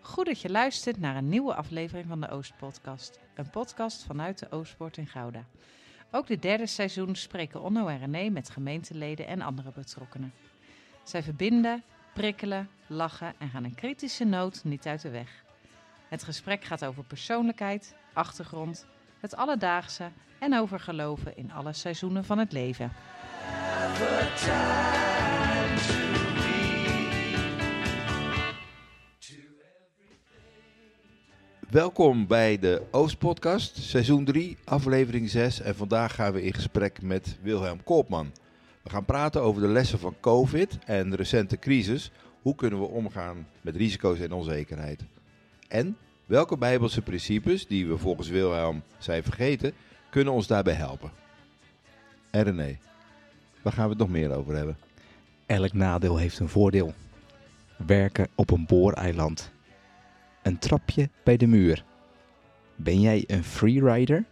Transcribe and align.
Goed 0.00 0.26
dat 0.26 0.40
je 0.40 0.50
luistert 0.50 1.00
naar 1.00 1.16
een 1.16 1.28
nieuwe 1.28 1.54
aflevering 1.54 2.06
van 2.08 2.20
de 2.20 2.28
Oostpodcast. 2.28 3.20
Een 3.34 3.50
podcast 3.50 4.04
vanuit 4.04 4.38
de 4.38 4.50
Oostpoort 4.50 4.96
in 4.96 5.06
Gouda. 5.06 5.44
Ook 6.10 6.26
dit 6.26 6.42
derde 6.42 6.66
seizoen 6.66 7.14
spreken 7.14 7.62
Onno 7.62 7.86
en 7.86 7.98
René 7.98 8.28
met 8.28 8.50
gemeenteleden 8.50 9.26
en 9.26 9.40
andere 9.40 9.72
betrokkenen. 9.74 10.32
Zij 11.02 11.22
verbinden, 11.22 11.82
prikkelen, 12.14 12.68
lachen 12.86 13.34
en 13.38 13.48
gaan 13.48 13.64
een 13.64 13.74
kritische 13.74 14.24
noot 14.24 14.64
niet 14.64 14.86
uit 14.86 15.02
de 15.02 15.10
weg. 15.10 15.44
Het 16.08 16.24
gesprek 16.24 16.64
gaat 16.64 16.84
over 16.84 17.04
persoonlijkheid, 17.04 17.94
achtergrond, 18.12 18.86
het 19.20 19.36
alledaagse 19.36 20.10
en 20.38 20.58
over 20.58 20.80
geloven 20.80 21.36
in 21.36 21.52
alle 21.52 21.72
seizoenen 21.72 22.24
van 22.24 22.38
het 22.38 22.52
leven. 22.52 22.92
Welkom 31.70 32.26
bij 32.26 32.58
de 32.58 32.82
Oostpodcast, 32.90 33.76
seizoen 33.76 34.24
3, 34.24 34.56
aflevering 34.64 35.30
6. 35.30 35.60
En 35.60 35.76
vandaag 35.76 36.14
gaan 36.14 36.32
we 36.32 36.42
in 36.42 36.52
gesprek 36.52 37.02
met 37.02 37.36
Wilhelm 37.42 37.82
Koopman. 37.84 38.32
We 38.82 38.90
gaan 38.90 39.04
praten 39.04 39.42
over 39.42 39.62
de 39.62 39.68
lessen 39.68 39.98
van 39.98 40.14
COVID 40.20 40.78
en 40.84 41.10
de 41.10 41.16
recente 41.16 41.58
crisis. 41.58 42.10
Hoe 42.42 42.54
kunnen 42.54 42.80
we 42.80 42.86
omgaan 42.86 43.46
met 43.60 43.76
risico's 43.76 44.18
en 44.18 44.32
onzekerheid? 44.32 45.04
En 45.68 45.96
welke 46.26 46.56
bijbelse 46.56 47.02
principes, 47.02 47.66
die 47.66 47.86
we 47.86 47.98
volgens 47.98 48.28
Wilhelm 48.28 48.82
zijn 48.98 49.22
vergeten, 49.22 49.72
kunnen 50.10 50.32
ons 50.32 50.46
daarbij 50.46 50.74
helpen? 50.74 51.10
En 52.30 52.42
René, 52.42 52.78
waar 53.62 53.72
gaan 53.72 53.84
we 53.84 53.90
het 53.90 53.98
nog 53.98 54.10
meer 54.10 54.34
over 54.34 54.54
hebben? 54.56 54.78
Elk 55.46 55.72
nadeel 55.72 56.16
heeft 56.16 56.38
een 56.38 56.48
voordeel. 56.48 56.94
Werken 57.76 58.28
op 58.34 58.50
een 58.50 58.66
booreiland. 58.66 59.54
Een 60.46 60.58
trapje 60.58 61.10
bij 61.24 61.36
de 61.36 61.46
muur. 61.46 61.84
Ben 62.76 63.00
jij 63.00 63.24
een 63.26 63.44
freerider? 63.44 64.24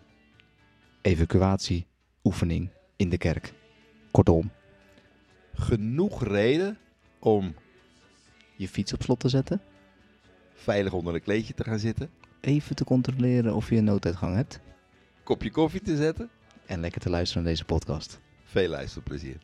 Evacuatieoefening 1.02 2.70
in 2.96 3.08
de 3.08 3.18
kerk. 3.18 3.52
Kortom, 4.10 4.50
Genoeg 5.54 6.24
reden 6.24 6.78
om 7.18 7.54
je 8.56 8.68
fiets 8.68 8.92
op 8.92 9.02
slot 9.02 9.20
te 9.20 9.28
zetten. 9.28 9.60
veilig 10.54 10.92
onder 10.92 11.14
een 11.14 11.22
kleedje 11.22 11.54
te 11.54 11.64
gaan 11.64 11.78
zitten, 11.78 12.10
Even 12.40 12.76
te 12.76 12.84
controleren 12.84 13.54
of 13.54 13.70
je 13.70 13.76
een 13.76 13.84
nooduitgang 13.84 14.34
hebt. 14.34 14.60
kopje 15.22 15.50
koffie 15.50 15.80
te 15.80 15.96
zetten. 15.96 16.30
En 16.66 16.80
lekker 16.80 17.00
te 17.00 17.10
luisteren 17.10 17.42
naar 17.42 17.52
deze 17.52 17.64
podcast. 17.64 18.20
Veel 18.44 18.68
luisterplezier. 18.68 19.38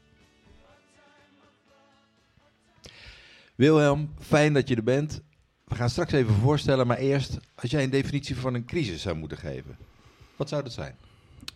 Wilhelm, 3.55 4.15
fijn 4.19 4.53
dat 4.53 4.69
je 4.69 4.77
er 4.77 4.83
bent. 4.83 5.23
We 5.71 5.77
gaan 5.77 5.91
straks 5.91 6.13
even 6.13 6.35
voorstellen, 6.35 6.87
maar 6.87 6.99
eerst, 6.99 7.39
als 7.55 7.71
jij 7.71 7.83
een 7.83 7.91
definitie 7.91 8.37
van 8.37 8.55
een 8.55 8.65
crisis 8.65 9.03
zou 9.03 9.17
moeten 9.17 9.39
geven, 9.39 9.77
wat 10.37 10.49
zou 10.49 10.63
dat 10.63 10.73
zijn? 10.73 10.97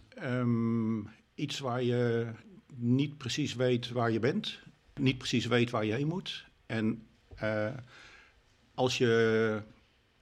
Ehm, 0.09 0.99
iets 1.35 1.59
waar 1.59 1.83
je 1.83 2.27
niet 2.75 3.19
precies 3.19 3.55
weet 3.55 3.91
waar 3.91 4.11
je 4.11 4.19
bent, 4.19 4.59
niet 4.95 5.19
precies 5.19 5.47
weet 5.47 5.71
waar 5.71 5.85
je 5.85 5.93
heen 5.93 6.07
moet. 6.07 6.45
En 6.67 7.07
eh, 7.35 7.75
als 8.75 8.99
je 8.99 9.63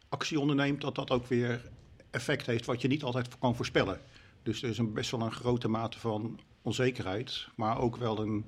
actie 0.08 0.40
onderneemt, 0.40 0.80
dat 0.80 0.94
dat 0.94 1.10
ook 1.10 1.26
weer 1.26 1.70
effect 2.10 2.46
heeft 2.46 2.66
wat 2.66 2.80
je 2.80 2.88
niet 2.88 3.02
altijd 3.02 3.38
kan 3.38 3.56
voorspellen. 3.56 4.00
Dus 4.42 4.62
er 4.62 4.68
is 4.68 4.78
een, 4.78 4.92
best 4.92 5.10
wel 5.10 5.20
een 5.20 5.32
grote 5.32 5.68
mate 5.68 5.98
van 5.98 6.40
onzekerheid, 6.62 7.48
maar 7.54 7.78
ook 7.78 7.96
wel 7.96 8.18
een 8.18 8.44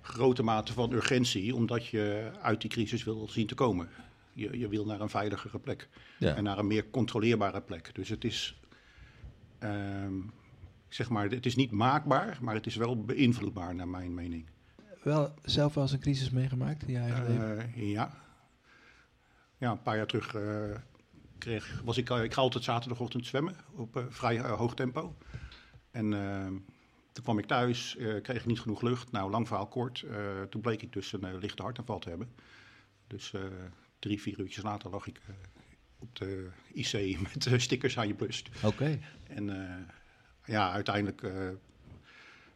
grote 0.00 0.42
mate 0.42 0.72
van 0.72 0.92
urgentie, 0.92 1.54
omdat 1.54 1.86
je 1.86 2.30
uit 2.42 2.60
die 2.60 2.70
crisis 2.70 3.04
wil 3.04 3.28
zien 3.28 3.46
te 3.46 3.54
komen. 3.54 3.88
Je, 4.34 4.58
je 4.58 4.68
wil 4.68 4.84
naar 4.84 5.00
een 5.00 5.08
veiligere 5.08 5.58
plek 5.58 5.88
Ja. 6.18 6.34
en 6.34 6.44
naar 6.44 6.58
een 6.58 6.66
meer 6.66 6.90
controleerbare 6.90 7.60
plek. 7.60 7.94
Dus 7.94 8.08
het 8.08 8.24
is, 8.24 8.60
ehm, 9.58 10.14
zeg 10.88 11.08
maar, 11.08 11.28
het 11.30 11.46
is 11.46 11.56
niet 11.56 11.70
maakbaar, 11.70 12.38
maar 12.40 12.54
het 12.54 12.66
is 12.66 12.76
wel 12.76 13.04
beïnvloedbaar 13.04 13.74
naar 13.74 13.88
mijn 13.88 14.14
mening. 14.14 14.46
Wel 15.02 15.34
zelf 15.42 15.74
wel 15.74 15.82
eens 15.82 15.92
een 15.92 16.00
crisis 16.00 16.30
meegemaakt 16.30 16.82
in 16.82 16.92
je 16.92 16.98
eigen 16.98 17.26
leven? 17.28 17.58
Eh, 17.74 17.90
ja. 17.92 18.22
Ja, 19.58 19.70
een 19.70 19.82
paar 19.82 19.96
jaar 19.96 20.06
terug 20.06 20.34
eh, 20.34 20.76
kreeg, 21.38 21.82
was 21.84 21.96
ik, 21.96 22.10
eh, 22.10 22.22
ik 22.22 22.32
ga 22.34 22.40
altijd 22.40 22.64
zaterdagochtend 22.64 23.26
zwemmen 23.26 23.56
op 23.74 24.06
vrij 24.08 24.38
hoog 24.40 24.74
tempo. 24.74 25.14
En 25.90 26.12
eh, 26.12 26.46
toen 27.12 27.24
kwam 27.24 27.38
ik 27.38 27.46
thuis, 27.46 27.96
eh, 27.96 28.22
kreeg 28.22 28.40
ik 28.40 28.46
niet 28.46 28.60
genoeg 28.60 28.82
lucht. 28.82 29.12
Nou, 29.12 29.30
lang 29.30 29.46
verhaal 29.46 29.66
kort. 29.66 30.02
eh, 30.02 30.42
toen 30.42 30.60
bleek 30.60 30.82
ik 30.82 30.92
dus 30.92 31.12
een 31.12 31.38
lichte 31.38 31.62
hartaanval 31.62 31.98
te 31.98 32.08
hebben. 32.08 32.28
Dus 33.06 33.32
eh, 33.32 33.40
drie, 34.04 34.20
vier 34.22 34.38
uurtjes 34.40 34.64
later 34.64 34.90
lag 34.90 35.06
ik 35.06 35.20
eh, 35.26 35.34
op 35.98 36.16
de 36.16 36.48
IC 36.72 37.18
met 37.34 37.46
eh, 37.46 37.58
stickers 37.58 37.98
aan 37.98 38.06
je 38.06 38.14
brust. 38.14 38.48
Oké. 38.64 38.98
En 39.28 39.50
eh, 39.70 39.74
ja, 40.44 40.72
uiteindelijk 40.72 41.22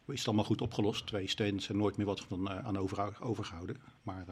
is 0.07 0.17
het 0.19 0.27
allemaal 0.27 0.45
goed 0.45 0.61
opgelost. 0.61 1.07
Twee 1.07 1.27
stents 1.27 1.69
en 1.69 1.77
nooit 1.77 1.97
meer 1.97 2.05
wat 2.05 2.19
van, 2.21 2.49
aan 2.49 2.77
over, 2.77 3.21
overgehouden. 3.21 3.77
Maar 4.03 4.25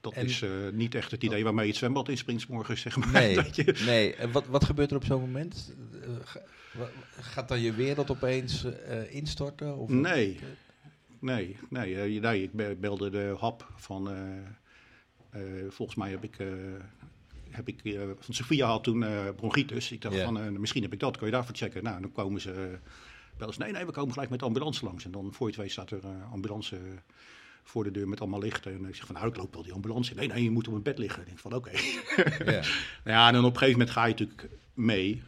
dat 0.00 0.12
En- 0.12 0.24
is 0.24 0.44
niet 0.72 0.94
echt 0.94 1.10
het 1.10 1.22
idee 1.22 1.44
waarmee 1.44 1.64
je 1.64 1.70
het 1.70 1.78
zwembad 1.78 2.08
inspringt 2.08 2.42
's 2.42 2.46
morgens, 2.46 2.80
zeg 2.80 2.96
maar. 2.96 3.10
Nee, 3.12 3.34
Dat 3.42 3.56
je- 3.56 3.82
nee. 3.86 4.14
En 4.14 4.32
wat, 4.32 4.46
wat 4.46 4.64
gebeurt 4.64 4.90
er 4.90 4.96
op 4.96 5.04
zo'n 5.04 5.20
moment? 5.20 5.74
Gaat 7.20 7.48
dan 7.48 7.60
je 7.60 7.72
wereld 7.72 8.10
opeens 8.10 8.64
instorten? 9.10 9.76
Of 9.76 9.88
Nee. 9.90 10.38
Nee, 11.18 11.56
nee, 11.70 12.20
nee, 12.20 12.42
ik 12.42 12.52
be- 12.52 12.76
belde 12.80 13.10
de 13.10 13.34
hap 13.38 13.72
van. 13.76 14.08
Eh, 15.32 15.60
eh, 15.64 15.70
volgens 15.70 15.96
mij 15.98 16.10
heb 16.10 16.24
ik. 16.24 16.38
eh, 16.38 16.48
heb 17.50 17.68
ik 17.68 17.84
eh, 17.84 18.00
van 18.18 18.34
Sofia 18.34 18.66
had 18.66 18.84
toen 18.84 19.02
eh, 19.04 19.28
bronchitis. 19.36 19.92
Ik 19.92 20.00
dacht 20.00 20.14
van, 20.24 20.40
eh, 20.40 20.48
misschien 20.48 20.82
heb 20.82 20.92
ik 20.92 21.00
dat, 21.00 21.16
kun 21.16 21.26
je 21.26 21.32
daarvoor 21.32 21.54
checken? 21.54 21.82
Nou, 21.82 22.00
dan 22.00 22.12
komen 22.12 22.40
ze, 22.40 22.52
eh, 22.52 22.78
bellen 23.38 23.54
ze, 23.54 23.60
nee, 23.60 23.72
nee, 23.72 23.86
we 23.86 23.92
komen 23.92 24.12
gelijk 24.12 24.30
met 24.30 24.38
de 24.38 24.44
ambulance 24.44 24.84
langs. 24.84 25.04
En 25.04 25.10
dan 25.10 25.32
voor 25.32 25.46
je 25.46 25.52
het 25.52 25.62
weet 25.62 25.72
staat 25.72 25.90
er 25.90 26.04
een 26.04 26.22
ambulance 26.22 26.76
eh, 26.76 26.82
voor 27.62 27.84
de 27.84 27.90
deur 27.90 28.08
met 28.08 28.20
allemaal 28.20 28.40
lichten. 28.40 28.72
En 28.72 28.84
ik 28.88 28.94
zeg 28.94 29.06
van, 29.06 29.14
nou, 29.14 29.28
ik 29.28 29.36
loop 29.36 29.54
wel 29.54 29.62
die 29.62 29.72
ambulance 29.72 30.10
in. 30.10 30.16
Nee, 30.16 30.28
nee, 30.28 30.42
je 30.42 30.50
moet 30.50 30.68
op 30.68 30.74
een 30.74 30.82
bed 30.82 30.98
liggen. 30.98 31.20
Ik 31.20 31.26
denk 31.26 31.38
van, 31.38 31.54
oké. 31.54 31.70
Ja. 31.70 32.44
Nou 32.44 32.64
ja, 33.16 33.26
en 33.26 33.32
dan 33.32 33.44
op 33.44 33.52
een 33.52 33.58
gegeven 33.58 33.70
moment 33.78 33.90
ga 33.90 34.04
je 34.04 34.10
natuurlijk 34.14 34.48
mee 34.74 35.22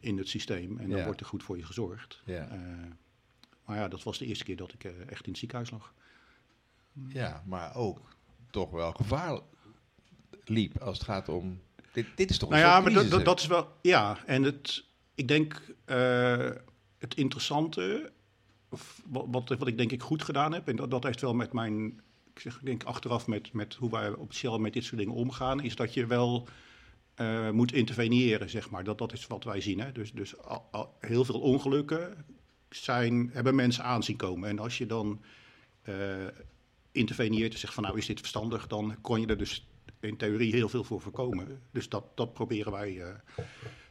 in 0.00 0.18
het 0.18 0.28
systeem. 0.28 0.78
En 0.78 0.88
dan 0.90 0.98
wordt 1.04 1.20
er 1.20 1.26
goed 1.26 1.42
voor 1.42 1.56
je 1.56 1.64
gezorgd. 1.64 2.22
Eh, 2.50 2.58
maar 3.64 3.76
ja, 3.76 3.88
dat 3.88 4.02
was 4.02 4.18
de 4.18 4.26
eerste 4.26 4.44
keer 4.44 4.56
dat 4.56 4.72
ik 4.72 4.84
eh, 4.84 4.90
echt 5.08 5.24
in 5.24 5.30
het 5.30 5.38
ziekenhuis 5.38 5.70
lag. 5.70 5.92
ja, 7.08 7.42
maar 7.46 7.74
ook 7.76 8.15
toch 8.56 8.70
wel 8.70 8.92
gevaar 8.92 9.40
liep 10.44 10.82
als 10.82 10.98
het 10.98 11.06
gaat 11.06 11.28
om... 11.28 11.60
Dit, 11.92 12.06
dit 12.14 12.30
is 12.30 12.38
toch 12.38 12.48
Nou 12.50 12.62
een 12.62 12.68
ja, 12.68 12.74
maar 12.74 12.82
dat, 12.82 12.92
crisis, 12.92 13.10
dat, 13.10 13.24
dat 13.24 13.40
is 13.40 13.46
wel. 13.46 13.68
Ja, 13.80 14.18
en 14.26 14.42
het, 14.42 14.84
ik 15.14 15.28
denk 15.28 15.74
eh, 15.84 16.50
het 16.98 17.14
interessante, 17.14 18.12
wat, 19.06 19.26
wat, 19.30 19.48
wat 19.48 19.68
ik 19.68 19.76
denk 19.76 19.92
ik 19.92 20.02
goed 20.02 20.22
gedaan 20.22 20.52
heb, 20.52 20.68
en 20.68 20.76
dat, 20.76 20.90
dat 20.90 21.02
heeft 21.02 21.20
wel 21.20 21.34
met 21.34 21.52
mijn, 21.52 21.86
ik 22.34 22.40
zeg, 22.40 22.54
ik 22.56 22.64
denk 22.64 22.84
achteraf 22.84 23.26
met, 23.26 23.52
met 23.52 23.74
hoe 23.74 23.90
wij 23.90 24.10
op 24.12 24.32
Shell 24.32 24.58
met 24.58 24.72
dit 24.72 24.84
soort 24.84 24.98
dingen 24.98 25.14
omgaan, 25.14 25.60
is 25.60 25.76
dat 25.76 25.94
je 25.94 26.06
wel 26.06 26.48
eh, 27.14 27.50
moet 27.50 27.72
interveneren, 27.72 28.50
zeg 28.50 28.70
maar. 28.70 28.84
Dat, 28.84 28.98
dat 28.98 29.12
is 29.12 29.26
wat 29.26 29.44
wij 29.44 29.60
zien. 29.60 29.80
Hè? 29.80 29.92
Dus, 29.92 30.12
dus 30.12 30.38
al- 30.38 30.68
al- 30.70 30.96
heel 31.00 31.24
veel 31.24 31.40
ongelukken 31.40 32.24
zijn, 32.70 33.30
hebben 33.32 33.54
mensen 33.54 33.84
aanzien 33.84 34.16
komen. 34.16 34.48
En 34.48 34.58
als 34.58 34.78
je 34.78 34.86
dan 34.86 35.20
eh, 35.82 35.94
interveneert 36.96 37.52
en 37.52 37.58
zegt 37.58 37.74
van 37.74 37.82
nou 37.82 37.98
is 37.98 38.06
dit 38.06 38.18
verstandig, 38.18 38.66
dan 38.66 38.96
kon 39.00 39.20
je 39.20 39.26
er 39.26 39.38
dus 39.38 39.66
in 40.00 40.16
theorie 40.16 40.54
heel 40.54 40.68
veel 40.68 40.84
voor 40.84 41.00
voorkomen. 41.00 41.60
Dus 41.70 41.88
dat, 41.88 42.04
dat 42.14 42.32
proberen 42.32 42.72
wij 42.72 43.00
eh, 43.00 43.14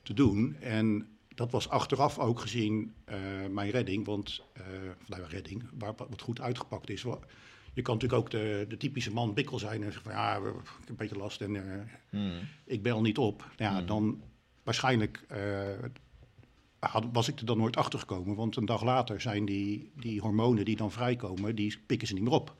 te 0.03 0.13
doen. 0.13 0.55
En 0.59 1.07
dat 1.27 1.51
was 1.51 1.69
achteraf 1.69 2.19
ook 2.19 2.39
gezien 2.39 2.93
eh, 3.05 3.17
mijn 3.51 3.69
redding, 3.69 4.05
want 4.05 4.41
nou, 5.07 5.21
ja, 5.21 5.27
redding, 5.27 5.63
waar, 5.77 5.93
wat 5.95 6.21
goed 6.21 6.41
uitgepakt 6.41 6.89
is. 6.89 7.01
Je 7.73 7.81
kan 7.81 7.93
natuurlijk 7.93 8.21
ook 8.21 8.31
de, 8.31 8.65
de 8.69 8.77
typische 8.77 9.11
man 9.13 9.33
bikkel 9.33 9.59
zijn 9.59 9.83
en 9.83 9.91
zeggen 9.91 10.03
van 10.03 10.11
ja, 10.11 10.35
ik 10.35 10.43
heb 10.79 10.89
een 10.89 10.95
beetje 10.95 11.17
last 11.17 11.41
en 11.41 11.87
Hmm. 12.09 12.39
ik 12.65 12.83
bel 12.83 13.01
niet 13.01 13.17
op. 13.17 13.51
Ja, 13.57 13.81
dan 13.81 14.21
waarschijnlijk 14.63 15.25
had, 16.79 17.05
was 17.11 17.27
ik 17.27 17.39
er 17.39 17.45
dan 17.45 17.57
nooit 17.57 17.77
achter 17.77 17.99
gekomen. 17.99 18.35
Want 18.35 18.55
een 18.55 18.65
dag 18.65 18.83
later 18.83 19.21
zijn 19.21 19.45
die, 19.45 19.91
die 19.95 20.21
hormonen 20.21 20.65
die 20.65 20.75
dan 20.75 20.91
vrijkomen, 20.91 21.55
die 21.55 21.77
pikken 21.85 22.07
ze 22.07 22.13
niet 22.13 22.23
meer 22.23 22.31
op. 22.31 22.55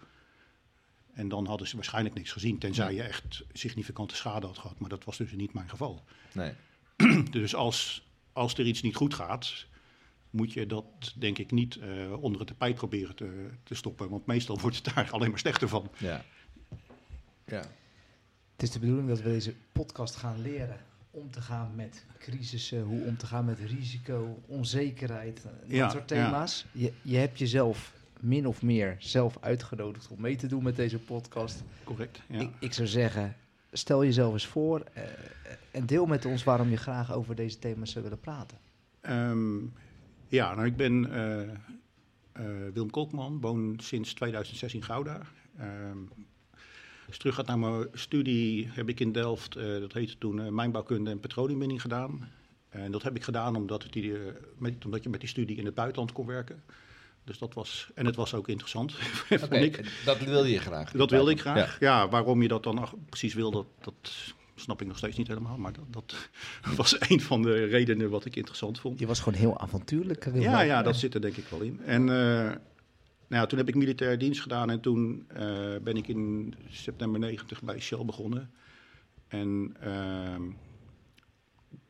En 1.16 1.28
dan 1.28 1.46
hadden 1.46 1.68
ze 1.68 1.76
waarschijnlijk 1.76 2.16
niks 2.16 2.32
gezien, 2.32 2.58
tenzij 2.58 2.94
je 2.94 3.04
echt 3.04 3.44
significante 3.54 4.16
schade 4.16 4.46
had 4.46 4.58
gehad. 4.58 4.80
Maar 4.80 4.90
dat 4.90 5.04
was 5.04 5.18
dus 5.18 5.32
niet 5.32 5.54
mijn 5.54 5.70
geval. 5.70 6.04
Nee. 6.34 6.54
Dus 7.32 7.56
als, 7.56 8.08
als 8.34 8.54
er 8.54 8.66
iets 8.66 8.82
niet 8.82 8.96
goed 8.96 9.14
gaat, 9.14 9.66
moet 10.30 10.54
je 10.54 10.66
dat 10.66 11.14
denk 11.16 11.38
ik 11.38 11.52
niet 11.52 11.76
eh, 11.78 12.22
onder 12.22 12.40
het 12.40 12.48
tapijt 12.50 12.76
proberen 12.76 13.16
te, 13.16 13.50
te 13.64 13.76
stoppen. 13.76 14.10
Want 14.10 14.26
meestal 14.26 14.60
wordt 14.62 14.76
het 14.76 14.96
daar 14.96 15.12
alleen 15.12 15.30
maar 15.30 15.40
slechter 15.40 15.70
van. 15.70 15.92
Ja. 15.98 16.26
Ja. 17.46 17.64
Het 18.52 18.64
is 18.64 18.72
de 18.72 18.80
bedoeling 18.80 19.08
dat 19.08 19.22
we 19.22 19.30
deze 19.30 19.54
podcast 19.72 20.16
gaan 20.16 20.42
leren 20.42 20.80
om 21.12 21.32
te 21.32 21.42
gaan 21.42 21.76
met 21.76 22.06
crisissen, 22.20 22.82
hoe 22.84 23.06
om 23.06 23.18
te 23.18 23.26
gaan 23.26 23.46
met 23.46 23.60
risico, 23.60 24.44
onzekerheid, 24.46 25.38
eh, 25.38 25.44
dat 25.44 25.70
Ja, 25.70 25.90
soort 25.90 26.10
ja. 26.10 26.24
thema's. 26.26 26.66
Je, 26.72 26.94
je 27.02 27.18
hebt 27.18 27.40
jezelf 27.40 27.94
min 28.20 28.48
of 28.48 28.62
meer 28.62 28.96
zelf 29.00 29.38
uitgenodigd 29.42 30.08
om 30.08 30.22
mee 30.22 30.36
te 30.36 30.48
doen 30.48 30.64
met 30.64 30.76
deze 30.76 31.00
podcast. 31.00 31.64
Correct. 31.84 32.22
Ja. 32.28 32.40
Ik, 32.40 32.50
ik 32.60 32.74
zou 32.74 32.88
zeggen, 32.88 33.36
stel 33.72 34.04
jezelf 34.04 34.34
eens 34.34 34.46
voor 34.46 34.84
eh, 34.94 35.04
en 35.72 35.86
deel 35.86 36.06
met 36.06 36.26
ons 36.26 36.44
waarom 36.44 36.70
je 36.70 36.78
graag 36.78 37.14
over 37.14 37.36
deze 37.36 37.60
thema's 37.60 37.92
zou 37.92 38.04
willen 38.04 38.20
praten. 38.20 38.58
Ehm, 39.02 39.58
ja, 40.28 40.56
nou, 40.56 40.68
ik 40.68 40.76
ben 40.76 41.12
eh, 41.12 41.42
eh, 41.42 42.74
Willem 42.74 42.90
Kolkman, 42.90 43.42
woon 43.42 43.76
sinds 43.82 44.14
2006 44.14 44.74
in 44.74 44.84
Gouda. 44.84 45.22
Ehm, 45.58 45.98
als 47.08 47.18
terug 47.18 47.36
gaat 47.36 47.48
naar 47.48 47.60
mijn 47.60 47.88
studie, 47.94 48.68
heb 48.72 48.90
ik 48.90 49.00
in 49.00 49.12
Delft, 49.12 49.54
dat 49.54 49.94
heette 49.94 50.18
toen 50.18 50.56
mijnbouwkunde 50.56 51.10
en 51.10 51.20
petroleumbinding 51.20 51.82
gedaan. 51.82 52.30
En 52.70 52.92
dat 52.92 53.04
heb 53.04 53.16
ik 53.16 53.24
gedaan 53.24 53.56
omdat, 53.56 53.84
het 53.84 53.96
met, 54.58 54.86
omdat 54.86 55.04
je 55.04 55.10
met 55.10 55.20
die 55.20 55.30
studie 55.30 55.58
in 55.58 55.66
het 55.66 55.74
buitenland 55.76 56.12
kon 56.12 56.26
werken. 56.26 56.64
Dus 57.26 57.38
dat 57.38 57.54
was, 57.54 57.90
en 57.96 58.06
het 58.06 58.16
was 58.16 58.34
ook 58.34 58.48
interessant, 58.48 58.94
vond 59.30 59.52
ik. 59.54 60.04
dat 60.06 60.20
wilde 60.20 60.52
je 60.52 60.60
graag. 60.60 60.92
Dat 60.92 61.10
wilde 61.10 61.32
ik 61.32 61.40
graag. 61.40 61.80
Ja, 61.80 62.10
waarom 62.10 62.42
je 62.42 62.48
dat 62.48 62.64
dan 62.64 62.78
ach- 62.78 62.94
precies 63.10 63.34
wil, 63.34 63.52
dat, 63.52 63.66
dat 63.82 64.12
snap 64.56 64.82
ik 64.82 64.88
nog 64.88 64.98
steeds 64.98 65.18
niet 65.18 65.28
helemaal. 65.28 65.58
Maar 65.58 65.74
dat, 65.74 65.86
dat 65.90 66.30
was 66.78 66.96
een 67.10 67.22
van 67.22 67.42
de 67.42 67.64
redenen 67.66 68.10
wat 68.10 68.26
ik 68.26 68.36
interessant 68.36 68.80
vond. 68.80 69.00
Je 69.00 69.08
was 69.08 69.20
gewoon 69.20 69.40
heel 69.40 69.60
avontuurlijk. 69.60 70.30
Ja, 70.34 70.62
ja, 70.62 70.82
dat 70.82 70.96
zit 70.96 71.14
er 71.14 71.22
denk 71.22 71.38
ik 71.38 71.48
wel 71.48 71.62
in. 71.62 71.82
En 71.86 72.02
eh, 72.02 72.56
nou 73.28 73.42
ja, 73.42 73.46
toen 73.46 73.58
heb 73.58 73.68
ik 73.68 73.76
militair 73.76 74.18
dienst 74.18 74.42
gedaan 74.42 74.70
en 74.70 74.80
toen 74.80 75.26
eh, 75.28 75.76
ben 75.82 75.96
ik 75.98 76.08
in 76.08 76.56
september 76.70 77.20
90 77.20 77.62
bij 77.62 77.80
Shell 77.80 78.06
begonnen. 78.06 78.52
En 79.28 79.76
ehm, 79.80 80.42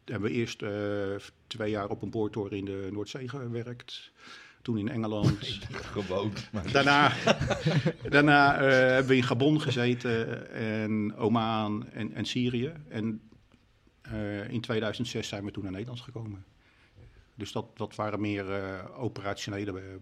hebben 0.05 0.29
we 0.29 0.35
eerst 0.35 0.61
eh, 0.61 1.15
twee 1.47 1.69
jaar 1.69 1.89
op 1.89 2.01
een 2.01 2.09
boortoren 2.09 2.57
in 2.57 2.65
de 2.65 2.89
Noordzee 2.91 3.29
gewerkt. 3.29 4.11
Toen 4.65 4.77
in 4.77 4.89
Engeland. 4.89 5.59
Gewoon. 5.95 6.31
Maar 6.51 6.71
Daarna, 6.71 7.11
daarna 8.09 8.55
eh, 8.55 8.69
hebben 8.69 9.07
we 9.07 9.15
in 9.15 9.23
Gabon 9.23 9.61
gezeten 9.61 10.51
en 10.51 11.15
Oman 11.15 11.89
en, 11.91 12.13
en 12.13 12.25
Syrië. 12.25 12.73
En 12.89 13.21
eh, 14.01 14.49
in 14.49 14.61
2006 14.61 15.27
zijn 15.27 15.45
we 15.45 15.51
toen 15.51 15.63
naar 15.63 15.71
Nederland 15.71 16.01
gekomen. 16.01 16.45
Dus 17.35 17.51
dat, 17.51 17.77
dat 17.77 17.95
waren 17.95 18.21
meer 18.21 18.53
eh, 18.53 18.85
operationele 18.97 19.99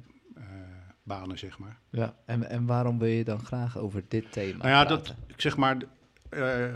banen, 1.04 1.38
zeg 1.38 1.58
maar. 1.58 1.80
Ja, 1.90 2.16
en, 2.26 2.50
en 2.50 2.66
waarom 2.66 3.00
wil 3.00 3.08
je 3.08 3.24
dan 3.24 3.40
graag 3.40 3.78
over 3.78 4.04
dit 4.08 4.32
thema 4.32 4.58
Nou 4.58 4.70
ja, 4.70 4.86
dat, 4.86 5.16
ik 5.28 5.42
zeg 5.42 5.58
maar, 5.58 5.78
eh, 6.30 6.74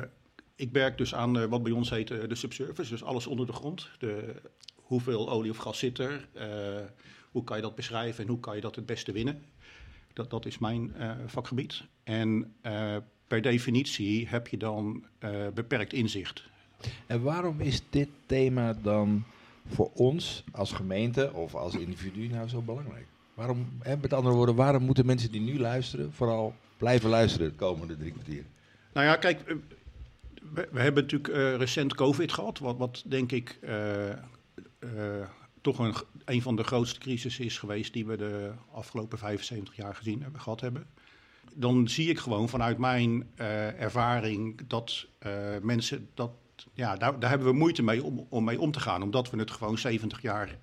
ik 0.56 0.72
werk 0.72 0.98
dus 0.98 1.16
aan 1.16 1.50
wat 1.50 1.64
bij 1.64 1.72
ons 1.72 1.90
heet 1.90 2.08
de 2.08 2.36
subsurface, 2.36 2.90
dus 2.90 3.04
alles 3.04 3.28
onder 3.28 3.46
de 3.46 3.54
grond. 3.54 3.90
De, 4.00 4.42
hoeveel 4.76 5.30
olie 5.30 5.52
of 5.52 5.58
gas 5.58 5.80
zit 5.80 5.98
er? 5.98 6.28
Hoe 7.38 7.46
kan 7.46 7.56
je 7.56 7.64
dat 7.64 7.76
beschrijven 7.76 8.24
en 8.24 8.30
hoe 8.30 8.40
kan 8.40 8.56
je 8.56 8.62
dat 8.62 8.76
het 8.76 8.86
beste 8.86 9.12
winnen? 9.12 9.42
Dat, 10.14 10.30
dat 10.30 10.46
is 10.46 10.58
mijn 10.58 10.96
eh, 10.96 11.12
vakgebied. 11.26 11.84
En 12.04 12.54
eh, 12.62 12.96
per 13.28 13.42
definitie 13.42 14.28
heb 14.28 14.48
je 14.48 14.58
dan 14.58 15.06
eh, 15.20 15.48
beperkt 15.54 15.94
inzicht. 15.94 16.44
En 17.06 17.22
waarom 17.22 17.60
is 17.62 17.82
dit 17.90 18.10
thema 18.26 18.74
dan 18.74 19.24
voor 19.68 19.92
ons 19.94 20.44
als 20.52 20.72
gemeente 20.72 21.34
of 21.34 21.56
als 21.56 21.76
individu 21.76 22.28
nou 22.28 22.48
zo 22.48 22.62
belangrijk? 22.62 23.06
Waarom, 23.34 23.68
hè, 23.80 23.98
met 23.98 24.14
andere 24.14 24.36
woorden, 24.36 24.56
waarom 24.56 24.84
moeten 24.84 25.06
mensen 25.06 25.32
die 25.32 25.42
nu 25.42 25.60
luisteren 25.60 26.14
vooral 26.14 26.56
blijven 26.78 27.10
luisteren 27.10 27.50
de 27.50 27.56
komende 27.56 27.98
drie 27.98 28.12
kwartier? 28.12 28.44
Nou 28.94 29.06
ja, 29.06 29.16
kijk, 29.16 29.56
we, 30.54 30.68
we 30.72 30.80
hebben 30.80 31.04
natuurlijk 31.04 31.60
recent 31.60 31.96
COVID 31.96 32.32
gehad, 32.32 32.60
wat, 32.60 32.78
wat 32.78 33.04
denk 33.06 33.32
ik 33.32 33.60
toch 35.74 35.80
een, 35.80 35.94
een 36.26 36.42
van 36.42 36.56
de 36.56 36.64
grootste 36.64 37.00
crisissen 37.00 37.46
is 37.46 37.58
geweest 37.58 37.94
die 37.94 38.06
we 38.06 38.18
de 38.18 38.52
afgelopen 38.72 39.18
75 39.18 39.76
jaar 39.76 39.96
gezien 39.96 40.22
hebben, 40.22 40.42
gehad 40.42 40.62
hebben. 40.62 40.88
Dan 41.54 41.88
zie 41.88 42.10
ik 42.10 42.20
gewoon 42.20 42.50
vanuit 42.50 42.78
mijn 42.78 43.28
eh, 43.36 43.82
ervaring 43.82 44.68
dat 44.68 45.06
eh, 45.20 45.32
mensen 45.62 46.10
dat, 46.14 46.32
ja, 46.74 46.96
daar, 46.96 47.20
daar 47.20 47.30
hebben 47.30 47.48
we 47.48 47.54
moeite 47.54 47.84
mee 47.84 48.04
om, 48.04 48.26
om 48.30 48.44
mee 48.44 48.60
om 48.60 48.72
te 48.72 48.80
gaan, 48.80 49.02
omdat 49.02 49.30
we 49.30 49.38
het 49.38 49.52
gewoon 49.52 49.78
70 49.78 50.22
jaar 50.22 50.58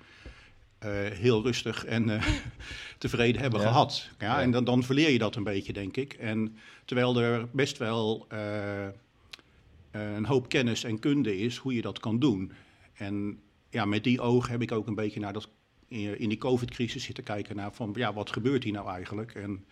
eh, 0.79 0.91
heel 0.93 1.43
rustig 1.43 1.85
en 1.85 2.21
tevreden 2.99 3.41
hebben 3.41 3.61
Ja. 3.61 3.67
gehad. 3.67 4.09
Ja, 4.19 4.27
Ja. 4.27 4.43
En 4.43 4.51
dan, 4.51 4.65
dan 4.65 4.83
verleer 4.83 5.11
je 5.11 5.19
dat 5.19 5.37
een 5.37 5.45
beetje, 5.45 5.73
denk 5.73 5.97
ik. 5.97 6.13
En 6.13 6.57
terwijl 6.85 7.21
er 7.21 7.49
best 7.53 7.79
wel 7.79 8.27
een 9.91 10.27
hoop 10.27 10.49
kennis 10.49 10.85
en 10.85 10.99
kunde 10.99 11.39
is 11.39 11.57
hoe 11.57 11.75
je 11.75 11.83
dat 11.83 11.99
kan 11.99 12.19
doen. 12.19 12.53
En 12.95 13.39
ja, 13.75 13.85
met 13.85 14.05
die 14.05 14.21
ogen 14.21 14.51
heb 14.51 14.63
ik 14.63 14.73
ook 14.73 14.87
een 14.87 14.95
beetje 14.95 15.21
naar 15.21 15.33
dat, 15.33 15.49
in 15.89 16.19
in 16.19 16.29
die 16.29 16.39
COVID-crisis 16.39 17.05
zitten 17.05 17.25
kijken 17.25 17.57
naar 17.57 17.73
van 17.73 17.93
ja, 17.97 18.13
wat 18.13 18.33
gebeurt 18.33 18.65
hier 18.65 18.73
nou 18.73 18.89
eigenlijk? 18.89 19.35
En 19.35 19.65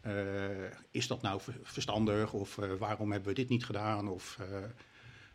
eh, 0.00 0.12
is 0.90 1.06
dat 1.06 1.22
nou 1.22 1.40
ver- 1.40 1.60
verstandig? 1.62 2.32
Of 2.32 2.58
eh, 2.58 2.72
waarom 2.78 3.12
hebben 3.12 3.28
we 3.28 3.34
dit 3.34 3.48
niet 3.48 3.64
gedaan? 3.64 4.08
Of 4.08 4.38
eh, 4.40 4.46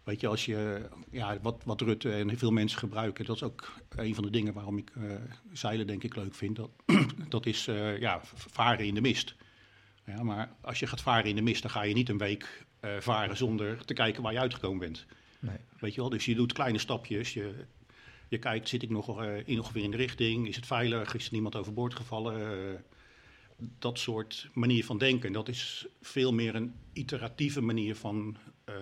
weet 0.03 0.19
je, 0.21 0.27
als 0.27 0.45
je 0.45 0.89
ja, 1.11 1.39
wat, 1.41 1.61
wat 1.65 1.81
Rutte 1.81 2.11
en 2.13 2.37
veel 2.37 2.51
mensen 2.51 2.79
gebruiken, 2.79 3.25
dat 3.25 3.35
is 3.35 3.43
ook 3.43 3.73
een 3.95 4.15
van 4.15 4.23
de 4.23 4.29
dingen 4.29 4.53
waarom 4.53 4.77
ik 4.77 4.91
eh, 4.95 5.03
zeilen 5.51 5.87
denk 5.87 6.03
ik 6.03 6.15
leuk 6.15 6.35
vind. 6.35 6.55
Dat, 6.55 6.69
dat 7.29 7.45
is 7.45 7.67
eh, 7.67 7.99
ja, 7.99 8.21
varen 8.35 8.85
in 8.85 8.93
de 8.95 9.01
mist. 9.01 9.35
Ja, 10.05 10.23
maar 10.23 10.51
als 10.61 10.79
je 10.79 10.87
gaat 10.87 11.01
varen 11.01 11.29
in 11.29 11.35
de 11.35 11.41
mist, 11.41 11.61
dan 11.61 11.71
ga 11.71 11.81
je 11.81 11.93
niet 11.93 12.09
een 12.09 12.17
week 12.17 12.65
eh, 12.79 12.91
varen 12.99 13.37
zonder 13.37 13.85
te 13.85 13.93
kijken 13.93 14.23
waar 14.23 14.33
je 14.33 14.39
uitgekomen 14.39 14.79
bent. 14.79 15.05
Nee. 15.39 15.57
Weet 15.79 15.93
je 15.93 16.01
wel, 16.01 16.09
dus 16.09 16.25
je 16.25 16.35
doet 16.35 16.53
kleine 16.53 16.77
stapjes. 16.77 17.33
Je, 17.33 17.65
je 18.33 18.39
kijkt, 18.39 18.69
zit 18.69 18.83
ik 18.83 18.89
nog 18.89 19.21
eh, 19.21 19.47
in, 19.47 19.59
ongeveer 19.59 19.83
in 19.83 19.91
de 19.91 19.97
richting? 19.97 20.47
Is 20.47 20.55
het 20.55 20.65
veilig? 20.65 21.15
Is 21.15 21.25
er 21.25 21.33
niemand 21.33 21.55
overboord 21.55 21.95
gevallen? 21.95 22.51
Eh, 22.73 22.79
dat 23.79 23.99
soort 23.99 24.49
manier 24.53 24.85
van 24.85 24.97
denken. 24.97 25.31
Dat 25.31 25.47
is 25.47 25.87
veel 26.01 26.33
meer 26.33 26.55
een 26.55 26.73
iteratieve 26.93 27.61
manier 27.61 27.95
van, 27.95 28.37
eh, 28.63 28.75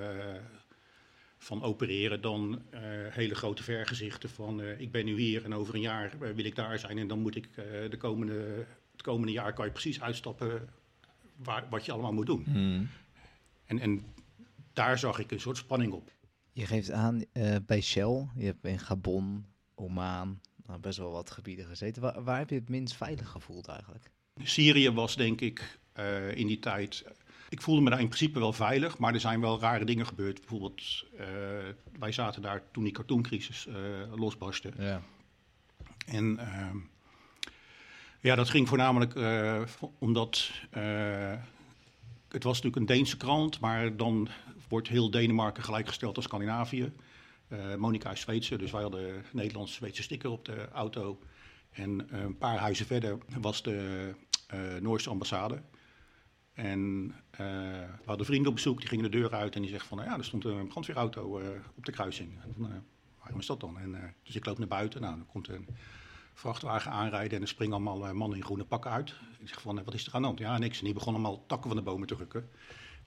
van 1.37 1.63
opereren 1.63 2.21
dan 2.21 2.61
hele 3.09 3.35
grote 3.35 3.63
vergezichten 3.63 4.29
van 4.29 4.61
ik 4.61 4.91
ben 4.91 5.05
nu 5.05 5.19
hier 5.19 5.43
en 5.43 5.53
over 5.53 5.75
een 5.75 5.81
jaar 5.81 6.17
wil 6.19 6.45
ik 6.45 6.55
daar 6.55 6.79
zijn 6.79 6.97
en 6.97 7.07
dan 7.07 7.19
moet 7.19 7.35
ik 7.35 7.55
de 7.89 7.97
komende, 7.97 8.65
het 8.91 9.01
komende 9.01 9.31
jaar 9.31 9.53
kan 9.53 9.65
je 9.65 9.71
precies 9.71 10.01
uitstappen 10.01 10.69
waar, 11.35 11.67
wat 11.69 11.85
je 11.85 11.91
allemaal 11.91 12.13
moet 12.13 12.25
doen. 12.25 12.45
En, 13.65 13.79
en 13.79 14.03
daar 14.73 14.99
zag 14.99 15.19
ik 15.19 15.31
een 15.31 15.39
soort 15.39 15.57
spanning 15.57 15.93
op. 15.93 16.11
Je 16.53 16.65
geeft 16.65 16.91
aan 16.91 17.23
eh, 17.31 17.55
bij 17.65 17.81
Shell, 17.81 18.27
je 18.35 18.45
hebt 18.45 18.65
in 18.65 18.79
Gabon, 18.79 19.45
Oman, 19.75 20.39
nou, 20.65 20.79
best 20.79 20.97
wel 20.97 21.11
wat 21.11 21.31
gebieden 21.31 21.65
gezeten. 21.65 22.01
Waar, 22.01 22.23
waar 22.23 22.37
heb 22.37 22.49
je 22.49 22.55
het 22.55 22.69
minst 22.69 22.95
veilig 22.95 23.29
gevoeld 23.29 23.67
eigenlijk? 23.67 24.11
Syrië 24.43 24.89
was 24.91 25.15
denk 25.15 25.41
ik 25.41 25.79
eh, 25.93 26.35
in 26.35 26.47
die 26.47 26.59
tijd. 26.59 27.05
Ik 27.49 27.61
voelde 27.61 27.81
me 27.81 27.89
daar 27.89 27.99
in 27.99 28.07
principe 28.07 28.39
wel 28.39 28.53
veilig, 28.53 28.97
maar 28.97 29.13
er 29.13 29.19
zijn 29.19 29.41
wel 29.41 29.59
rare 29.59 29.85
dingen 29.85 30.05
gebeurd. 30.05 30.39
Bijvoorbeeld, 30.39 31.05
eh, 31.17 31.27
wij 31.99 32.11
zaten 32.11 32.41
daar 32.41 32.63
toen 32.71 32.83
die 32.83 32.93
cartooncrisis 32.93 33.67
eh, 33.67 33.75
losbarstte. 34.15 34.71
Ja. 34.77 35.01
En 36.05 36.37
ehm, 36.37 36.77
ja, 38.19 38.35
dat 38.35 38.49
ging 38.49 38.67
voornamelijk 38.67 39.15
eh, 39.15 39.65
vo- 39.65 39.93
omdat 39.99 40.51
eh, 40.69 41.33
het 42.27 42.43
was 42.43 42.61
natuurlijk 42.61 42.75
een 42.75 42.95
Deense 42.95 43.17
krant, 43.17 43.59
maar 43.59 43.97
dan 43.97 44.27
wordt 44.71 44.87
heel 44.87 45.11
Denemarken 45.11 45.63
gelijkgesteld 45.63 46.15
als 46.15 46.25
Scandinavië. 46.25 46.93
Eh 47.47 47.75
Monica 47.75 48.11
is 48.11 48.21
Zweedse, 48.21 48.57
dus 48.57 48.71
wij 48.71 48.81
hadden 48.81 49.25
Nederlands-Zweedse 49.31 50.03
sticker 50.03 50.29
op 50.29 50.45
de 50.45 50.69
auto. 50.69 51.19
En 51.71 52.09
eh, 52.09 52.21
een 52.21 52.37
paar 52.37 52.57
huizen 52.57 52.85
verder 52.85 53.17
was 53.39 53.63
de 53.63 54.09
eh, 54.47 54.59
Noorse 54.81 55.09
ambassade. 55.09 55.61
En 56.53 57.13
we 57.37 58.05
hadden 58.05 58.25
vrienden 58.25 58.49
op 58.49 58.55
bezoek, 58.55 58.79
die 58.79 58.87
gingen 58.87 59.11
de 59.11 59.17
deur 59.17 59.33
uit 59.33 59.55
en 59.55 59.61
die 59.61 59.69
zeggen 59.69 59.87
van, 59.87 59.97
nou 59.97 60.09
ja, 60.09 60.17
er 60.17 60.25
stond 60.25 60.45
een 60.45 60.67
brandweerauto 60.67 61.41
op 61.75 61.85
de 61.85 61.91
kruising. 61.91 62.39
Waarom 63.19 63.39
is 63.39 63.45
dat 63.45 63.59
dan? 63.59 63.79
En, 63.79 64.15
dus 64.23 64.35
ik 64.35 64.45
loop 64.45 64.57
naar 64.57 64.67
buiten, 64.67 65.01
nou, 65.01 65.15
dan 65.15 65.25
komt 65.25 65.47
een 65.47 65.67
vrachtwagen 66.33 66.91
aanrijden 66.91 67.35
en 67.35 67.41
er 67.41 67.47
springen 67.47 67.73
allemaal 67.73 68.13
mannen 68.13 68.37
in 68.37 68.43
groene 68.43 68.65
pakken 68.65 68.91
uit. 68.91 69.13
Ik 69.39 69.47
zeg 69.47 69.61
van, 69.61 69.83
wat 69.83 69.93
is 69.93 70.07
er 70.07 70.13
aan 70.13 70.21
de 70.21 70.27
hand? 70.27 70.39
Ja, 70.39 70.57
niks. 70.57 70.79
En 70.79 70.85
die 70.85 70.93
begonnen 70.93 71.23
allemaal 71.23 71.45
takken 71.45 71.67
van 71.67 71.77
de 71.77 71.83
bomen 71.83 72.07
te 72.07 72.15
rukken. 72.15 72.49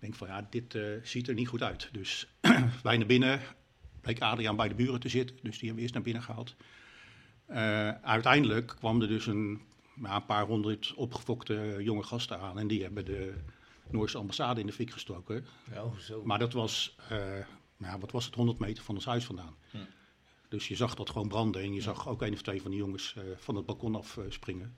Denk 0.04 0.16
van, 0.16 0.28
ja, 0.28 0.46
dit 0.50 0.74
eh, 0.74 0.82
ziet 1.02 1.28
er 1.28 1.34
niet 1.34 1.48
goed 1.48 1.62
uit. 1.62 1.88
Dus 1.92 2.28
wij 2.82 2.96
naar 2.96 3.06
binnen, 3.06 3.40
bleek 4.00 4.20
Adriaan 4.20 4.56
bij 4.56 4.68
de 4.68 4.74
buren 4.74 5.00
te 5.00 5.08
zitten, 5.08 5.36
dus 5.42 5.58
die 5.58 5.58
hebben 5.58 5.74
we 5.76 5.80
eerst 5.80 5.94
naar 5.94 6.02
binnen 6.02 6.22
gehaald. 6.22 6.54
Eh, 7.46 7.88
uiteindelijk 7.90 8.66
kwam 8.66 9.00
er 9.00 9.08
dus 9.08 9.26
een, 9.26 9.60
nou, 9.94 10.14
een 10.14 10.26
paar 10.26 10.46
honderd 10.46 10.94
opgefokte 10.94 11.76
jonge 11.80 12.02
gasten 12.02 12.40
aan 12.40 12.58
en 12.58 12.66
die 12.66 12.82
hebben 12.82 13.04
de 13.04 13.34
Noorse 13.90 14.18
ambassade 14.18 14.60
in 14.60 14.66
de 14.66 14.72
fik 14.72 14.90
gestoken. 14.90 15.46
Oh, 15.76 15.98
zo. 15.98 16.24
Maar 16.24 16.38
dat 16.38 16.52
was, 16.52 16.96
eh, 17.08 17.18
nou, 17.76 18.00
wat 18.00 18.10
was 18.10 18.24
het, 18.24 18.34
100 18.34 18.58
meter 18.58 18.84
van 18.84 18.94
ons 18.94 19.04
huis 19.04 19.24
vandaan. 19.24 19.56
Hm. 19.70 19.78
Dus 20.48 20.68
je 20.68 20.76
zag 20.76 20.94
dat 20.94 21.10
gewoon 21.10 21.28
branden 21.28 21.62
en 21.62 21.74
je 21.74 21.80
zag 21.80 22.08
ook 22.08 22.22
een 22.22 22.32
of 22.32 22.42
twee 22.42 22.62
van 22.62 22.70
die 22.70 22.80
jongens 22.80 23.14
eh, 23.16 23.22
van 23.36 23.54
het 23.54 23.66
balkon 23.66 23.94
af 23.94 24.16
eh, 24.16 24.24
springen. 24.28 24.76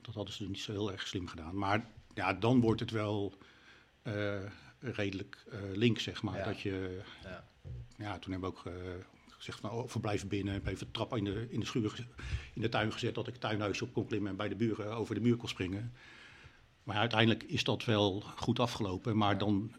Dat 0.00 0.14
hadden 0.14 0.34
ze 0.34 0.48
niet 0.48 0.60
zo 0.60 0.72
heel 0.72 0.92
erg 0.92 1.06
slim 1.06 1.26
gedaan. 1.26 1.58
Maar 1.58 1.86
ja, 2.14 2.34
dan 2.34 2.60
wordt 2.60 2.80
het 2.80 2.90
wel 2.90 3.34
eh, 4.02 4.40
redelijk 4.80 5.44
eh 5.50 5.58
link, 5.72 5.98
zeg 5.98 6.22
maar. 6.22 6.38
Ja. 6.38 6.44
Dat 6.44 6.60
je, 6.60 7.00
Ja. 7.22 7.44
ja. 7.96 8.18
toen 8.18 8.32
hebben 8.32 8.50
we 8.50 8.56
ook 8.56 8.66
eh, 8.66 8.72
gezegd 9.28 9.60
van, 9.60 9.70
oh, 9.70 9.88
verblijven 9.88 10.28
binnen. 10.28 10.54
Heb 10.54 10.66
even 10.66 10.90
trap 10.90 11.16
in 11.16 11.24
de, 11.24 11.46
in 11.50 11.60
de 11.60 11.66
schuur, 11.66 12.06
in 12.54 12.62
de 12.62 12.68
tuin 12.68 12.92
gezet, 12.92 13.14
dat 13.14 13.26
ik 13.26 13.36
tuinhuis 13.36 13.82
op 13.82 13.92
kon 13.92 14.06
klimmen 14.06 14.30
en 14.30 14.36
bij 14.36 14.48
de 14.48 14.56
buren 14.56 14.92
over 14.92 15.14
de 15.14 15.20
muur 15.20 15.36
kon 15.36 15.48
springen. 15.48 15.92
Maar 16.82 16.96
uiteindelijk 16.96 17.42
is 17.42 17.64
dat 17.64 17.84
wel 17.84 18.20
goed 18.20 18.58
afgelopen. 18.58 19.16
Maar 19.16 19.38
dan 19.38 19.74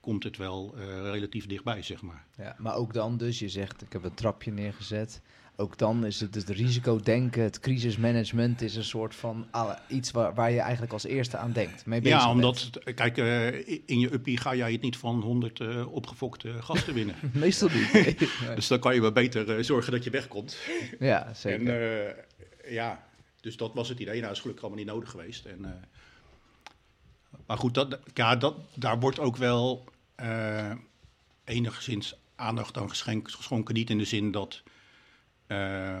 komt 0.00 0.24
het 0.24 0.36
wel 0.36 0.78
relatief 1.02 1.46
dichtbij, 1.46 1.82
zeg 1.82 2.02
maar. 2.02 2.26
Ja, 2.36 2.56
maar 2.58 2.74
ook 2.74 2.92
dan 2.92 3.16
dus, 3.16 3.38
je 3.38 3.48
zegt 3.48 3.82
ik 3.82 3.92
heb 3.92 4.04
een 4.04 4.14
trapje 4.14 4.50
neergezet. 4.50 5.22
Ook 5.58 5.78
dan 5.78 6.06
is 6.06 6.20
het 6.20 6.34
het 6.34 6.48
risicodenken, 6.48 7.42
het 7.42 7.60
crisismanagement 7.60 8.62
is 8.62 8.76
een 8.76 8.84
soort 8.84 9.14
van 9.14 9.46
alle- 9.50 9.78
iets 9.88 10.10
waar, 10.10 10.34
waar 10.34 10.50
je 10.50 10.60
eigenlijk 10.60 10.92
als 10.92 11.04
eerste 11.04 11.36
aan 11.36 11.52
denkt. 11.52 11.86
Mee 11.86 12.00
bezig 12.00 12.18
Ja, 12.18 12.30
omdat, 12.30 12.70
kijk, 12.94 13.18
eh, 13.18 13.68
in 13.68 13.98
je 13.98 14.12
uppie 14.12 14.36
ga 14.36 14.54
jij 14.54 14.72
het 14.72 14.80
niet 14.80 14.96
van 14.96 15.20
100 15.20 15.60
eh, 15.60 15.92
opgefokte 15.92 16.62
gasten 16.62 16.94
winnen. 16.94 17.14
Meestal 17.32 17.68
niet. 17.68 17.92
nee. 17.92 18.16
Dus 18.54 18.66
dan 18.66 18.78
kan 18.78 18.94
je 18.94 19.00
maar 19.00 19.12
beter 19.12 19.56
eh, 19.56 19.62
zorgen 19.62 19.92
dat 19.92 20.04
je 20.04 20.10
wegkomt. 20.10 20.56
Ja, 20.98 21.32
zeker. 21.34 22.14
En 22.64 22.72
ja, 22.72 23.06
dus 23.40 23.56
dat 23.56 23.74
was 23.74 23.88
het 23.88 23.98
idee. 23.98 24.20
Nou, 24.20 24.32
is 24.32 24.40
gelukkig 24.40 24.64
allemaal 24.64 24.84
niet 24.84 24.92
nodig 24.92 25.10
geweest. 25.10 25.44
En, 25.44 25.84
maar 27.46 27.58
goed, 27.58 27.74
dat, 27.74 27.98
ja, 28.14 28.36
dat, 28.36 28.56
daar 28.74 29.00
wordt 29.00 29.18
ook 29.18 29.36
wel 29.36 29.84
enigszins 31.44 32.16
aandacht 32.34 32.76
aan 32.76 32.90
geschonken. 32.90 33.74
Niet 33.74 33.90
in 33.90 33.98
de 33.98 34.04
zin 34.04 34.30
dat, 34.30 34.62
eh, 35.46 36.00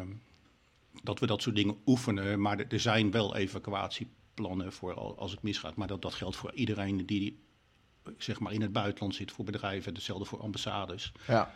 dat 1.02 1.18
we 1.20 1.26
dat 1.26 1.42
soort 1.42 1.56
dingen 1.56 1.76
oefenen. 1.86 2.40
Maar 2.40 2.58
er- 2.68 2.80
zijn 2.80 3.10
wel 3.10 3.36
evacuatieplannen 3.36 4.72
voor 4.72 4.94
al- 4.94 5.18
als 5.18 5.30
het 5.30 5.42
misgaat. 5.42 5.76
Maar 5.76 5.88
dat, 5.88 6.02
dat 6.02 6.14
geldt 6.14 6.36
voor 6.36 6.52
iedereen 6.54 7.06
die 7.06 7.38
zeg 8.18 8.40
maar, 8.40 8.52
in 8.52 8.60
het 8.62 8.72
buitenland 8.72 9.14
zit, 9.14 9.32
voor 9.32 9.44
bedrijven. 9.44 9.94
Hetzelfde 9.94 10.24
voor 10.24 10.40
ambassades. 10.40 11.12
ja. 11.26 11.54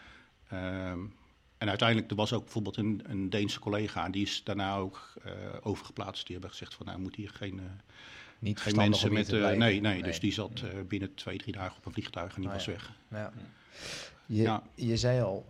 Ehm, 0.49 0.99
en 1.59 1.69
uiteindelijk, 1.69 2.11
er 2.11 2.17
was 2.17 2.33
ook 2.33 2.43
bijvoorbeeld 2.43 2.77
een, 2.77 3.03
een 3.07 3.31
Deense 3.31 3.59
collega, 3.61 4.09
die 4.09 4.23
is 4.23 4.45
daarna 4.45 4.77
ook 4.77 5.13
eh, 5.25 5.33
overgeplaatst. 5.63 6.23
Die 6.23 6.33
hebben 6.33 6.51
gezegd 6.51 6.75
van, 6.75 6.87
nou, 6.87 6.99
moet 6.99 7.15
hier 7.15 7.31
geen, 7.31 7.59
eh, 7.59 7.65
Niet 8.39 8.61
geen 8.61 8.77
mensen 8.77 9.13
met... 9.13 9.29
eh, 9.33 9.39
blijven. 9.39 9.59
nee, 9.59 9.81
nee, 9.81 10.03
dus 10.03 10.21
die 10.21 10.33
zat 10.33 10.61
eh, 10.61 10.81
binnen 10.89 11.15
twee, 11.15 11.39
drie 11.39 11.53
dagen 11.53 11.77
op 11.77 11.87
een 11.87 11.93
vliegtuig 11.93 12.35
en 12.35 12.41
die 12.41 12.51
Ah, 12.51 12.57
was 12.57 12.65
ja. 12.65 12.73
weg. 12.73 12.93
Ja. 13.09 13.33
Je, 14.27 14.43
Ja. 14.43 14.63
je 14.75 14.97
zei 14.97 15.21
al, 15.23 15.47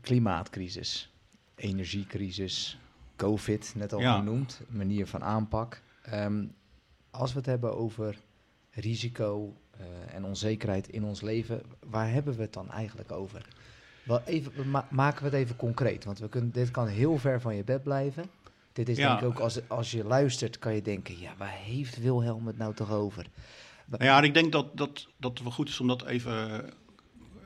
klimaatcrisis, 0.00 1.10
energiecrisis, 1.54 2.78
COVID, 3.16 3.72
net 3.76 3.92
al 3.92 4.00
Ja. 4.00 4.16
genoemd, 4.18 4.60
manier 4.68 5.06
van 5.06 5.24
aanpak. 5.24 5.82
Ehm, 6.02 6.44
als 7.10 7.32
we 7.32 7.38
het 7.38 7.46
hebben 7.46 7.76
over 7.76 8.18
risico 8.70 9.56
eh, 9.78 10.14
en 10.14 10.24
onzekerheid 10.24 10.88
in 10.88 11.04
ons 11.04 11.20
leven, 11.20 11.62
waar 11.86 12.10
hebben 12.10 12.34
we 12.36 12.42
het 12.42 12.52
dan 12.52 12.70
eigenlijk 12.70 13.12
over? 13.12 13.46
Wel 14.02 14.20
even, 14.24 14.70
ma- 14.70 14.86
maken 14.90 15.18
we 15.18 15.24
het 15.24 15.34
even 15.38 15.56
concreet, 15.56 16.04
want 16.04 16.18
we 16.18 16.28
kunnen, 16.28 16.50
dit 16.52 16.70
kan 16.70 16.86
heel 16.86 17.18
ver 17.18 17.40
van 17.40 17.56
je 17.56 17.64
bed 17.64 17.82
blijven. 17.82 18.24
Dit 18.72 18.88
is 18.88 18.96
Ja. 18.96 19.08
denk 19.08 19.20
ik 19.20 19.26
ook, 19.26 19.38
als, 19.38 19.68
als 19.68 19.90
je 19.90 20.04
luistert, 20.04 20.58
kan 20.58 20.74
je 20.74 20.82
denken, 20.82 21.18
ja, 21.18 21.36
waar 21.36 21.52
heeft 21.52 21.96
Wilhelm 21.98 22.46
het 22.46 22.58
nou 22.58 22.74
toch 22.74 22.90
over? 22.92 23.26
Nou 23.86 24.04
ja, 24.04 24.22
ik 24.22 24.34
denk 24.34 24.52
dat, 24.52 24.76
dat, 24.76 25.06
dat 25.16 25.30
het 25.30 25.42
wel 25.42 25.52
goed 25.52 25.68
is 25.68 25.80
om 25.80 25.86
dat 25.88 26.04
even, 26.06 26.64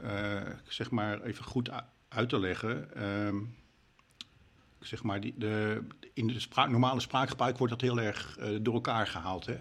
eh, 0.02 0.42
zeg 0.68 0.90
maar 0.90 1.22
even 1.22 1.44
goed 1.44 1.70
uit 2.10 2.28
te 2.28 2.38
leggen. 2.38 2.94
Ehm, 2.94 3.36
zeg 4.80 5.02
maar, 5.02 5.20
die, 5.20 5.34
de, 5.36 5.82
in 6.14 6.26
de 6.26 6.40
normale 6.68 7.00
spraakgebruik 7.00 7.58
wordt 7.58 7.72
dat 7.72 7.82
heel 7.82 8.00
erg 8.00 8.38
eh, 8.38 8.48
door 8.60 8.74
elkaar 8.74 9.06
gehaald. 9.06 9.46
Hè? 9.46 9.56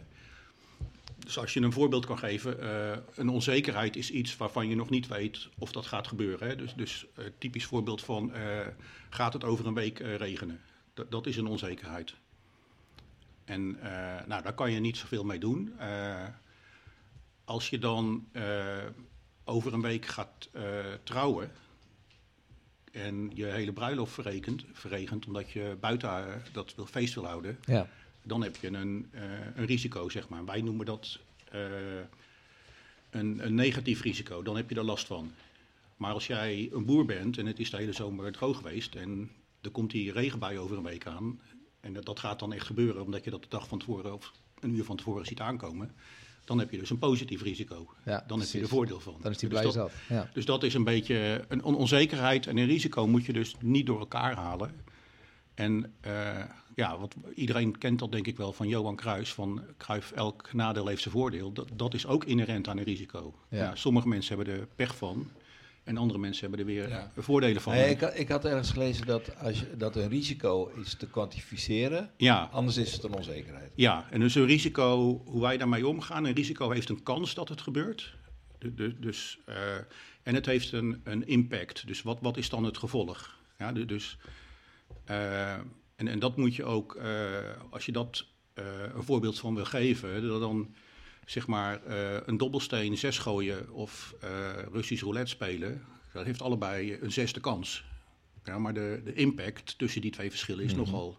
Dus 1.18 1.38
als 1.38 1.54
je 1.54 1.62
een 1.62 1.72
voorbeeld 1.72 2.06
kan 2.06 2.18
geven, 2.18 2.62
eh, 2.62 2.98
een 3.16 3.30
onzekerheid 3.30 3.96
is 3.96 4.12
iets 4.12 4.38
waarvan 4.38 4.68
je 4.68 4.76
nog 4.76 4.90
niet 4.90 5.08
weet 5.08 5.50
of 5.58 5.72
dat 5.72 5.86
gaat 5.86 6.08
gebeuren. 6.08 6.48
Hè? 6.48 6.56
Dus, 6.56 6.74
dus 6.74 7.06
eh, 7.16 7.26
typisch 7.38 7.66
voorbeeld 7.66 8.04
van, 8.04 8.32
gaat 9.10 9.34
het 9.34 9.44
over 9.44 9.68
een 9.68 9.74
week 9.74 10.00
regenen? 10.00 10.62
Dat, 11.10 11.26
is 11.26 11.38
een 11.38 11.48
onzekerheid. 11.48 12.14
En 13.46 13.78
nou, 14.28 14.44
daar 14.44 14.54
kan 14.54 14.72
je 14.72 14.80
niet 14.80 14.98
zoveel 14.98 15.24
mee 15.24 15.40
doen. 15.40 15.74
Als 17.46 17.70
je 17.70 17.80
dan 17.80 18.28
over 19.44 19.74
een 19.74 19.82
week 19.82 20.06
gaat 20.06 20.50
trouwen 21.04 21.52
en 22.92 23.32
je 23.34 23.46
hele 23.46 23.74
bruiloft 23.74 24.14
verrekent, 24.14 24.64
verregent 24.74 25.26
omdat 25.26 25.52
je 25.52 25.78
buiten 25.80 26.42
dat 26.52 26.76
wil, 26.76 26.86
feest 26.86 27.14
wil 27.14 27.26
houden, 27.26 27.60
Ja, 27.66 27.90
dan 28.24 28.44
heb 28.44 28.56
je 28.56 28.68
een, 28.68 29.08
eh, 29.12 29.22
een 29.56 29.66
risico, 29.66 30.10
zeg 30.10 30.30
maar. 30.30 30.46
Wij 30.46 30.62
noemen 30.62 30.86
dat 30.86 31.20
eh, 31.52 31.62
een, 33.10 33.46
een 33.46 33.56
negatief 33.56 34.02
risico, 34.02 34.44
dan 34.44 34.56
heb 34.56 34.70
je 34.70 34.76
er 34.76 34.84
last 34.84 35.08
van. 35.08 35.32
Maar 35.98 36.14
als 36.14 36.28
jij 36.28 36.70
een 36.72 36.86
boer 36.86 37.06
bent 37.06 37.38
en 37.38 37.46
het 37.46 37.60
is 37.60 37.70
de 37.70 37.78
hele 37.78 37.94
zomer 37.94 38.32
droog 38.32 38.58
geweest 38.58 38.96
en 38.96 39.32
er 39.62 39.70
komt 39.70 39.92
die 39.92 40.12
regenbui 40.12 40.58
over 40.58 40.78
een 40.78 40.84
week 40.84 41.08
aan, 41.08 41.40
en 41.80 41.94
dat, 41.94 42.06
dat 42.06 42.20
gaat 42.20 42.40
dan 42.40 42.54
echt 42.54 42.66
gebeuren 42.66 43.04
omdat 43.04 43.24
je 43.24 43.30
dat 43.30 43.42
de 43.42 43.50
dag 43.50 43.68
van 43.68 43.80
tevoren 43.80 44.14
of 44.14 44.34
een 44.60 44.76
uur 44.76 44.84
van 44.84 44.98
tevoren 44.98 45.26
ziet 45.26 45.40
aankomen, 45.40 45.96
dan 46.50 46.60
heb 46.60 46.72
je 46.72 46.78
dus 46.78 46.90
een 46.90 47.00
positief 47.00 47.42
risico. 47.42 47.88
ja 48.06 48.24
Dan 48.28 48.40
heb 48.40 48.50
je 48.50 48.60
er 48.62 48.68
voordeel 48.68 49.00
van. 49.00 49.16
Dan 49.22 49.32
is 49.32 49.38
die 49.38 49.50
Dus 49.50 49.60
blij 49.60 49.72
dat-. 49.72 49.92
Ja. 50.10 50.30
dus 50.34 50.46
dat 50.46 50.64
is 50.64 50.74
een 50.74 50.84
beetje 50.84 51.46
een 51.48 51.64
on- 51.64 51.76
onzekerheid 51.76 52.48
en 52.48 52.58
een 52.58 52.66
risico 52.66 53.08
moet 53.08 53.26
je 53.26 53.34
dus 53.34 53.56
niet 53.62 53.86
door 53.86 54.00
elkaar 54.00 54.36
halen. 54.36 54.72
En 55.54 55.94
eh, 56.02 56.44
ja, 56.76 56.98
wat, 57.00 57.16
iedereen 57.36 57.78
kent 57.78 58.00
dat 58.00 58.12
denk 58.12 58.28
ik 58.28 58.38
wel 58.38 58.54
van 58.54 58.68
Johan 58.68 58.96
Cruijff, 58.96 59.34
van 59.34 59.62
Cruijff, 59.78 60.12
elk 60.12 60.54
nadeel 60.54 60.88
heeft 60.88 61.02
zijn 61.02 61.14
voordeel. 61.14 61.52
Dat, 61.52 61.68
dat 61.74 61.94
is 61.94 62.06
ook 62.08 62.24
inherent 62.26 62.68
aan 62.68 62.78
een 62.78 62.84
risico. 62.84 63.34
Ja. 63.50 63.58
Ja, 63.58 63.76
sommige 63.76 64.08
mensen 64.08 64.36
hebben 64.38 64.54
er 64.56 64.68
pech 64.76 64.96
van 64.98 65.30
en 65.84 65.98
andere 65.98 66.20
mensen 66.20 66.42
hebben 66.42 66.60
er 66.60 66.66
weer 66.74 66.90
Ja. 66.90 67.12
voordelen 67.18 67.62
van. 67.62 67.74
Nee, 67.74 67.90
ik, 67.90 68.00
had- 68.02 68.18
ik 68.20 68.28
had 68.30 68.46
ergens 68.46 68.72
gelezen 68.72 69.06
dat, 69.06 69.36
als 69.40 69.60
je, 69.60 69.78
dat 69.78 69.96
een 69.96 70.10
risico 70.10 70.68
is 70.68 70.94
te 70.94 71.08
kwantificeren, 71.08 72.12
Ja, 72.18 72.50
anders 72.52 72.78
is 72.78 72.94
het 72.94 73.04
een 73.04 73.14
onzekerheid. 73.14 73.72
Ja, 73.76 74.08
en 74.12 74.20
dus 74.20 74.36
een 74.36 74.46
risico, 74.46 75.22
hoe 75.26 75.42
wij 75.42 75.58
daarmee 75.58 75.88
omgaan. 75.88 76.26
Een 76.26 76.34
risico 76.36 76.70
heeft 76.72 76.90
een 76.90 77.04
kans 77.04 77.34
dat 77.34 77.50
het 77.50 77.62
gebeurt. 77.62 78.16
Du- 78.60 78.74
du- 78.74 79.00
dus, 79.00 79.40
eh, 79.46 79.56
en 80.24 80.36
het 80.36 80.46
heeft 80.46 80.72
een, 80.72 81.02
een 81.04 81.28
impact. 81.28 81.88
Dus 81.88 82.02
wat, 82.02 82.18
wat 82.22 82.38
is 82.38 82.50
dan 82.50 82.64
het 82.64 82.78
gevolg? 82.78 83.38
Ja, 83.58 83.72
du- 83.72 83.86
dus, 83.86 84.18
eh, 85.06 85.54
en, 85.96 86.08
en 86.08 86.20
dat 86.20 86.38
moet 86.38 86.56
je 86.56 86.64
ook, 86.64 86.96
eh, 86.96 87.28
als 87.70 87.86
je 87.86 87.92
dat 87.92 88.26
een 88.94 89.04
voorbeeld 89.04 89.40
van 89.40 89.56
wil 89.56 89.66
geven, 89.66 90.28
dat 90.28 90.40
dan 90.42 90.74
zeg 91.30 91.48
maar 91.48 91.86
eh, 91.86 92.18
een 92.26 92.38
dobbelsteen 92.38 92.98
zes 92.98 93.18
gooien 93.18 93.72
of 93.72 94.16
eh, 94.22 94.30
Russisch 94.72 95.04
roulette 95.04 95.30
spelen, 95.30 95.86
dat 96.14 96.26
heeft 96.26 96.42
allebei 96.42 96.98
een 97.02 97.12
zesde 97.12 97.40
kans. 97.40 97.84
Ja, 98.44 98.60
maar 98.60 98.74
de, 98.74 99.02
de 99.04 99.14
impact 99.14 99.78
tussen 99.78 100.02
die 100.02 100.12
twee 100.12 100.30
verschillen 100.30 100.64
is 100.64 100.76
nogal 100.76 101.18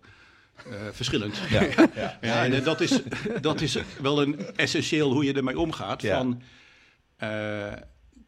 eh, 0.57 0.87
verschillend. 0.93 1.37
Ja, 1.51 1.63
ja. 1.95 2.19
Ja, 2.21 2.45
en 2.45 2.65
dat 2.65 2.81
is, 2.81 3.01
dat 3.41 3.61
is 3.61 3.79
wel 4.01 4.23
een 4.23 4.57
essentieel 4.57 5.13
hoe 5.13 5.25
je 5.25 5.33
ermee 5.33 5.59
omgaat. 5.59 6.03
Van, 6.07 6.43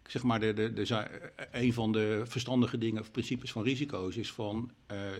zeg 0.07 0.23
maar, 0.23 0.41
de, 0.41 0.55
de, 0.55 0.73
de, 0.73 1.07
een 1.53 1.73
van 1.73 1.93
de 1.93 2.23
verstandige 2.25 2.79
dingen 2.79 3.01
of 3.01 3.11
principes 3.11 3.53
van 3.53 3.62
risico's 3.62 4.17
is 4.17 4.33
van 4.33 4.73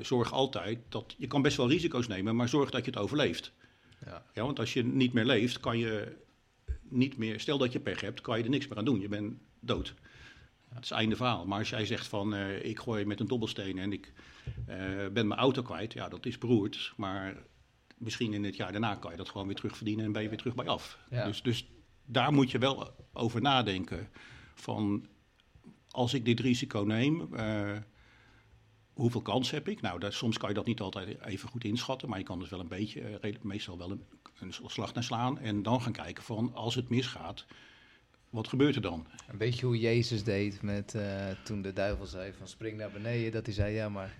zorg 0.03 0.33
altijd 0.33 0.79
dat 0.89 1.15
je 1.19 1.27
kan 1.27 1.43
best 1.43 1.57
wel 1.57 1.69
risico's 1.69 2.07
nemen, 2.07 2.37
maar 2.37 2.49
zorg 2.49 2.71
dat 2.71 2.85
je 2.85 2.91
het 2.91 3.01
overleeft. 3.01 3.53
Ja. 4.05 4.23
Ja, 4.35 4.45
want 4.45 4.59
als 4.59 4.73
je 4.73 4.85
niet 4.85 5.13
meer 5.13 5.25
leeft, 5.25 5.61
kan 5.61 5.79
je 5.79 6.21
niet 6.93 7.17
meer, 7.17 7.41
stel 7.41 7.59
dat 7.59 7.73
je 7.73 7.81
pech 7.81 8.01
hebt, 8.01 8.21
kan 8.21 8.39
je 8.39 8.45
er 8.45 8.51
niks 8.51 8.69
meer 8.69 8.79
aan 8.79 8.85
doen. 8.85 9.01
Je 9.01 9.09
bent 9.09 9.35
dood. 9.61 9.95
Het 10.75 10.85
is 10.85 10.91
einde 10.91 11.17
verhaal. 11.17 11.47
Maar 11.47 11.59
als 11.59 11.71
jij 11.71 11.87
zegt 11.87 12.07
van 12.07 12.35
eh, 12.35 12.65
ik 12.65 12.79
gooi 12.79 13.05
met 13.05 13.21
een 13.21 13.27
dobbelsteen 13.27 13.79
en 13.79 13.93
ik 13.93 14.13
eh, 14.67 14.77
ben 15.13 15.27
mijn 15.27 15.41
auto 15.41 15.63
kwijt, 15.63 15.93
ja, 15.93 16.09
dat 16.09 16.27
is 16.27 16.39
beroerd. 16.39 16.93
Maar 16.97 17.37
misschien 17.99 18.33
in 18.33 18.45
het 18.45 18.57
jaar 18.57 18.73
daarna 18.73 18.95
kan 18.95 19.11
je 19.11 19.17
dat 19.17 19.29
gewoon 19.29 19.47
weer 19.47 19.57
terugverdienen 19.57 20.05
en 20.05 20.13
ben 20.13 20.23
je 20.23 20.29
weer 20.29 20.39
terug 20.39 20.55
bij 20.55 20.67
af. 20.67 20.99
Ja. 21.11 21.27
Dus, 21.27 21.43
dus 21.43 21.67
daar 22.05 22.33
moet 22.33 22.51
je 22.51 22.59
wel 22.59 22.95
over 23.13 23.41
nadenken. 23.41 24.09
Van 24.55 25.07
als 25.91 26.15
ik 26.15 26.25
dit 26.25 26.41
risico 26.41 26.81
neem, 26.81 27.35
eh, 27.35 27.77
hoeveel 28.93 29.23
kans 29.23 29.51
heb 29.51 29.69
ik? 29.69 29.81
Nou, 29.81 29.99
daar, 29.99 30.13
soms 30.13 30.39
kan 30.39 30.49
je 30.49 30.55
dat 30.55 30.67
niet 30.67 30.81
altijd 30.81 31.21
even 31.25 31.49
goed 31.49 31.65
inschatten, 31.65 32.09
maar 32.09 32.19
je 32.19 32.25
kan 32.25 32.39
dus 32.39 32.49
wel 32.49 32.61
een 32.61 32.69
beetje, 32.69 33.21
meestal 33.43 33.79
wel 33.79 33.91
een, 33.91 34.03
een 34.43 34.53
slag 34.71 34.95
naar 34.95 35.05
slaan. 35.05 35.39
En 35.39 35.63
dan 35.63 35.83
gaan 35.83 35.93
kijken 35.93 36.23
van 36.23 36.51
als 36.55 36.75
het 36.75 36.89
misgaat, 36.89 37.47
wat 38.31 38.49
gebeurt 38.49 38.75
er 38.77 38.83
dan? 38.83 39.07
Een 39.29 39.39
beetje 39.39 39.67
hoe 39.67 39.79
Jezus 39.79 40.25
deed 40.25 40.63
met 40.63 40.95
eh, 40.95 41.05
toen 41.45 41.63
de 41.63 41.73
duivel 41.73 42.07
zei 42.07 42.33
van 42.39 42.49
spring 42.49 42.77
naar 42.79 42.91
beneden. 42.91 43.33
Dat 43.33 43.47
hij 43.47 43.55
zei 43.55 43.75
ja, 43.75 43.89
maar 43.89 44.15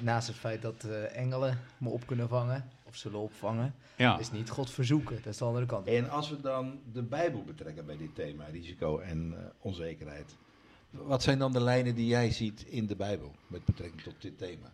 naast 0.00 0.26
het 0.26 0.36
feit 0.36 0.62
dat 0.62 0.84
eh, 0.84 1.16
engelen 1.16 1.58
me 1.78 1.88
op 1.88 2.06
kunnen 2.06 2.28
vangen 2.28 2.68
of 2.82 2.96
zullen 2.96 3.18
opvangen, 3.20 3.74
Ja. 3.96 4.18
is 4.18 4.30
niet 4.30 4.50
God 4.50 4.70
verzoeken. 4.70 5.16
Dat 5.16 5.26
is 5.32 5.36
de 5.38 5.44
andere 5.44 5.66
kant. 5.66 5.86
En 5.86 6.10
als 6.10 6.30
we 6.30 6.40
dan 6.40 6.80
de 6.92 7.02
Bijbel 7.02 7.42
betrekken 7.44 7.86
bij 7.86 7.96
dit 7.96 8.14
thema, 8.14 8.44
risico 8.44 8.98
en 8.98 9.34
eh, 9.36 9.44
onzekerheid. 9.60 10.36
Wat 10.90 11.22
zijn 11.22 11.38
dan 11.38 11.52
de 11.52 11.60
lijnen 11.60 11.94
die 11.94 12.06
jij 12.06 12.30
ziet 12.30 12.62
in 12.62 12.86
de 12.86 12.96
Bijbel 12.96 13.34
met 13.46 13.64
betrekking 13.64 14.02
tot 14.02 14.14
dit 14.22 14.38
thema? 14.38 14.72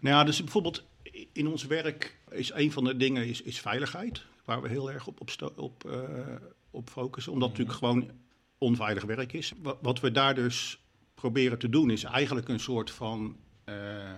Nou 0.00 0.16
ja, 0.16 0.24
dus 0.24 0.42
bijvoorbeeld 0.42 0.84
in 1.32 1.46
ons 1.46 1.66
werk 1.66 2.18
is 2.30 2.52
een 2.52 2.72
van 2.72 2.84
de 2.84 2.96
dingen 2.96 3.26
is, 3.26 3.42
is 3.42 3.60
veiligheid, 3.60 4.24
waar 4.44 4.62
we 4.62 4.68
heel 4.68 4.92
erg 4.92 5.06
op, 5.06 5.20
op, 5.20 5.52
op, 5.56 5.84
eh, 5.84 6.34
op 6.70 6.90
focussen, 6.90 7.32
omdat 7.32 7.48
het 7.48 7.58
natuurlijk 7.58 7.84
gewoon 7.84 8.10
onveilig 8.58 9.04
werk 9.04 9.32
is. 9.32 9.52
Wat, 9.62 9.78
wat 9.82 10.00
we 10.00 10.10
daar 10.10 10.34
dus 10.34 10.82
proberen 11.14 11.58
te 11.58 11.68
doen 11.68 11.90
is 11.90 12.04
eigenlijk 12.04 12.48
een 12.48 12.60
soort 12.60 12.90
van, 12.90 13.36
eh, 13.64 14.12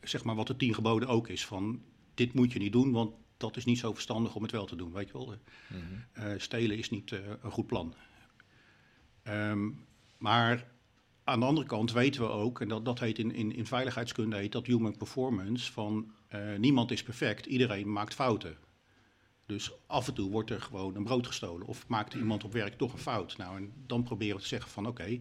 zeg 0.00 0.24
maar 0.24 0.34
wat 0.34 0.46
de 0.46 0.56
tien 0.56 0.74
geboden 0.74 1.08
ook 1.08 1.28
is, 1.28 1.46
van 1.46 1.82
dit 2.14 2.32
moet 2.32 2.52
je 2.52 2.58
niet 2.58 2.72
doen, 2.72 2.92
want 2.92 3.14
dat 3.36 3.56
is 3.56 3.64
niet 3.64 3.78
zo 3.78 3.92
verstandig 3.92 4.34
om 4.34 4.42
het 4.42 4.52
wel 4.52 4.66
te 4.66 4.76
doen, 4.76 4.92
weet 4.92 5.06
je 5.06 5.12
wel. 5.12 5.34
Eh, 6.12 6.32
stelen 6.36 6.78
is 6.78 6.90
niet 6.90 7.10
een 7.42 7.50
goed 7.50 7.66
plan. 7.66 7.94
Ehm, 9.22 9.70
maar 10.18 10.66
aan 11.26 11.40
de 11.40 11.46
andere 11.46 11.66
kant 11.66 11.92
weten 11.92 12.20
we 12.20 12.28
ook, 12.28 12.60
en 12.60 12.68
dat, 12.68 12.84
dat 12.84 12.98
heet 12.98 13.18
in, 13.18 13.34
in, 13.34 13.54
in 13.54 13.66
veiligheidskunde 13.66 14.36
heet 14.36 14.52
dat 14.52 14.66
human 14.66 14.96
performance, 14.96 15.72
van 15.72 16.12
eh, 16.28 16.40
niemand 16.58 16.90
is 16.90 17.02
perfect, 17.02 17.46
iedereen 17.46 17.92
maakt 17.92 18.14
fouten. 18.14 18.56
Dus 19.46 19.72
af 19.86 20.08
en 20.08 20.14
toe 20.14 20.30
wordt 20.30 20.50
er 20.50 20.60
gewoon 20.60 20.96
een 20.96 21.04
brood 21.04 21.26
gestolen 21.26 21.66
of 21.66 21.88
maakt 21.88 22.14
iemand 22.14 22.44
op 22.44 22.52
werk 22.52 22.78
toch 22.78 22.92
een 22.92 22.98
fout. 22.98 23.36
Nou, 23.36 23.56
en 23.56 23.72
dan 23.86 24.02
proberen 24.02 24.36
we 24.36 24.42
te 24.42 24.48
zeggen 24.48 24.70
van 24.70 24.86
oké, 24.86 25.20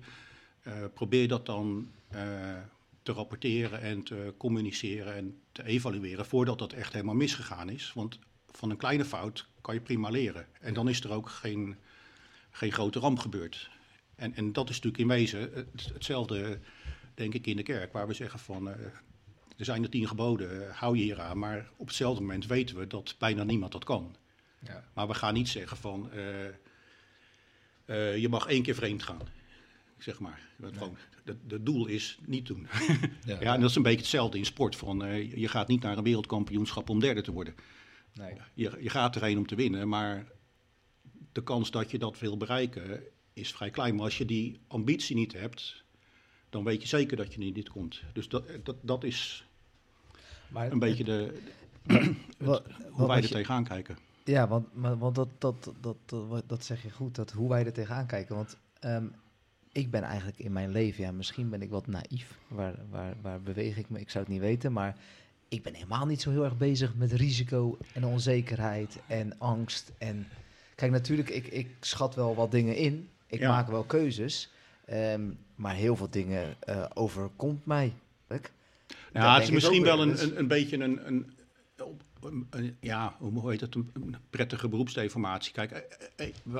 eh, 0.61 0.73
probeer 0.93 1.27
dat 1.27 1.45
dan 1.45 1.91
eh, 2.07 2.57
te 3.03 3.11
rapporteren 3.11 3.81
en 3.81 4.03
te 4.03 4.33
communiceren 4.37 5.15
en 5.15 5.39
te 5.51 5.63
evalueren 5.63 6.25
voordat 6.25 6.59
dat 6.59 6.73
echt 6.73 6.93
helemaal 6.93 7.15
misgegaan 7.15 7.69
is. 7.69 7.91
Want 7.93 8.19
van 8.51 8.69
een 8.69 8.77
kleine 8.77 9.05
fout 9.05 9.47
kan 9.61 9.73
je 9.73 9.81
prima 9.81 10.09
leren. 10.09 10.47
En 10.61 10.73
dan 10.73 10.89
is 10.89 11.03
er 11.03 11.11
ook 11.11 11.29
geen, 11.29 11.75
geen 12.51 12.71
grote 12.71 12.99
ramp 12.99 13.19
gebeurd. 13.19 13.69
En, 14.15 14.33
en 14.35 14.53
dat 14.53 14.69
is 14.69 14.75
natuurlijk 14.75 15.03
in 15.03 15.07
wezen 15.07 15.39
het- 15.53 15.89
hetzelfde, 15.93 16.59
denk 17.13 17.33
ik, 17.33 17.47
in 17.47 17.55
de 17.55 17.63
kerk, 17.63 17.93
waar 17.93 18.07
we 18.07 18.13
zeggen 18.13 18.39
van. 18.39 18.69
eh, 18.69 18.75
er 19.57 19.65
zijn 19.65 19.83
er 19.83 19.89
tien 19.89 20.07
geboden, 20.07 20.67
eh, 20.67 20.75
hou 20.75 20.97
je 20.97 21.03
hier 21.03 21.21
aan. 21.21 21.37
Maar 21.39 21.69
op 21.77 21.87
hetzelfde 21.87 22.21
moment 22.21 22.45
weten 22.45 22.77
we 22.77 22.87
dat 22.87 23.15
bijna 23.19 23.43
niemand 23.43 23.71
dat 23.71 23.83
kan. 23.83 24.15
Ja. 24.59 24.83
Maar 24.93 25.07
we 25.07 25.13
gaan 25.13 25.33
niet 25.33 25.49
zeggen 25.49 25.77
van. 25.77 26.11
eh, 27.85 28.17
je 28.17 28.29
mag 28.29 28.45
één 28.47 28.63
keer 28.63 28.75
vreemd 28.75 29.03
gaan. 29.03 29.19
Zeg 29.97 30.19
maar. 30.19 30.39
Gewoon, 30.61 30.97
het, 31.23 31.65
doel 31.65 31.85
is 31.87 32.17
niet 32.25 32.45
doen. 32.47 32.67
Ja. 33.25 33.37
Ja, 33.41 33.53
en 33.53 33.59
dat 33.61 33.69
is 33.69 33.75
een 33.75 33.81
beetje 33.81 33.97
hetzelfde 33.99 34.37
in 34.37 34.45
sport. 34.45 34.75
Van, 34.75 34.99
je 35.39 35.47
gaat 35.47 35.67
niet 35.67 35.81
naar 35.81 35.97
een 35.97 36.03
wereldkampioenschap 36.03 36.89
om 36.89 36.99
derde 36.99 37.21
te 37.21 37.31
worden. 37.31 37.55
Nee. 38.13 38.33
Je, 38.53 38.77
je 38.79 38.89
gaat 38.89 39.15
erheen 39.15 39.37
om 39.37 39.47
te 39.47 39.55
winnen, 39.55 39.87
maar 39.89 40.27
de 41.31 41.43
kans 41.43 41.71
dat 41.71 41.91
je 41.91 41.97
dat 41.97 42.19
wil 42.19 42.37
bereiken 42.37 43.03
is 43.35 43.53
vrij 43.53 43.69
klein. 43.69 43.95
Maar 43.95 44.03
als 44.03 44.17
je 44.17 44.25
die 44.25 44.59
ambitie 44.67 45.15
niet 45.15 45.33
hebt, 45.33 45.83
dan 46.49 46.63
weet 46.63 46.81
je 46.81 46.87
zeker 46.87 47.17
dat 47.17 47.33
je 47.33 47.45
er 47.45 47.51
niet 47.51 47.69
komt. 47.69 48.01
Dus 48.13 48.29
dat, 48.29 48.43
dat, 48.63 48.75
dat 48.81 49.03
is 49.03 49.45
Maar 50.47 50.71
een 50.71 50.79
beetje 50.79 51.03
de, 51.03 51.41
Wat- 52.37 52.65
hoe 52.67 52.97
wat 52.97 53.07
wij 53.07 53.21
er 53.21 53.29
tegenaan 53.29 53.63
kijken. 53.63 53.97
Ja, 54.23 54.47
want, 54.47 54.75
maar, 54.75 54.97
want 54.97 55.15
dat, 55.15 55.27
dat, 55.37 55.71
dat, 55.81 55.97
dat, 56.05 56.43
dat 56.47 56.63
zeg 56.63 56.83
je 56.83 56.91
goed, 56.91 57.15
dat 57.15 57.31
hoe 57.31 57.49
wij 57.49 57.65
er 57.65 57.73
tegenaan 57.73 58.05
kijken. 58.05 58.35
Want 58.35 58.57
ehm, 58.79 59.05
ik 59.71 59.91
ben 59.91 60.03
eigenlijk 60.03 60.39
in 60.39 60.51
mijn 60.51 60.71
leven, 60.71 61.03
ja, 61.03 61.11
misschien 61.11 61.49
ben 61.49 61.61
ik 61.61 61.69
wat 61.69 61.87
naïef. 61.87 62.37
Waar, 62.47 62.75
waar, 62.89 63.15
waar 63.21 63.41
beweeg 63.41 63.77
ik 63.77 63.89
me? 63.89 63.99
Ik 63.99 64.09
zou 64.09 64.23
het 64.23 64.33
niet 64.33 64.41
weten, 64.41 64.73
maar 64.73 64.97
ik 65.47 65.63
ben 65.63 65.73
helemaal 65.73 66.05
niet 66.05 66.21
zo 66.21 66.31
heel 66.31 66.43
erg 66.43 66.57
bezig 66.57 66.95
met 66.95 67.11
risico 67.11 67.77
en 67.93 68.05
onzekerheid 68.05 68.99
en 69.07 69.39
angst. 69.39 69.91
En 69.97 70.27
kijk, 70.75 70.91
natuurlijk, 70.91 71.29
ik, 71.29 71.47
ik 71.47 71.67
schat 71.79 72.15
wel 72.15 72.35
wat 72.35 72.51
dingen 72.51 72.75
in. 72.75 73.09
Ik 73.35 73.41
Ja. 73.41 73.49
maak 73.49 73.67
wel 73.67 73.83
keuzes. 73.83 74.49
ehm, 74.85 75.21
maar 75.55 75.75
heel 75.75 75.95
veel 75.95 76.09
dingen 76.09 76.55
eh, 76.59 76.85
overkomt 76.93 77.65
mij. 77.65 77.93
Ja, 79.13 79.33
het 79.33 79.41
is 79.41 79.47
ik 79.47 79.53
misschien 79.53 79.83
wel 79.83 80.01
een, 80.01 80.21
een, 80.23 80.39
een 80.39 80.47
beetje 80.47 80.77
een, 80.79 81.07
een, 81.07 81.33
op- 81.83 82.01
een- 82.21 82.47
een- 82.49 82.77
ja, 82.79 83.15
hoe 83.19 83.49
heet 83.51 83.61
het, 83.61 83.75
een, 83.75 83.91
een 83.93 84.15
prettige 84.29 84.67
beroepsdeformatie. 84.67 85.53
Kijk, 85.53 85.71
eh, 85.71 86.27
eh, 86.27 86.59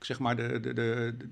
zeg 0.00 0.18
maar 0.18 0.36
de, 0.36 0.60
de, 0.60 0.72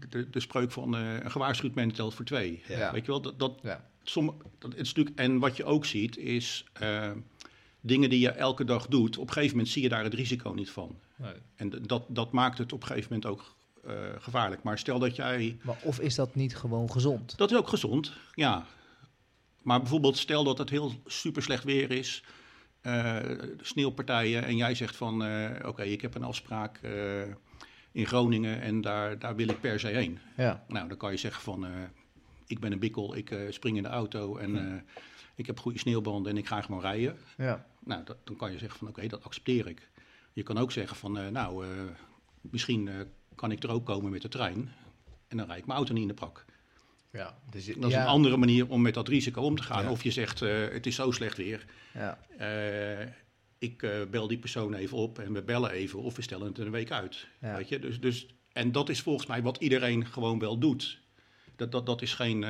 de, 0.09 0.30
de, 0.30 0.40
spreuk 0.40 0.73
van 0.73 0.92
een 0.92 1.30
gewaarschuwd 1.30 1.75
mens 1.75 1.94
telt 1.94 2.14
voor 2.14 2.25
twee. 2.25 2.62
Ja. 2.68 2.92
Weet 2.92 3.04
je 3.04 3.11
wel, 3.11 3.21
dat, 3.21 3.38
dat, 3.38 3.59
Ja. 3.62 3.88
Somm- 4.02 4.37
dat 4.59 4.71
het 4.71 4.80
is 4.80 4.87
natuurlijk, 4.88 5.18
en 5.18 5.38
wat 5.38 5.56
je 5.56 5.64
ook 5.64 5.85
ziet 5.85 6.16
is 6.16 6.64
eh, 6.72 7.11
dingen 7.81 8.11
die 8.11 8.20
je 8.20 8.31
elke 8.31 8.64
dag 8.64 8.87
doet. 8.87 9.18
Op 9.18 9.27
een 9.27 9.33
gegeven 9.33 9.57
moment 9.57 9.72
zie 9.72 9.83
je 9.83 9.88
daar 9.88 10.05
het 10.05 10.14
risico 10.14 10.50
niet 10.50 10.70
van. 10.70 10.98
En 11.57 11.70
dat, 11.87 12.05
dat 12.09 12.33
maakt 12.33 12.59
het 12.59 12.72
op 12.72 12.81
een 12.81 12.87
gegeven 12.87 13.12
moment 13.12 13.31
ook 13.31 13.55
eh, 13.87 13.94
gevaarlijk. 14.18 14.62
Maar 14.62 14.79
stel 14.79 14.99
dat 14.99 15.16
jij. 15.16 15.59
Maar 15.62 15.77
of 15.83 16.01
is 16.01 16.14
dat 16.14 16.35
niet 16.35 16.57
gewoon 16.57 16.90
gezond? 16.90 17.37
Dat 17.38 17.51
is 17.51 17.57
ook 17.57 17.68
gezond, 17.68 18.12
ja. 18.35 18.66
Maar 19.62 19.79
bijvoorbeeld 19.81 20.16
stel 20.18 20.44
dat 20.44 20.59
het 20.59 20.70
heel 20.70 20.92
super 21.07 21.42
slecht 21.42 21.64
weer 21.64 21.90
is. 21.90 22.25
eh, 22.81 23.16
sneeuwpartijen 23.61 24.44
en 24.44 24.57
jij 24.57 24.75
zegt 24.75 24.97
van 24.97 25.25
eh, 25.25 25.68
oké, 25.68 25.83
ik 25.83 26.01
heb 26.01 26.14
een 26.14 26.23
afspraak 26.23 26.81
in 27.92 28.07
Groningen 28.07 28.61
en 28.61 28.81
daar, 28.81 29.18
daar 29.18 29.37
wil 29.37 29.49
ik 29.49 29.61
per 29.61 29.81
se 29.81 29.87
heen. 29.88 30.18
Ja. 30.37 30.64
Nou, 30.68 30.88
dan 30.88 30.97
kan 30.97 31.11
je 31.11 31.16
zeggen 31.16 31.42
van, 31.42 31.66
ik 32.47 32.61
ben 32.61 32.73
een 32.73 32.79
bikkel, 32.79 33.16
ik 33.16 33.35
spring 33.49 33.77
in 33.77 33.83
de 33.83 33.88
auto 33.88 34.37
en 34.37 34.85
ik 35.35 35.47
heb 35.47 35.61
goede 35.61 35.79
sneeuwbanden 35.79 36.33
en 36.33 36.38
ik 36.38 36.47
ga 36.47 36.61
gewoon 36.61 36.81
rijden. 36.81 37.16
Ja. 37.37 37.66
Nou, 37.85 38.05
dat, 38.05 38.16
dan 38.25 38.37
kan 38.37 38.53
je 38.53 38.59
zeggen 38.59 38.79
van, 38.79 38.88
oké, 38.88 39.07
dat 39.07 39.25
accepteer 39.25 39.66
ik. 39.66 39.88
Je 40.33 40.42
kan 40.42 40.59
ook 40.59 40.73
zeggen 40.73 40.97
van, 40.97 41.33
nou, 41.33 41.64
misschien 42.40 42.90
kan 43.35 43.51
ik 43.53 43.62
er 43.62 43.70
ook 43.70 43.87
komen 43.87 44.11
met 44.11 44.23
de 44.23 44.29
trein 44.29 44.73
en 45.29 45.37
dan 45.37 45.47
rijd 45.47 45.59
ik 45.59 45.66
mijn 45.66 45.79
auto 45.79 45.92
niet 45.92 46.03
in 46.03 46.09
de 46.09 46.14
prak. 46.14 46.44
Ja, 47.12 47.38
dus, 47.51 47.66
Dat 47.66 47.90
is 47.90 47.97
een 47.97 48.05
andere 48.07 48.37
manier 48.37 48.68
om 48.68 48.83
met 48.83 48.94
dat 48.94 49.09
risico 49.09 49.42
om 49.42 49.57
te 49.57 49.62
gaan. 49.62 49.85
Ja. 49.85 49.90
Of 49.90 50.03
je 50.03 50.11
zegt, 50.11 50.42
eh, 50.42 50.68
het 50.68 50.87
is 50.87 50.94
zo 50.94 51.11
slecht 51.11 51.37
weer, 51.37 51.64
Ja. 51.94 52.18
eh, 52.38 53.07
ik 53.59 53.83
eh, 53.83 53.90
bel 54.11 54.29
die 54.29 54.38
persoon 54.38 54.75
even 54.75 54.97
op 54.97 55.18
en 55.18 55.33
we 55.33 55.42
bellen 55.42 55.70
even 55.70 55.99
of 56.03 56.16
we 56.16 56.23
stellen 56.23 56.47
het 56.47 56.59
een 56.59 56.70
week 56.70 56.90
uit. 56.90 57.27
Ja. 57.40 57.57
Weet 57.57 57.68
je? 57.68 57.79
Dus, 57.79 58.01
dus, 58.01 58.27
en 58.53 58.73
dat 58.73 58.88
is 58.88 59.01
volgens 59.03 59.27
mij 59.27 59.42
wat 59.42 59.57
iedereen 59.57 60.07
gewoon 60.07 60.38
wel 60.38 60.59
doet. 60.59 61.01
Dat, 61.57 61.73
dat, 61.73 61.87
dat 61.87 62.03
is 62.03 62.14
geen, 62.14 62.42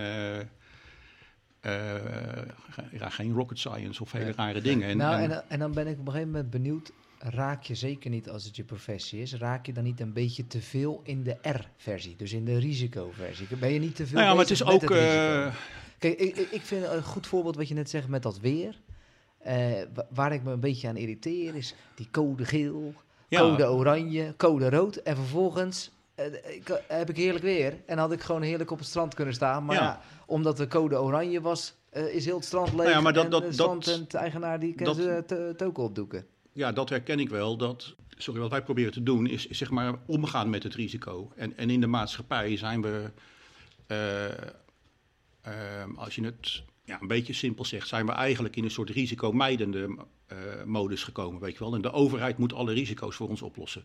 ge- 2.70 2.84
ja, 2.92 3.08
geen 3.08 3.32
rocket 3.32 3.58
science 3.58 4.02
of 4.02 4.12
hele 4.12 4.32
rare 4.32 4.60
dingen. 4.60 4.88
En, 4.88 4.96
nou, 4.96 5.22
en- 5.22 5.48
en 5.50 5.58
dan 5.58 5.72
ben 5.72 5.86
ik 5.86 5.98
op 5.98 6.06
een 6.06 6.12
gegeven 6.12 6.32
moment 6.32 6.50
benieuwd. 6.50 6.92
Raak 7.26 7.62
je 7.62 7.74
zeker 7.74 8.10
niet 8.10 8.28
als 8.28 8.44
het 8.44 8.56
je 8.56 8.64
professie 8.64 9.20
is, 9.20 9.34
raak 9.34 9.66
je 9.66 9.72
dan 9.72 9.84
niet 9.84 10.00
een 10.00 10.12
beetje 10.12 10.46
te 10.46 10.60
veel 10.60 11.00
in 11.04 11.22
de 11.22 11.36
R-versie, 11.42 12.16
dus 12.16 12.32
in 12.32 12.44
de 12.44 12.58
risicoversie? 12.58 13.46
Ben 13.56 13.72
je 13.72 13.78
niet 13.78 13.96
te 13.96 14.06
veel 14.06 14.14
nou 14.16 14.26
ja, 14.28 14.32
maar 14.34 14.42
het 14.42 14.50
is 14.52 14.64
ook... 14.64 14.80
het 14.80 14.90
eh, 14.90 15.54
Kijk, 15.98 16.18
ik, 16.18 16.36
ik- 16.36 16.62
vind 16.62 16.84
een 16.84 17.02
goed 17.02 17.26
voorbeeld 17.26 17.56
wat 17.56 17.68
je 17.68 17.74
net 17.74 17.90
zegt 17.90 18.08
met 18.08 18.22
dat 18.22 18.38
weer. 18.40 18.80
Eh, 19.38 19.56
wa- 19.94 20.06
waar 20.10 20.32
ik 20.32 20.42
me 20.42 20.52
een 20.52 20.60
beetje 20.60 20.88
aan 20.88 20.96
irriteer 20.96 21.54
is 21.54 21.74
die 21.94 22.08
code 22.10 22.44
geel, 22.44 22.94
ja, 23.28 23.40
code 23.40 23.70
oranje, 23.70 24.34
code 24.36 24.70
rood. 24.70 24.96
En 24.96 25.16
vervolgens 25.16 25.90
eh, 26.14 26.26
ik, 26.54 26.82
heb 26.88 27.10
ik 27.10 27.16
heerlijk 27.16 27.44
weer. 27.44 27.74
En 27.86 27.98
had 27.98 28.12
ik 28.12 28.20
gewoon 28.20 28.42
heerlijk 28.42 28.70
op 28.70 28.78
het 28.78 28.86
strand 28.88 29.14
kunnen 29.14 29.34
staan. 29.34 29.64
Maar 29.64 29.76
ja, 29.76 29.82
Ja. 29.82 30.00
omdat 30.26 30.56
de 30.56 30.66
code 30.66 31.00
oranje 31.00 31.40
was, 31.40 31.74
is 31.92 32.24
heel 32.24 32.36
het 32.36 32.44
strand 32.44 32.68
leeg. 32.68 32.76
Nou 32.78 32.88
ja, 32.90 33.00
maar 33.00 33.12
dat- 33.12 33.24
en 33.24 33.30
dat- 33.30 33.50
de 33.50 33.56
dat- 33.56 33.86
en 33.86 34.04
de 34.08 34.18
eigenaar 34.18 34.60
die 34.60 34.74
kan 34.74 34.86
dat- 34.86 34.96
ze 34.96 35.24
het 35.48 35.62
ook 35.62 35.78
opdoeken. 35.78 36.26
Ja, 36.54 36.72
dat 36.72 36.88
herken 36.88 37.18
ik 37.18 37.28
wel. 37.28 37.56
Dat, 37.56 37.94
sorry, 38.16 38.40
wat 38.40 38.50
wij 38.50 38.62
proberen 38.62 38.92
te 38.92 39.02
doen 39.02 39.26
is, 39.26 39.46
is 39.46 39.58
zeg 39.58 39.70
maar 39.70 39.94
omgaan 40.06 40.50
met 40.50 40.62
het 40.62 40.74
risico. 40.74 41.32
En, 41.36 41.56
en 41.56 41.70
in 41.70 41.80
de 41.80 41.86
maatschappij 41.86 42.56
zijn 42.56 42.82
we, 42.82 43.10
eh, 43.86 44.26
ehm, 45.40 45.94
als 45.96 46.14
je 46.14 46.24
het 46.24 46.62
ja, 46.84 47.00
een 47.00 47.06
beetje 47.06 47.32
simpel 47.32 47.64
zegt, 47.64 47.88
zijn 47.88 48.06
we 48.06 48.12
eigenlijk 48.12 48.56
in 48.56 48.64
een 48.64 48.70
soort 48.70 48.90
risicomijdende 48.90 49.96
eh, 50.26 50.38
modus 50.64 51.04
gekomen, 51.04 51.40
weet 51.40 51.52
je 51.52 51.58
wel. 51.58 51.74
En 51.74 51.82
de 51.82 51.92
overheid 51.92 52.38
moet 52.38 52.52
alle 52.52 52.72
risico's 52.72 53.16
voor 53.16 53.28
ons 53.28 53.42
oplossen. 53.42 53.84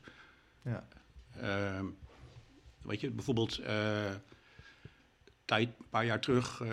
Ja. 0.62 0.88
Ehm, 1.36 1.86
weet 2.82 3.00
je, 3.00 3.12
bijvoorbeeld 3.12 3.58
eh, 3.58 4.12
tijd, 5.50 5.68
een 5.68 5.86
paar 5.90 6.06
jaar 6.06 6.20
terug 6.20 6.62
eh, 6.62 6.70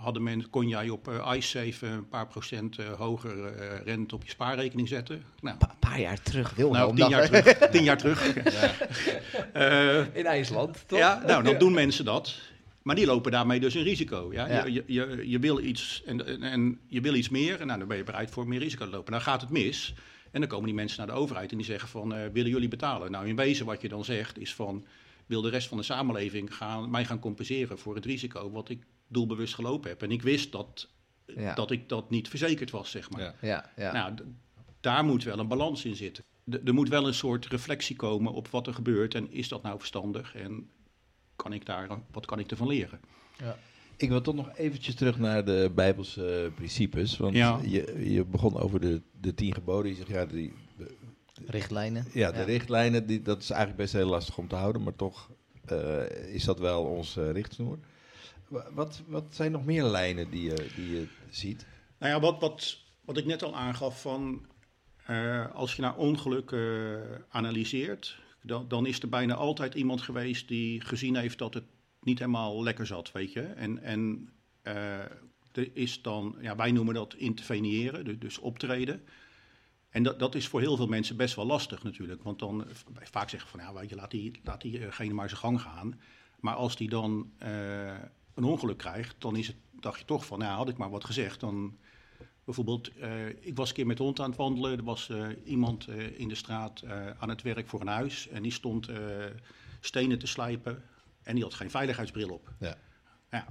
hadden 0.00 0.22
men, 0.22 0.50
kon 0.50 0.68
jij 0.68 0.88
op 0.88 1.08
eh 1.08 1.32
iSafe 1.36 1.86
een 1.86 2.08
paar 2.08 2.26
procent 2.26 2.78
eh, 2.78 2.86
hoger 2.92 3.52
rente 3.84 4.14
op 4.14 4.24
je 4.24 4.30
spaarrekening 4.30 4.88
zetten. 4.88 5.22
Nou, 5.40 5.56
Een 5.60 5.78
paar 5.78 6.00
jaar 6.00 6.22
terug, 6.22 6.54
Wilhelm. 6.54 6.74
nou 6.74 6.96
tien 6.96 7.08
jaar 7.08 7.26
terug. 7.26 7.58
tien 7.72 7.84
jaar 7.84 7.98
terug. 7.98 8.20
Eh, 9.52 10.16
In 10.16 10.26
IJsland, 10.26 10.84
toch? 10.86 10.98
ja, 10.98 11.22
nou, 11.26 11.42
dan 11.42 11.58
doen 11.58 11.72
mensen 11.72 12.04
dat. 12.04 12.40
Maar 12.82 12.96
die 12.96 13.06
lopen 13.06 13.32
daarmee 13.32 13.60
dus 13.60 13.74
een 13.74 13.82
risico. 13.82 14.28
Ja? 14.32 14.46
Ja. 14.46 14.64
Je, 14.64 14.72
je, 14.72 14.82
je, 14.86 15.28
je 15.28 15.38
wil 15.38 15.60
iets 15.60 16.02
en, 16.06 16.42
en, 16.42 16.78
je 16.86 17.00
wil 17.00 17.14
iets 17.14 17.28
meer 17.28 17.60
en 17.60 17.66
nou, 17.66 17.78
dan 17.78 17.88
ben 17.88 17.96
je 17.96 18.04
bereid 18.04 18.30
voor 18.30 18.48
meer 18.48 18.58
risico 18.58 18.84
te 18.84 18.90
lopen. 18.90 19.12
Dan 19.12 19.20
gaat 19.20 19.40
het 19.40 19.50
mis 19.50 19.94
en 20.30 20.40
dan 20.40 20.48
komen 20.48 20.66
die 20.66 20.74
mensen 20.74 20.98
naar 20.98 21.14
de 21.14 21.20
overheid 21.20 21.50
en 21.50 21.56
die 21.56 21.66
zeggen 21.66 21.88
van, 21.88 22.32
willen 22.32 22.50
jullie 22.50 22.68
betalen? 22.68 23.10
Nou, 23.10 23.26
in 23.26 23.36
wezen 23.36 23.66
wat 23.66 23.82
je 23.82 23.88
dan 23.88 24.04
zegt 24.04 24.38
is 24.38 24.54
van, 24.54 24.84
wil 25.32 25.42
de 25.42 25.48
rest 25.56 25.68
van 25.68 25.76
de 25.76 25.82
samenleving 25.82 26.54
gaan, 26.56 26.90
mij 26.90 27.04
gaan 27.04 27.18
compenseren 27.18 27.78
voor 27.78 27.94
het 27.94 28.04
risico 28.04 28.50
wat 28.50 28.68
ik 28.68 28.82
doelbewust 29.08 29.54
gelopen 29.54 29.90
heb. 29.90 30.02
En 30.02 30.10
ik 30.10 30.22
wist 30.22 30.52
dat, 30.52 30.88
Ja. 31.26 31.54
dat 31.54 31.70
ik 31.70 31.88
dat 31.88 32.10
niet 32.10 32.28
verzekerd 32.28 32.70
was, 32.70 32.90
zeg 32.90 33.10
maar. 33.10 33.20
Ja. 33.20 33.34
Ja, 33.40 33.70
ja. 33.76 33.92
Nou, 33.92 34.14
d- 34.16 34.22
daar 34.80 35.04
moet 35.04 35.24
wel 35.24 35.38
een 35.38 35.48
balans 35.48 35.84
in 35.84 35.94
zitten. 35.96 36.24
D- 36.50 36.60
er 36.68 36.74
moet 36.74 36.88
wel 36.88 37.06
een 37.06 37.14
soort 37.14 37.46
reflectie 37.46 37.96
komen 37.96 38.32
op 38.32 38.48
wat 38.48 38.66
er 38.66 38.74
gebeurt 38.74 39.14
en 39.14 39.32
is 39.32 39.48
dat 39.48 39.62
nou 39.62 39.78
verstandig 39.78 40.34
en 40.34 40.70
kan 41.36 41.52
ik 41.52 41.66
daar, 41.66 41.88
wat 42.10 42.26
kan 42.26 42.38
ik 42.38 42.50
ervan 42.50 42.66
leren? 42.68 43.00
Ik 43.96 44.08
wil 44.08 44.20
toch 44.20 44.34
nog 44.34 44.56
eventjes 44.56 44.94
terug 44.94 45.18
naar 45.18 45.44
de 45.44 45.70
Bijbelse 45.74 46.52
principes. 46.54 47.16
Want 47.16 47.34
Ja. 47.34 47.60
je, 47.62 48.10
je 48.12 48.24
begon 48.24 48.56
over 48.58 48.80
de, 48.80 49.00
de 49.20 49.34
tien 49.34 49.54
geboden. 49.54 49.90
Je 49.90 49.96
zegt, 49.96 50.08
ja, 50.08 50.26
die, 50.26 50.52
Richtlijnen. 51.46 52.06
ja, 52.12 52.32
de 52.32 52.42
richtlijnen, 52.42 53.06
die, 53.06 53.22
dat 53.22 53.42
is 53.42 53.50
eigenlijk 53.50 53.80
best 53.80 53.92
heel 53.92 54.08
lastig 54.08 54.38
om 54.38 54.48
te 54.48 54.54
houden. 54.54 54.82
Maar 54.82 54.96
toch 54.96 55.30
eh, 55.64 56.34
is 56.34 56.44
dat 56.44 56.58
wel 56.58 56.84
onze 56.84 57.30
richtsnoer. 57.30 57.78
Wa- 58.48 58.68
Wat, 58.72 59.02
wat 59.06 59.24
zijn 59.30 59.52
nog 59.52 59.64
meer 59.64 59.84
lijnen 59.84 60.30
die 60.30 60.42
je, 60.42 60.66
die 60.76 60.90
je 60.90 61.06
ziet? 61.30 61.66
Nou 61.98 62.12
ja, 62.12 62.20
wat, 62.20 62.40
wat, 62.40 62.78
wat 63.04 63.16
ik 63.16 63.24
net 63.24 63.42
al 63.42 63.56
aangaf 63.56 64.00
van 64.00 64.46
eh, 65.06 65.54
als 65.54 65.76
je 65.76 65.82
naar 65.82 65.96
ongelukken 65.96 67.02
analyseert, 67.28 68.18
dan, 68.42 68.68
dan 68.68 68.86
is 68.86 69.02
er 69.02 69.08
bijna 69.08 69.34
altijd 69.34 69.74
iemand 69.74 70.02
geweest 70.02 70.48
die 70.48 70.80
gezien 70.80 71.16
heeft 71.16 71.38
dat 71.38 71.54
het 71.54 71.64
niet 72.00 72.18
helemaal 72.18 72.62
lekker 72.62 72.86
zat, 72.86 73.12
weet 73.12 73.32
je. 73.32 73.40
En, 73.42 73.82
en 73.82 74.28
eh, 74.62 74.98
er 75.52 75.70
is 75.72 76.02
dan, 76.02 76.36
ja, 76.40 76.56
wij 76.56 76.72
noemen 76.72 76.94
dat 76.94 77.14
interveneren, 77.14 78.04
dus, 78.04 78.18
dus 78.18 78.38
optreden. 78.38 79.02
En 79.92 80.02
dat, 80.02 80.18
dat 80.18 80.34
is 80.34 80.48
voor 80.48 80.60
heel 80.60 80.76
veel 80.76 80.86
mensen 80.86 81.16
best 81.16 81.34
wel 81.34 81.46
lastig 81.46 81.82
natuurlijk. 81.82 82.22
Want 82.22 82.38
dan 82.38 82.64
eh, 82.66 82.74
vaak 83.02 83.28
zeggen 83.28 83.50
van, 83.50 83.60
ja, 83.60 83.72
weet 83.72 83.88
je, 83.88 83.96
laat, 83.96 84.10
die, 84.10 84.40
laat 84.44 84.60
diegene 84.60 85.14
maar 85.14 85.28
zijn 85.28 85.40
gang 85.40 85.60
gaan. 85.60 86.00
Maar 86.40 86.54
als 86.54 86.76
die 86.76 86.88
dan 86.88 87.32
eh, 87.38 87.98
een 88.34 88.44
ongeluk 88.44 88.78
krijgt, 88.78 89.14
dan 89.18 89.36
is 89.36 89.46
het, 89.46 89.56
dacht 89.70 89.98
je 89.98 90.04
toch 90.04 90.26
van, 90.26 90.38
nou, 90.38 90.56
had 90.56 90.68
ik 90.68 90.76
maar 90.76 90.90
wat 90.90 91.04
gezegd, 91.04 91.40
dan... 91.40 91.76
Bijvoorbeeld, 92.44 92.96
uh, 92.96 93.28
ik 93.28 93.56
was 93.56 93.68
een 93.68 93.74
keer 93.74 93.86
met 93.86 93.98
hond 93.98 94.20
aan 94.20 94.28
het 94.28 94.38
wandelen. 94.38 94.78
Er 94.78 94.84
was 94.84 95.08
uh, 95.08 95.26
iemand 95.44 95.88
in 95.88 96.28
de 96.28 96.34
straat 96.34 96.84
aan 97.18 97.28
het 97.28 97.42
werk 97.42 97.68
voor 97.68 97.80
een 97.80 97.86
huis. 97.86 98.28
En 98.28 98.42
die 98.42 98.52
stond 98.52 98.88
stenen 99.80 100.18
te 100.18 100.26
slijpen. 100.26 100.82
En 101.22 101.34
die 101.34 101.44
had 101.44 101.54
geen 101.54 101.70
veiligheidsbril 101.70 102.28
op. 102.28 102.52
Ja. 102.58 102.76
ja. 103.30 103.46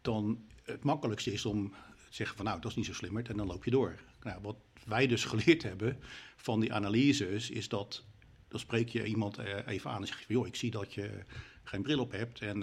Dan 0.00 0.44
het 0.62 0.84
makkelijkste 0.84 1.32
is 1.32 1.44
om 1.44 1.70
te 1.70 2.14
zeggen 2.14 2.36
van 2.36 2.44
nou, 2.44 2.60
dat 2.60 2.70
is 2.70 2.76
niet 2.76 2.86
zo 2.86 2.92
slimmer. 2.92 3.30
En 3.30 3.36
dan 3.36 3.46
loop 3.46 3.64
je 3.64 3.70
door. 3.70 3.98
Nou, 4.22 4.40
wat 4.42 4.56
wij 4.86 5.06
dus 5.06 5.24
geleerd 5.24 5.62
hebben 5.62 5.98
van 6.36 6.60
die 6.60 6.72
analyses 6.72 7.50
is 7.50 7.68
dat... 7.68 8.04
Dan 8.48 8.60
spreek 8.60 8.88
je 8.88 9.04
iemand 9.04 9.38
even 9.66 9.90
aan 9.90 10.00
en 10.00 10.06
zeg 10.06 10.18
je 10.18 10.32
joh, 10.32 10.46
ik 10.46 10.56
zie 10.56 10.70
dat 10.70 10.94
je 10.94 11.24
geen 11.62 11.82
bril 11.82 11.98
op 11.98 12.12
hebt. 12.12 12.40
En 12.40 12.62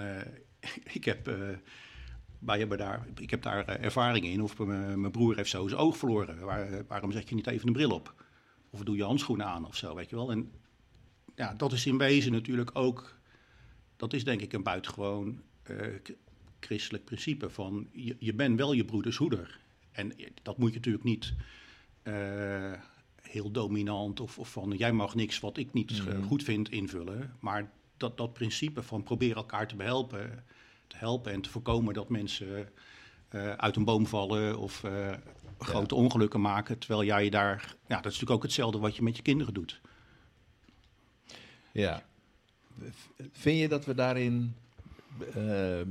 ik 0.98 1.06
heb 1.06 1.30
wij 2.40 2.60
hebben 2.60 2.78
daar, 2.78 3.08
ik 3.16 3.30
heb 3.30 3.42
daar 3.42 3.68
ervaring 3.68 4.26
in. 4.26 4.42
Of 4.42 4.58
mijn 4.58 5.12
broer 5.12 5.36
heeft 5.36 5.50
zo 5.50 5.68
zijn 5.68 5.82
oog 5.82 5.98
verloren. 5.98 6.40
Waar, 6.40 6.86
waarom 6.88 7.12
zet 7.12 7.30
je 7.30 7.36
niet 7.36 7.48
even 7.48 7.68
een 7.68 7.74
bril 7.74 7.92
op? 7.92 8.26
Of 8.70 8.84
doe 8.84 8.96
je 8.96 9.04
handschoenen 9.04 9.46
aan 9.46 9.66
of 9.66 9.76
zo, 9.76 9.96
weet 9.96 10.10
je 10.10 10.16
wel. 10.16 10.32
En 10.32 10.52
ja, 11.36 11.54
dat 11.54 11.72
is 11.72 11.86
in 11.86 11.98
wezen 11.98 12.32
natuurlijk 12.32 12.70
ook... 12.74 13.20
Dat 13.96 14.14
is 14.14 14.24
denk 14.24 14.42
ik 14.42 14.54
een 14.54 14.64
buitengewoon 14.64 15.42
christelijk 16.60 17.06
principe 17.06 17.50
van... 17.50 17.88
Je, 17.92 18.16
je 18.20 18.34
bent 18.34 18.58
wel 18.58 18.74
je 18.74 18.86
broeders 18.86 19.18
hoeder. 19.18 19.60
En 19.92 20.14
dat 20.44 20.58
moet 20.58 20.70
je 20.70 20.76
natuurlijk 20.76 21.04
niet 21.04 21.34
uh, 22.08 22.74
heel 23.22 23.52
dominant... 23.52 24.20
Of, 24.20 24.40
of, 24.40 24.52
van 24.52 24.74
jij 24.78 24.92
mag 24.92 25.16
niks 25.16 25.40
wat 25.40 25.58
ik 25.58 25.74
niet 25.74 26.06
mm. 26.06 26.24
goed 26.24 26.44
vind 26.44 26.70
invullen. 26.70 27.34
Maar 27.40 27.72
dat, 27.98 28.18
dat 28.18 28.34
principe 28.34 28.84
van 28.84 29.04
probeer 29.04 29.36
elkaar 29.36 29.68
te 29.68 29.76
behelpen 29.76 30.44
te 30.88 30.98
helpen 30.98 31.32
en 31.32 31.42
te 31.42 31.50
voorkomen 31.50 31.94
dat 31.94 32.10
mensen 32.10 32.70
uh, 33.32 33.52
uit 33.52 33.76
een 33.76 33.84
boom 33.84 34.08
vallen 34.08 34.60
of 34.60 34.84
uh, 34.84 35.14
grote 35.60 35.96
ja. 35.96 36.02
ongelukken 36.02 36.42
maken. 36.42 36.78
Terwijl 36.78 37.04
jij 37.04 37.24
je 37.24 37.30
daar, 37.30 37.76
ja, 37.88 37.96
dat 37.96 37.98
is 37.98 38.04
natuurlijk 38.04 38.32
ook 38.32 38.44
hetzelfde 38.44 38.80
wat 38.80 38.96
je 38.96 39.04
met 39.04 39.16
je 39.16 39.22
kinderen 39.22 39.54
doet. 39.54 39.82
Ja. 41.72 42.04
Vind 43.32 43.60
je 43.60 43.68
dat 43.68 43.86
we 43.86 43.94
daarin 43.94 44.56
uh, 45.38 45.82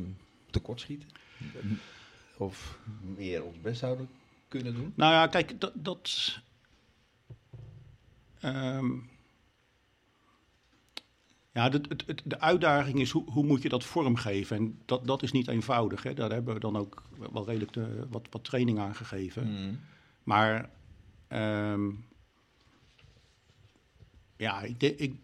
tekortschieten? 0.51 1.09
Of 2.37 2.79
meer 3.17 3.45
ons 3.45 3.61
best 3.61 3.79
zouden 3.79 4.09
kunnen 4.57 4.75
doen? 4.75 4.93
Nou 4.97 5.13
ja, 5.13 5.27
kijk, 5.27 5.61
dat. 5.61 5.73
dat 5.75 6.39
um, 8.45 9.09
ja, 11.53 11.69
de, 11.69 11.81
de, 11.81 12.17
de, 12.25 12.41
uitdaging 12.41 13.01
is 13.01 13.11
hoe, 13.11 13.31
hoe 13.31 13.45
moet 13.45 13.63
je 13.63 13.69
dat 13.69 13.85
vormgeven? 13.85 14.57
En 14.57 14.79
dat, 14.85 15.07
dat 15.07 15.23
is 15.23 15.33
niet 15.33 15.49
eenvoudig. 15.49 16.03
Hè? 16.03 16.15
Daar 16.15 16.31
hebben 16.31 16.55
we 16.55 16.61
dan 16.61 16.77
ook 16.77 17.03
wel 17.33 17.47
redelijk 17.47 17.73
de, 17.73 18.07
wat, 18.11 18.27
wat 18.31 18.45
training 18.45 18.79
aan 18.79 18.95
gegeven. 18.95 19.51
Mm. 19.51 19.81
Maar 20.23 20.71
um, 21.29 22.05
ja, 24.37 24.63
ik, 24.63 24.83
ik, 24.83 25.15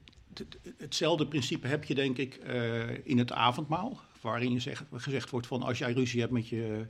hetzelfde 0.76 1.26
principe 1.26 1.66
heb 1.66 1.84
je 1.84 1.94
denk 1.94 2.18
ik 2.18 2.40
uh, 2.46 3.06
in 3.06 3.18
het 3.18 3.32
avondmaal. 3.32 4.00
Waarin 4.20 4.52
je 4.52 4.60
zegt, 4.60 4.84
gezegd 4.92 5.30
wordt 5.30 5.46
van 5.46 5.62
als 5.62 5.78
jij 5.78 5.92
ruzie 5.92 6.20
hebt 6.20 6.32
met 6.32 6.48
je, 6.48 6.86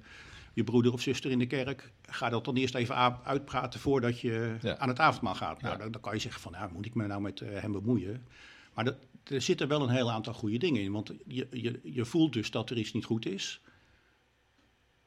je 0.53 0.65
broeder 0.65 0.93
of 0.93 1.01
zuster 1.01 1.31
in 1.31 1.39
de 1.39 1.47
kerk... 1.47 1.93
ga 2.03 2.29
dat 2.29 2.45
dan 2.45 2.57
eerst 2.57 2.75
even 2.75 3.25
uitpraten 3.25 3.81
voordat 3.81 4.21
je 4.21 4.57
ja. 4.61 4.79
aan 4.79 4.89
het 4.89 4.99
avondmaal 4.99 5.35
gaat. 5.35 5.63
Nou, 5.63 5.79
dan, 5.79 5.91
dan, 5.91 6.01
kan 6.01 6.15
je 6.15 6.21
zeggen 6.21 6.41
van, 6.41 6.53
ja, 6.53 6.71
moet 6.73 6.87
ik 6.87 6.95
me 6.95 7.07
nou 7.07 7.21
met 7.21 7.41
uh, 7.41 7.49
hem 7.61 7.73
bemoeien? 7.73 8.27
Maar 8.75 8.85
dat, 8.85 8.97
er 9.25 9.41
zitten 9.41 9.69
wel 9.69 9.83
een 9.83 9.95
heel 9.95 10.11
aantal 10.11 10.35
goede 10.35 10.59
dingen 10.59 10.83
in. 10.83 10.93
Want 10.93 11.13
je, 11.27 11.49
je, 11.51 11.81
je 11.83 12.05
voelt 12.05 12.33
dus 12.33 12.51
dat 12.51 12.71
er 12.71 12.79
iets 12.79 12.93
niet 12.93 13.05
goed 13.05 13.27
is. 13.27 13.61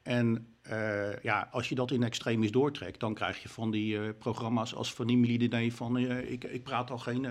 En 0.02 0.46
uh, 0.70 1.18
ja, 1.22 1.48
als 1.50 1.68
je 1.68 1.74
dat 1.74 1.90
in 1.90 2.02
extremis 2.02 2.50
doortrekt, 2.50 3.00
dan 3.00 3.14
krijg 3.14 3.42
je 3.42 3.48
van 3.48 3.70
die 3.70 3.94
uh, 3.94 4.08
programma's 4.18 4.74
als 4.74 4.94
van 4.94 5.06
die 5.06 5.72
van 5.72 5.96
uh, 5.96 6.30
ik, 6.30 6.44
ik 6.44 6.62
praat 6.62 6.90
al 6.90 6.98
geen, 6.98 7.26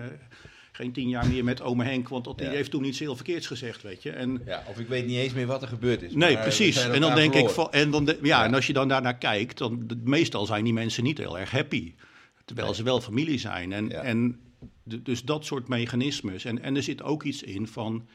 geen 0.75 0.91
tien 0.91 1.09
jaar 1.09 1.27
meer 1.27 1.43
met 1.43 1.61
ome 1.61 1.83
Henk, 1.83 2.09
want 2.09 2.23
dat, 2.23 2.37
die 2.37 2.47
heeft 2.47 2.71
toen 2.71 2.83
iets 2.83 2.99
heel 2.99 3.15
verkeerds 3.15 3.47
gezegd, 3.47 3.81
weet 3.81 4.03
je. 4.03 4.11
En, 4.11 4.41
ja, 4.45 4.63
of 4.67 4.79
ik 4.79 4.87
weet 4.87 5.05
niet 5.05 5.17
eens 5.17 5.33
meer 5.33 5.45
wat 5.45 5.61
er 5.61 5.67
gebeurd 5.67 6.01
is. 6.01 6.13
Nee, 6.13 6.37
precies. 6.37 6.77
En 6.77 7.01
dan 7.01 7.15
denk 7.15 7.33
verloren. 7.33 7.39
ik 7.39 7.49
van, 7.49 7.71
en, 7.71 7.91
dan 7.91 8.05
de, 8.05 8.19
ja, 8.21 8.27
ja, 8.27 8.45
en 8.45 8.53
als 8.53 8.67
je 8.67 8.73
dan 8.73 8.87
daarnaar 8.87 9.17
kijkt, 9.17 9.57
dan 9.57 9.85
meestal 10.03 10.45
zijn 10.45 10.63
die 10.63 10.73
mensen 10.73 11.03
niet 11.03 11.17
heel 11.17 11.39
erg 11.39 11.51
happy. 11.51 11.93
Terwijl 12.45 12.67
nee. 12.67 12.77
ze 12.77 12.83
wel 12.83 13.01
familie 13.01 13.39
zijn. 13.39 13.73
En, 13.73 14.03
en 14.03 14.39
dus 14.83 15.23
dat 15.23 15.45
soort 15.45 15.67
mechanismes. 15.67 16.45
En, 16.45 16.61
en 16.61 16.75
er 16.75 16.83
zit 16.83 17.03
ook 17.03 17.23
iets 17.23 17.43
in 17.43 17.67
van 17.67 18.07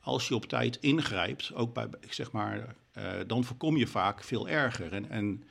als 0.00 0.28
je 0.28 0.34
op 0.34 0.46
tijd 0.46 0.78
ingrijpt, 0.80 1.54
ook 1.54 1.74
bij, 1.74 1.86
zeg 2.10 2.32
maar, 2.32 2.74
uh, 2.98 3.04
dan 3.26 3.44
voorkom 3.44 3.76
je 3.76 3.86
vaak 3.86 4.24
veel 4.24 4.48
erger. 4.48 4.92
En, 4.92 5.10
en 5.10 5.44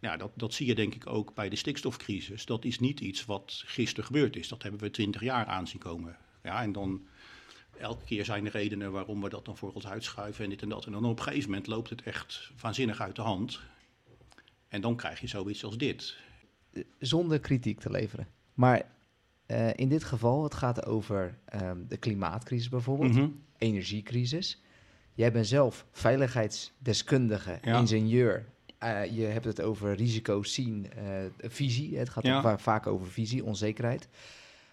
ja, 0.00 0.16
dat, 0.16 0.30
dat 0.34 0.54
zie 0.54 0.66
je 0.66 0.74
denk 0.74 0.94
ik 0.94 1.06
ook 1.06 1.34
bij 1.34 1.48
de 1.48 1.56
stikstofcrisis. 1.56 2.46
Dat 2.46 2.64
is 2.64 2.78
niet 2.78 3.00
iets 3.00 3.24
wat 3.24 3.62
gisteren 3.66 4.04
gebeurd 4.04 4.36
is. 4.36 4.48
Dat 4.48 4.62
hebben 4.62 4.80
we 4.80 4.90
twintig 4.90 5.20
jaar 5.22 5.46
aanzien 5.46 5.80
komen. 5.80 6.16
Ja, 6.42 6.62
en 6.62 6.72
dan 6.72 7.06
elke 7.78 8.04
keer 8.04 8.24
zijn 8.24 8.44
er 8.46 8.52
redenen 8.52 8.92
waarom 8.92 9.22
we 9.22 9.28
dat 9.28 9.44
dan 9.44 9.56
voor 9.56 9.72
ons 9.72 9.86
uitschuiven 9.86 10.44
en 10.44 10.50
dit 10.50 10.62
en 10.62 10.68
dat. 10.68 10.86
En 10.86 10.92
dan 10.92 11.04
op 11.04 11.18
een 11.18 11.24
gegeven 11.24 11.48
moment 11.50 11.66
loopt 11.66 11.90
het 11.90 12.02
echt 12.02 12.50
waanzinnig 12.60 13.00
uit 13.00 13.16
de 13.16 13.22
hand. 13.22 13.60
En 14.68 14.80
dan 14.80 14.96
krijg 14.96 15.20
je 15.20 15.26
zoiets 15.26 15.64
als 15.64 15.78
dit. 15.78 16.16
Zonder 16.98 17.38
kritiek 17.40 17.80
te 17.80 17.90
leveren. 17.90 18.28
Maar 18.54 18.82
uh, 19.46 19.70
in 19.74 19.88
dit 19.88 20.04
geval, 20.04 20.42
het 20.42 20.54
gaat 20.54 20.86
over 20.86 21.38
um, 21.62 21.84
de 21.88 21.96
klimaatcrisis 21.96 22.68
bijvoorbeeld, 22.68 23.10
Mhm. 23.12 23.20
mm 23.20 23.26
-hmm. 23.26 23.42
energiecrisis. 23.58 24.60
Jij 25.14 25.32
bent 25.32 25.46
zelf 25.46 25.86
veiligheidsdeskundige, 25.92 27.58
Ja. 27.62 27.78
ingenieur. 27.78 28.46
Uh, 28.84 29.04
je 29.16 29.24
hebt 29.24 29.44
het 29.44 29.62
over 29.62 29.94
risico's 29.94 30.54
zien, 30.54 30.86
uh, 30.98 31.48
visie. 31.50 31.98
Het 31.98 32.08
gaat 32.08 32.24
Ja. 32.24 32.36
ook 32.36 32.42
va- 32.42 32.58
vaak 32.58 32.86
over 32.86 33.06
visie, 33.06 33.44
onzekerheid. 33.44 34.08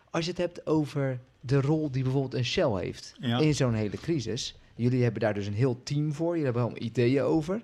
Als 0.09 0.25
je 0.25 0.31
het 0.31 0.39
hebt 0.39 0.67
over 0.67 1.19
de 1.39 1.61
rol 1.61 1.91
die 1.91 2.03
bijvoorbeeld 2.03 2.33
een 2.33 2.45
Shell 2.45 2.71
heeft 2.79 3.15
Ja. 3.19 3.39
in 3.39 3.55
zo'n 3.55 3.73
hele 3.73 3.97
crisis. 3.97 4.57
Jullie 4.75 5.03
hebben 5.03 5.21
daar 5.21 5.33
dus 5.33 5.47
een 5.47 5.53
heel 5.53 5.83
team 5.83 6.13
voor. 6.13 6.27
Jullie 6.29 6.43
hebben 6.43 6.61
allemaal 6.61 6.81
ideeën 6.81 7.21
over. 7.23 7.61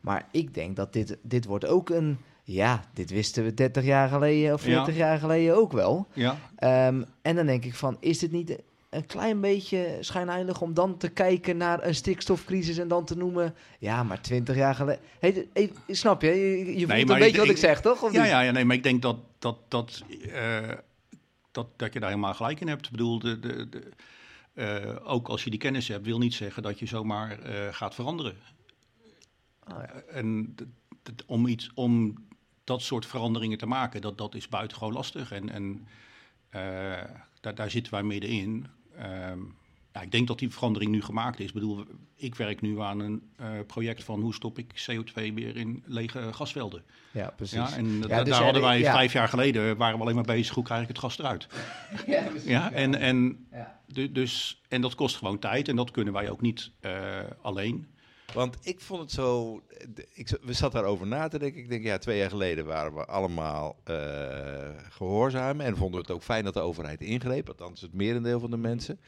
Maar 0.00 0.28
ik 0.30 0.54
denk 0.54 0.76
dat 0.76 0.92
dit, 0.92 1.18
dit 1.22 1.44
wordt 1.44 1.66
ook 1.66 1.90
een... 1.90 2.18
Ja, 2.44 2.84
dit 2.94 3.10
wisten 3.10 3.44
we 3.44 3.54
30 3.54 3.84
jaar 3.84 4.08
geleden 4.08 4.54
of 4.54 4.60
40 4.60 4.96
jaar 4.96 5.18
geleden 5.18 5.56
ook 5.56 5.72
wel. 5.72 6.06
Ja, 6.12 6.36
Um, 6.88 7.04
en 7.22 7.36
dan 7.36 7.46
denk 7.46 7.64
ik 7.64 7.74
van, 7.74 7.96
is 8.00 8.18
dit 8.18 8.32
niet 8.32 8.58
een 8.92 9.06
klein 9.06 9.40
beetje 9.40 9.96
schijnheilig 10.00 10.60
om 10.60 10.74
dan 10.74 10.96
te 10.96 11.08
kijken 11.08 11.56
naar 11.56 11.86
een 11.86 11.94
stikstofcrisis 11.94 12.78
en 12.78 12.88
dan 12.88 13.04
te 13.04 13.16
noemen, 13.16 13.54
ja, 13.78 14.02
maar 14.02 14.20
20 14.20 14.56
jaar 14.56 14.74
geleden. 14.74 15.02
Hey, 15.18 15.48
hey, 15.52 15.72
snap 15.88 16.22
je? 16.22 16.28
Je, 16.28 16.56
je 16.66 16.74
voelt 16.74 16.86
Nee, 16.88 17.00
een 17.00 17.06
beetje 17.06 17.26
ik- 17.26 17.36
wat 17.36 17.44
ik 17.44 17.50
ik- 17.50 17.56
zeg, 17.56 17.80
toch? 17.80 18.02
Of 18.02 18.12
ja, 18.12 18.24
ja, 18.24 18.40
ja, 18.40 18.50
nee, 18.50 18.64
maar 18.64 18.76
ik 18.76 18.82
denk 18.82 19.02
dat, 19.02 19.16
dat, 19.38 19.58
dat, 19.68 20.02
eh, 20.32 20.68
dat, 21.50 21.66
dat 21.76 21.92
je 21.92 22.00
daar 22.00 22.08
helemaal 22.08 22.34
gelijk 22.34 22.60
in 22.60 22.68
hebt. 22.68 22.84
Ik 22.84 22.90
bedoel, 22.90 23.18
de, 23.18 23.40
de, 23.40 23.68
de, 23.68 23.82
eh, 24.54 24.96
ook 25.12 25.28
als 25.28 25.44
je 25.44 25.50
die 25.50 25.58
kennis 25.58 25.88
hebt, 25.88 26.06
wil 26.06 26.18
niet 26.18 26.34
zeggen 26.34 26.62
dat 26.62 26.78
je 26.78 26.86
zomaar 26.86 27.38
eh, 27.40 27.68
gaat 27.74 27.94
veranderen. 27.94 28.36
Oh, 29.68 29.78
ja. 29.78 29.92
En 30.08 30.54
om, 31.26 31.46
iets, 31.46 31.70
om 31.74 32.14
dat 32.64 32.82
soort 32.82 33.06
veranderingen 33.06 33.58
te 33.58 33.66
maken, 33.66 34.00
dat, 34.00 34.18
dat 34.18 34.34
is 34.34 34.48
buitengewoon 34.48 34.92
lastig. 34.92 35.32
En, 35.32 35.48
en 35.48 35.86
daar, 37.40 37.54
daar 37.54 37.70
zitten 37.70 37.92
wij 37.92 38.02
middenin. 38.02 38.66
Ehm 39.02 39.38
ja, 39.94 40.00
ik 40.02 40.10
denk 40.12 40.26
dat 40.28 40.38
die 40.38 40.50
verandering 40.50 40.90
nu 40.90 41.02
gemaakt 41.02 41.40
is. 41.40 41.46
Ik 41.46 41.52
bedoel, 41.54 41.84
ik 42.16 42.34
werk 42.34 42.60
nu 42.60 42.80
aan 42.80 43.00
een 43.00 43.22
eh, 43.36 43.46
project 43.66 44.04
van 44.04 44.20
hoe 44.20 44.34
stop 44.34 44.58
ik 44.58 44.86
CO2 44.90 45.34
weer 45.34 45.56
in 45.56 45.82
lege 45.86 46.32
gasvelden. 46.32 46.82
Ja, 47.10 47.32
precies. 47.36 47.54
Ja, 47.56 47.76
en 47.76 48.00
da- 48.00 48.22
dus 48.22 48.32
daar 48.34 48.44
hadden 48.44 48.62
wij 48.62 48.78
ja. 48.78 48.92
vijf 48.92 49.12
jaar 49.12 49.28
geleden, 49.28 49.76
waren 49.76 49.96
we 49.96 50.02
alleen 50.02 50.14
maar 50.14 50.24
bezig, 50.24 50.54
hoe 50.54 50.64
krijg 50.64 50.82
ik 50.82 50.88
het 50.88 50.98
gas 50.98 51.18
eruit? 51.18 51.46
Ja, 52.06 52.22
precies, 52.22 52.48
Ja, 52.48 52.72
en, 52.72 52.94
en, 52.94 53.46
Ja. 53.52 53.80
du- 53.86 54.12
dus, 54.12 54.62
en 54.68 54.80
dat 54.80 54.94
kost 54.94 55.16
gewoon 55.16 55.38
tijd 55.38 55.68
en 55.68 55.76
dat 55.76 55.90
kunnen 55.90 56.12
wij 56.12 56.30
ook 56.30 56.40
niet 56.40 56.70
eh, 56.80 56.92
alleen. 57.42 57.86
Want 58.34 58.56
ik 58.62 58.80
vond 58.80 59.00
het 59.00 59.10
zo. 59.10 59.60
Ik, 60.12 60.38
we 60.42 60.52
zat 60.52 60.72
daarover 60.72 61.06
na 61.06 61.28
te 61.28 61.38
denken. 61.38 61.60
Ik 61.62 61.68
denk, 61.68 61.84
ja, 61.84 61.98
twee 61.98 62.18
jaar 62.18 62.30
geleden 62.30 62.64
waren 62.66 62.94
we 62.94 63.04
allemaal 63.04 63.76
eh, 63.84 64.68
gehoorzaam. 64.90 65.60
En 65.60 65.76
vonden 65.76 65.94
we 66.00 66.06
het 66.06 66.10
ook 66.16 66.22
fijn 66.22 66.44
dat 66.44 66.54
de 66.54 66.60
overheid 66.60 67.00
ingreep. 67.00 67.48
Althans, 67.48 67.80
het 67.80 67.94
merendeel 67.94 68.40
van 68.40 68.50
de 68.50 68.56
mensen. 68.56 68.98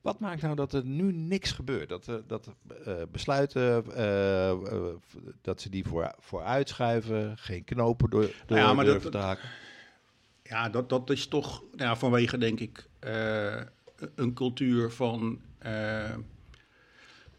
Wat 0.00 0.20
maakt 0.20 0.42
nou 0.42 0.54
dat 0.54 0.72
er 0.72 0.84
nu 0.84 1.12
niks 1.12 1.52
gebeurt? 1.52 1.88
Dat, 1.88 2.06
er- 2.06 2.22
dat 2.26 2.48
eh, 2.84 2.94
besluiten, 3.12 3.84
eh, 3.94 4.50
eh, 4.50 4.56
dat 5.42 5.60
ze 5.60 5.68
die 5.70 5.84
voor, 5.86 6.14
voor 6.18 6.42
uitschuiven. 6.42 7.38
Geen 7.38 7.64
knopen 7.64 8.10
door, 8.10 8.30
door 8.46 8.58
ja, 8.58 8.72
maar 8.72 8.84
dat- 8.84 9.10
te 9.10 9.18
haken. 9.18 9.48
Ja, 10.42 10.68
dat, 10.68 10.88
dat 10.88 11.10
is 11.10 11.26
toch 11.26 11.60
nou 11.60 11.90
ja, 11.90 11.96
vanwege, 11.96 12.38
denk 12.38 12.60
ik, 12.60 12.86
eh, 12.98 13.60
een 14.14 14.34
cultuur 14.34 14.90
van. 14.90 15.40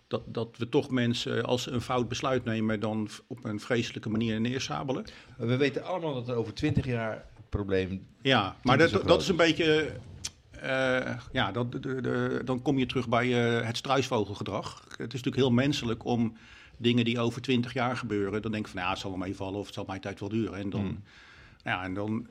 Dat, 0.08 0.22
dat 0.26 0.58
we 0.58 0.70
toch 0.70 0.90
mensen, 0.90 1.44
als 1.44 1.64
ze 1.64 1.72
een 1.72 1.82
fout 1.82 2.08
besluit 2.08 2.44
nemen, 2.44 2.80
dan 2.80 3.10
op 3.28 3.46
een 3.46 3.60
vreselijke 3.60 4.10
manier 4.10 4.42
neersabelen. 4.42 5.06
We 5.38 5.58
weten 5.58 5.84
allemaal 5.84 6.14
dat 6.14 6.28
er 6.30 6.36
over 6.36 6.54
20 6.54 6.86
jaar 6.86 7.12
het 7.36 7.50
probleem... 7.50 8.08
Ja, 8.22 8.56
maar 8.64 8.78
dat, 8.78 9.08
dat 9.08 9.22
is 9.22 9.28
een 9.28 9.36
beetje. 9.36 9.92
eh, 10.52 11.18
ja, 11.32 11.52
dat, 11.52 11.72
de, 11.72 11.80
de, 11.80 12.42
dan 12.46 12.62
kom 12.62 12.78
je 12.78 12.86
terug 12.86 13.10
bij 13.10 13.58
eh, 13.60 13.66
het 13.66 13.78
struisvogelgedrag. 13.78 14.84
Het 14.90 15.00
is 15.00 15.24
natuurlijk 15.24 15.36
heel 15.36 15.52
menselijk 15.52 16.06
om 16.06 16.38
dingen 16.78 17.06
die 17.06 17.20
over 17.20 17.42
twintig 17.42 17.74
jaar 17.74 17.98
gebeuren. 17.98 18.42
Dan 18.42 18.52
denk 18.52 18.66
ik 18.66 18.72
van 18.72 18.82
ja, 18.82 18.90
het 18.90 19.00
zal 19.00 19.10
wel 19.10 19.20
meevallen 19.20 19.60
of 19.60 19.66
het 19.66 19.74
zal 19.76 19.84
mijn 19.88 20.02
tijd 20.02 20.20
wel 20.20 20.30
duren. 20.30 20.58
En 20.58 20.70
dan, 20.70 20.82
Hmm. 20.82 21.04
ja, 21.64 21.84
en 21.84 21.94
dan 21.94 22.28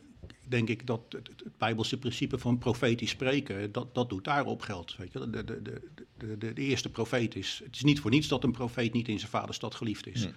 denk 0.48 0.68
ik 0.68 0.86
dat 0.86 1.00
het 1.10 1.58
Bijbelse 1.58 1.98
principe 1.98 2.38
van 2.38 2.58
profetisch 2.58 3.10
spreken, 3.10 3.72
dat, 3.72 3.94
dat 3.94 4.08
doet 4.10 4.24
daarop 4.24 4.62
geld. 4.62 4.96
Weet 4.96 5.12
je? 5.12 5.30
De, 5.30 5.44
de, 5.44 5.62
de, 5.62 5.80
de, 6.18 6.38
de, 6.38 6.52
de 6.52 6.62
eerste 6.62 6.90
profeet 6.90 7.34
is. 7.34 7.60
Het 7.64 7.74
is 7.74 7.82
niet 7.82 8.00
voor 8.00 8.10
niets 8.10 8.28
dat 8.28 8.44
een 8.44 8.52
profeet 8.52 8.92
niet 8.92 9.08
in 9.08 9.18
zijn 9.18 9.30
vaderstad 9.30 9.74
geliefd 9.74 10.06
is. 10.06 10.28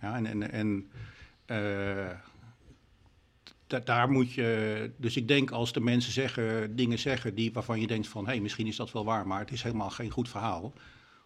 Ja, 0.00 0.16
en, 0.16 0.26
en, 0.26 0.50
en 0.50 0.90
da- 3.66 3.80
daar 3.84 4.10
moet 4.10 4.32
je. 4.32 4.90
Dus 4.96 5.16
ik 5.16 5.28
denk 5.28 5.50
als 5.50 5.72
de 5.72 5.80
mensen 5.80 6.12
zeggen, 6.12 6.76
dingen 6.76 6.98
zeggen 6.98 7.34
die, 7.34 7.52
waarvan 7.52 7.80
je 7.80 7.86
denkt 7.86 8.08
van 8.08 8.24
hé, 8.24 8.30
hey, 8.30 8.40
misschien 8.40 8.66
is 8.66 8.76
dat 8.76 8.92
wel 8.92 9.04
waar, 9.04 9.26
maar 9.26 9.40
het 9.40 9.52
is 9.52 9.62
helemaal 9.62 9.90
geen 9.90 10.10
goed 10.10 10.28
verhaal. 10.28 10.72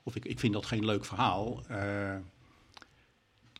Of 0.02 0.16
ik, 0.16 0.24
ik 0.24 0.38
vind 0.40 0.52
dat 0.52 0.66
geen 0.66 0.84
leuk 0.84 1.04
verhaal. 1.04 1.62
eh, 1.68 2.16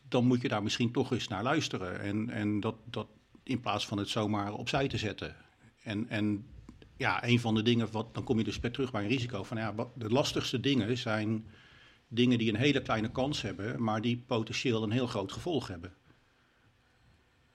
dan 0.07 0.25
moet 0.25 0.41
je 0.41 0.47
daar 0.47 0.63
misschien 0.63 0.91
toch 0.91 1.11
eens 1.11 1.27
naar 1.27 1.43
luisteren. 1.43 1.99
En, 1.99 2.29
en 2.29 2.59
dat, 2.59 2.75
dat 2.83 3.07
in 3.43 3.59
plaats 3.59 3.87
van 3.87 3.97
het 3.97 4.09
zomaar 4.09 4.53
opzij 4.53 4.87
te 4.87 4.97
zetten. 4.97 5.35
En, 5.83 6.09
en 6.09 6.45
ja, 6.97 7.23
een 7.23 7.39
van 7.39 7.55
de 7.55 7.61
dingen, 7.61 7.91
wat, 7.91 8.13
dan 8.13 8.23
kom 8.23 8.37
je 8.37 8.43
dus 8.43 8.59
weer 8.59 8.71
terug 8.71 8.91
bij 8.91 9.01
een 9.01 9.09
risico. 9.09 9.43
Van 9.43 9.57
ja, 9.57 9.75
de 9.95 10.09
lastigste 10.09 10.59
dingen 10.59 10.97
zijn 10.97 11.45
dingen 12.07 12.37
die 12.37 12.49
een 12.49 12.59
hele 12.59 12.81
kleine 12.81 13.11
kans 13.11 13.41
hebben, 13.41 13.83
maar 13.83 14.01
die 14.01 14.23
potentieel 14.27 14.83
een 14.83 14.91
heel 14.91 15.07
groot 15.07 15.31
gevolg 15.31 15.67
hebben. 15.67 15.93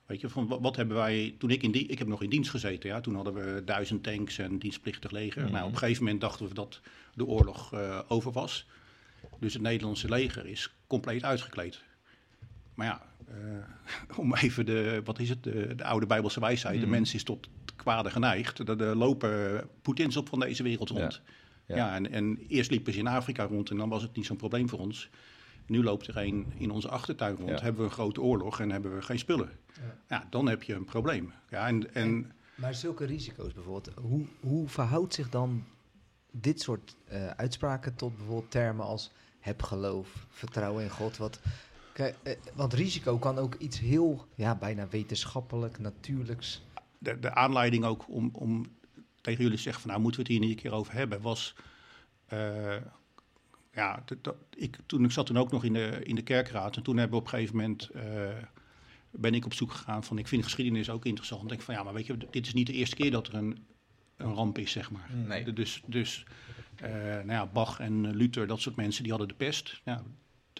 Weet 0.07 0.21
je, 0.21 0.29
van 0.29 0.47
wat, 0.47 0.61
wat 0.61 0.77
hebben 0.77 0.97
wij, 0.97 1.35
toen 1.39 1.51
ik 1.51 1.63
in 1.63 1.71
die, 1.71 1.87
ik 1.87 1.99
heb 1.99 2.09
nog 2.09 2.23
in 2.23 2.31
dienst 2.31 2.51
gezeten, 2.51 2.91
ja, 2.91 3.01
toen 3.01 3.15
hadden 3.15 3.35
we 3.35 3.63
duizend 3.65 4.03
tanks 4.03 4.39
en 4.39 4.59
dienstplichtig 4.59 5.11
leger. 5.11 5.43
Mhm. 5.43 5.53
Nou, 5.53 5.67
op 5.67 5.73
een 5.73 5.79
gegeven 5.79 6.03
moment 6.03 6.21
dachten 6.21 6.49
we 6.49 6.55
dat 6.55 6.81
de 7.15 7.27
oorlog 7.27 7.73
eh, 7.73 8.01
over 8.09 8.33
was. 8.33 8.67
Dus 9.39 9.53
het 9.53 9.63
Nederlandse 9.63 10.09
leger 10.09 10.47
is 10.47 10.75
compleet 10.87 11.25
uitgekleed. 11.25 11.83
Maar 12.75 12.87
ja, 12.87 13.03
eh, 13.29 14.19
om 14.23 14.35
even 14.35 14.67
de, 14.67 15.01
wat 15.05 15.19
is 15.19 15.29
het, 15.29 15.43
de, 15.43 15.75
de 15.75 15.85
oude 15.85 16.07
Bijbelse 16.07 16.41
wijsheid, 16.41 16.81
de 16.81 16.87
mens 16.87 17.15
is 17.15 17.23
tot 17.23 17.49
het 17.65 17.77
kwade 17.77 18.11
geneigd. 18.11 18.59
Er 18.59 18.81
er 18.83 18.97
lopen 18.97 19.69
Poetins 19.83 20.17
op 20.17 20.29
van 20.29 20.41
deze 20.41 20.63
wereld 20.63 20.89
rond. 20.89 21.23
Ja. 21.67 21.77
Ja, 21.77 21.95
en, 21.95 22.11
en 22.11 22.39
eerst 22.49 22.71
liepen 22.71 22.93
ze 22.93 22.99
in 22.99 23.07
Afrika 23.07 23.45
rond 23.45 23.71
en 23.71 23.77
dan 23.77 23.89
was 23.89 24.03
het 24.03 24.17
niet 24.17 24.27
zo'n 24.27 24.37
probleem 24.37 24.69
voor 24.69 24.79
ons. 24.79 25.11
Nu 25.67 25.83
loopt 25.83 26.07
er 26.07 26.17
een 26.17 26.53
in 26.57 26.71
onze 26.71 26.89
achtertuin 26.89 27.37
rond, 27.37 27.49
Ja. 27.49 27.63
hebben 27.63 27.81
we 27.81 27.87
een 27.87 27.95
grote 27.95 28.21
oorlog 28.21 28.61
en 28.61 28.71
hebben 28.71 28.95
we 28.95 29.03
geen 29.03 29.19
spullen. 29.19 29.51
Ja, 30.09 30.27
dan 30.31 30.49
heb 30.49 30.63
je 30.63 30.75
een 30.75 30.85
probleem. 30.85 31.33
Ja, 31.51 31.67
en, 31.67 31.95
en 31.95 32.33
Maar 32.55 32.75
zulke 32.75 33.05
risico's 33.05 33.53
bijvoorbeeld, 33.53 33.91
hoe, 34.01 34.27
hoe 34.41 34.69
verhoudt 34.69 35.15
zich 35.15 35.29
dan 35.29 35.65
dit 36.31 36.61
soort 36.61 36.97
eh, 37.05 37.27
uitspraken 37.27 37.95
tot 37.95 38.17
bijvoorbeeld 38.17 38.51
termen 38.51 38.85
als 38.87 39.11
heb 39.41 39.63
geloof, 39.63 40.27
vertrouwen 40.29 40.83
in 40.85 40.91
God? 40.91 41.17
Wat, 41.17 41.41
kijk, 42.01 42.17
eh, 42.23 42.37
want 42.55 42.73
risico 42.73 43.19
kan 43.19 43.39
ook 43.39 43.55
iets 43.55 43.79
heel, 43.79 44.27
ja, 44.35 44.55
bijna 44.55 44.89
wetenschappelijk, 44.89 45.79
natuurlijks. 45.79 46.63
de, 46.99 47.19
de 47.19 47.35
aanleiding 47.35 47.85
ook 47.85 48.09
om, 48.09 48.31
om 48.33 48.67
tegen 49.21 49.43
jullie 49.43 49.57
te 49.57 49.63
zeggen 49.63 49.83
van 49.83 49.91
nou 49.91 50.03
moeten 50.03 50.21
we 50.21 50.27
het 50.27 50.37
hier 50.39 50.49
niet 50.49 50.57
een 50.57 50.63
keer 50.71 50.79
over 50.79 50.93
hebben, 50.93 51.21
was 51.21 51.55
eh, 52.27 52.77
ja, 53.73 54.03
dat- 54.05 54.25
dat- 54.25 54.37
ik, 54.57 54.79
toen, 54.87 55.05
ik 55.05 55.11
zat 55.11 55.27
toen 55.27 55.39
ook 55.39 55.51
nog 55.51 55.65
in 55.65 55.73
de, 55.73 56.01
in 56.03 56.15
de 56.15 56.23
kerkraad 56.23 56.77
en 56.77 56.83
toen 56.83 56.97
hebben 56.97 57.19
we 57.19 57.25
op 57.25 57.33
een 57.33 57.39
gegeven 57.39 57.57
moment 57.57 57.89
eh, 57.89 58.37
ben 59.11 59.35
ik 59.35 59.45
op 59.45 59.55
zoek 59.55 59.73
gegaan 59.73 60.05
van 60.05 60.19
ik 60.19 60.29
vind 60.29 60.45
geschiedenis 60.45 60.91
ook 60.91 61.05
interessant. 61.05 61.43
Ik 61.43 61.49
denk 61.49 61.63
van 61.63 61.75
ja, 61.75 61.83
maar 61.83 61.95
weet 61.95 62.07
je, 62.07 62.17
dit 62.31 62.47
is 62.47 62.55
niet 62.55 62.67
de 62.67 62.73
eerste 62.73 62.97
keer 62.97 63.11
dat 63.11 63.27
er 63.27 63.35
een, 63.35 63.67
een 64.17 64.35
ramp 64.35 64.59
is, 64.59 64.71
zeg 64.73 64.91
maar. 64.91 65.11
Nee. 65.27 65.53
Dus, 65.53 65.83
dus 65.87 66.25
eh, 66.77 66.91
nou 66.93 67.27
ja, 67.31 67.47
Bach 67.47 67.81
en 67.81 68.17
Luther, 68.17 68.47
dat 68.47 68.61
soort 68.61 68.77
mensen, 68.77 69.03
die 69.03 69.11
hadden 69.13 69.29
de 69.29 69.35
pest. 69.35 69.81
Ja, 69.85 70.03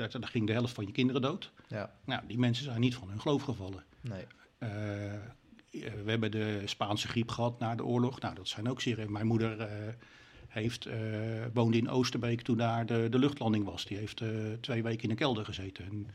daar, 0.01 0.21
daar 0.21 0.31
ging 0.31 0.47
de 0.47 0.53
helft 0.53 0.75
van 0.75 0.87
je 0.87 0.93
kinderen 0.93 1.23
dood. 1.23 1.53
Ja, 1.69 1.95
Nou, 2.05 2.23
die 2.27 2.39
mensen 2.39 2.65
zijn 2.65 2.81
niet 2.81 2.95
van 2.95 3.09
hun 3.09 3.21
geloof 3.21 3.43
gevallen. 3.43 3.85
nee. 4.01 4.25
Eh, 4.59 4.69
we 6.05 6.11
hebben 6.11 6.31
de 6.31 6.63
Spaanse 6.65 7.09
griep 7.09 7.29
gehad 7.31 7.59
na 7.59 7.75
de 7.75 7.85
oorlog. 7.85 8.21
Nou, 8.21 8.35
dat 8.35 8.49
zijn 8.49 8.69
ook 8.69 8.81
zeer. 8.81 9.11
Mijn 9.11 9.27
moeder 9.27 9.61
eh, 9.61 9.69
heeft, 10.49 10.87
eh, 10.87 10.99
woonde 11.53 11.77
in 11.77 11.89
Oosterbeek 11.89 12.41
toen 12.43 12.57
daar 12.57 12.87
de, 12.87 13.07
de 13.11 13.19
luchtlanding 13.19 13.65
was. 13.65 13.85
Die 13.87 13.97
heeft 13.97 14.21
eh, 14.21 14.29
twee 14.61 14.83
weken 14.83 15.03
in 15.05 15.11
een 15.11 15.17
kelder 15.17 15.45
gezeten. 15.45 15.85
En 15.85 16.07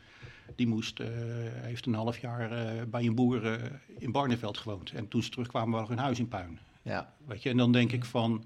die 0.56 0.66
moest, 0.66 1.00
eh, 1.00 1.08
heeft 1.52 1.86
een 1.86 1.94
half 1.94 2.18
jaar 2.18 2.52
eh, 2.52 2.82
bij 2.88 3.04
een 3.06 3.14
boer 3.14 3.52
eh, 3.52 3.70
in 3.98 4.12
Barneveld 4.12 4.58
gewoond. 4.58 4.90
En 4.90 5.08
toen 5.08 5.22
ze 5.22 5.30
terugkwamen, 5.30 5.78
was 5.80 5.88
hun 5.88 5.98
huis 5.98 6.18
in 6.18 6.28
puin. 6.28 6.58
Ja, 6.82 7.14
Weet 7.26 7.42
je, 7.42 7.50
en 7.50 7.56
dan 7.56 7.72
denk 7.72 7.92
ik 7.92 8.04
van, 8.04 8.44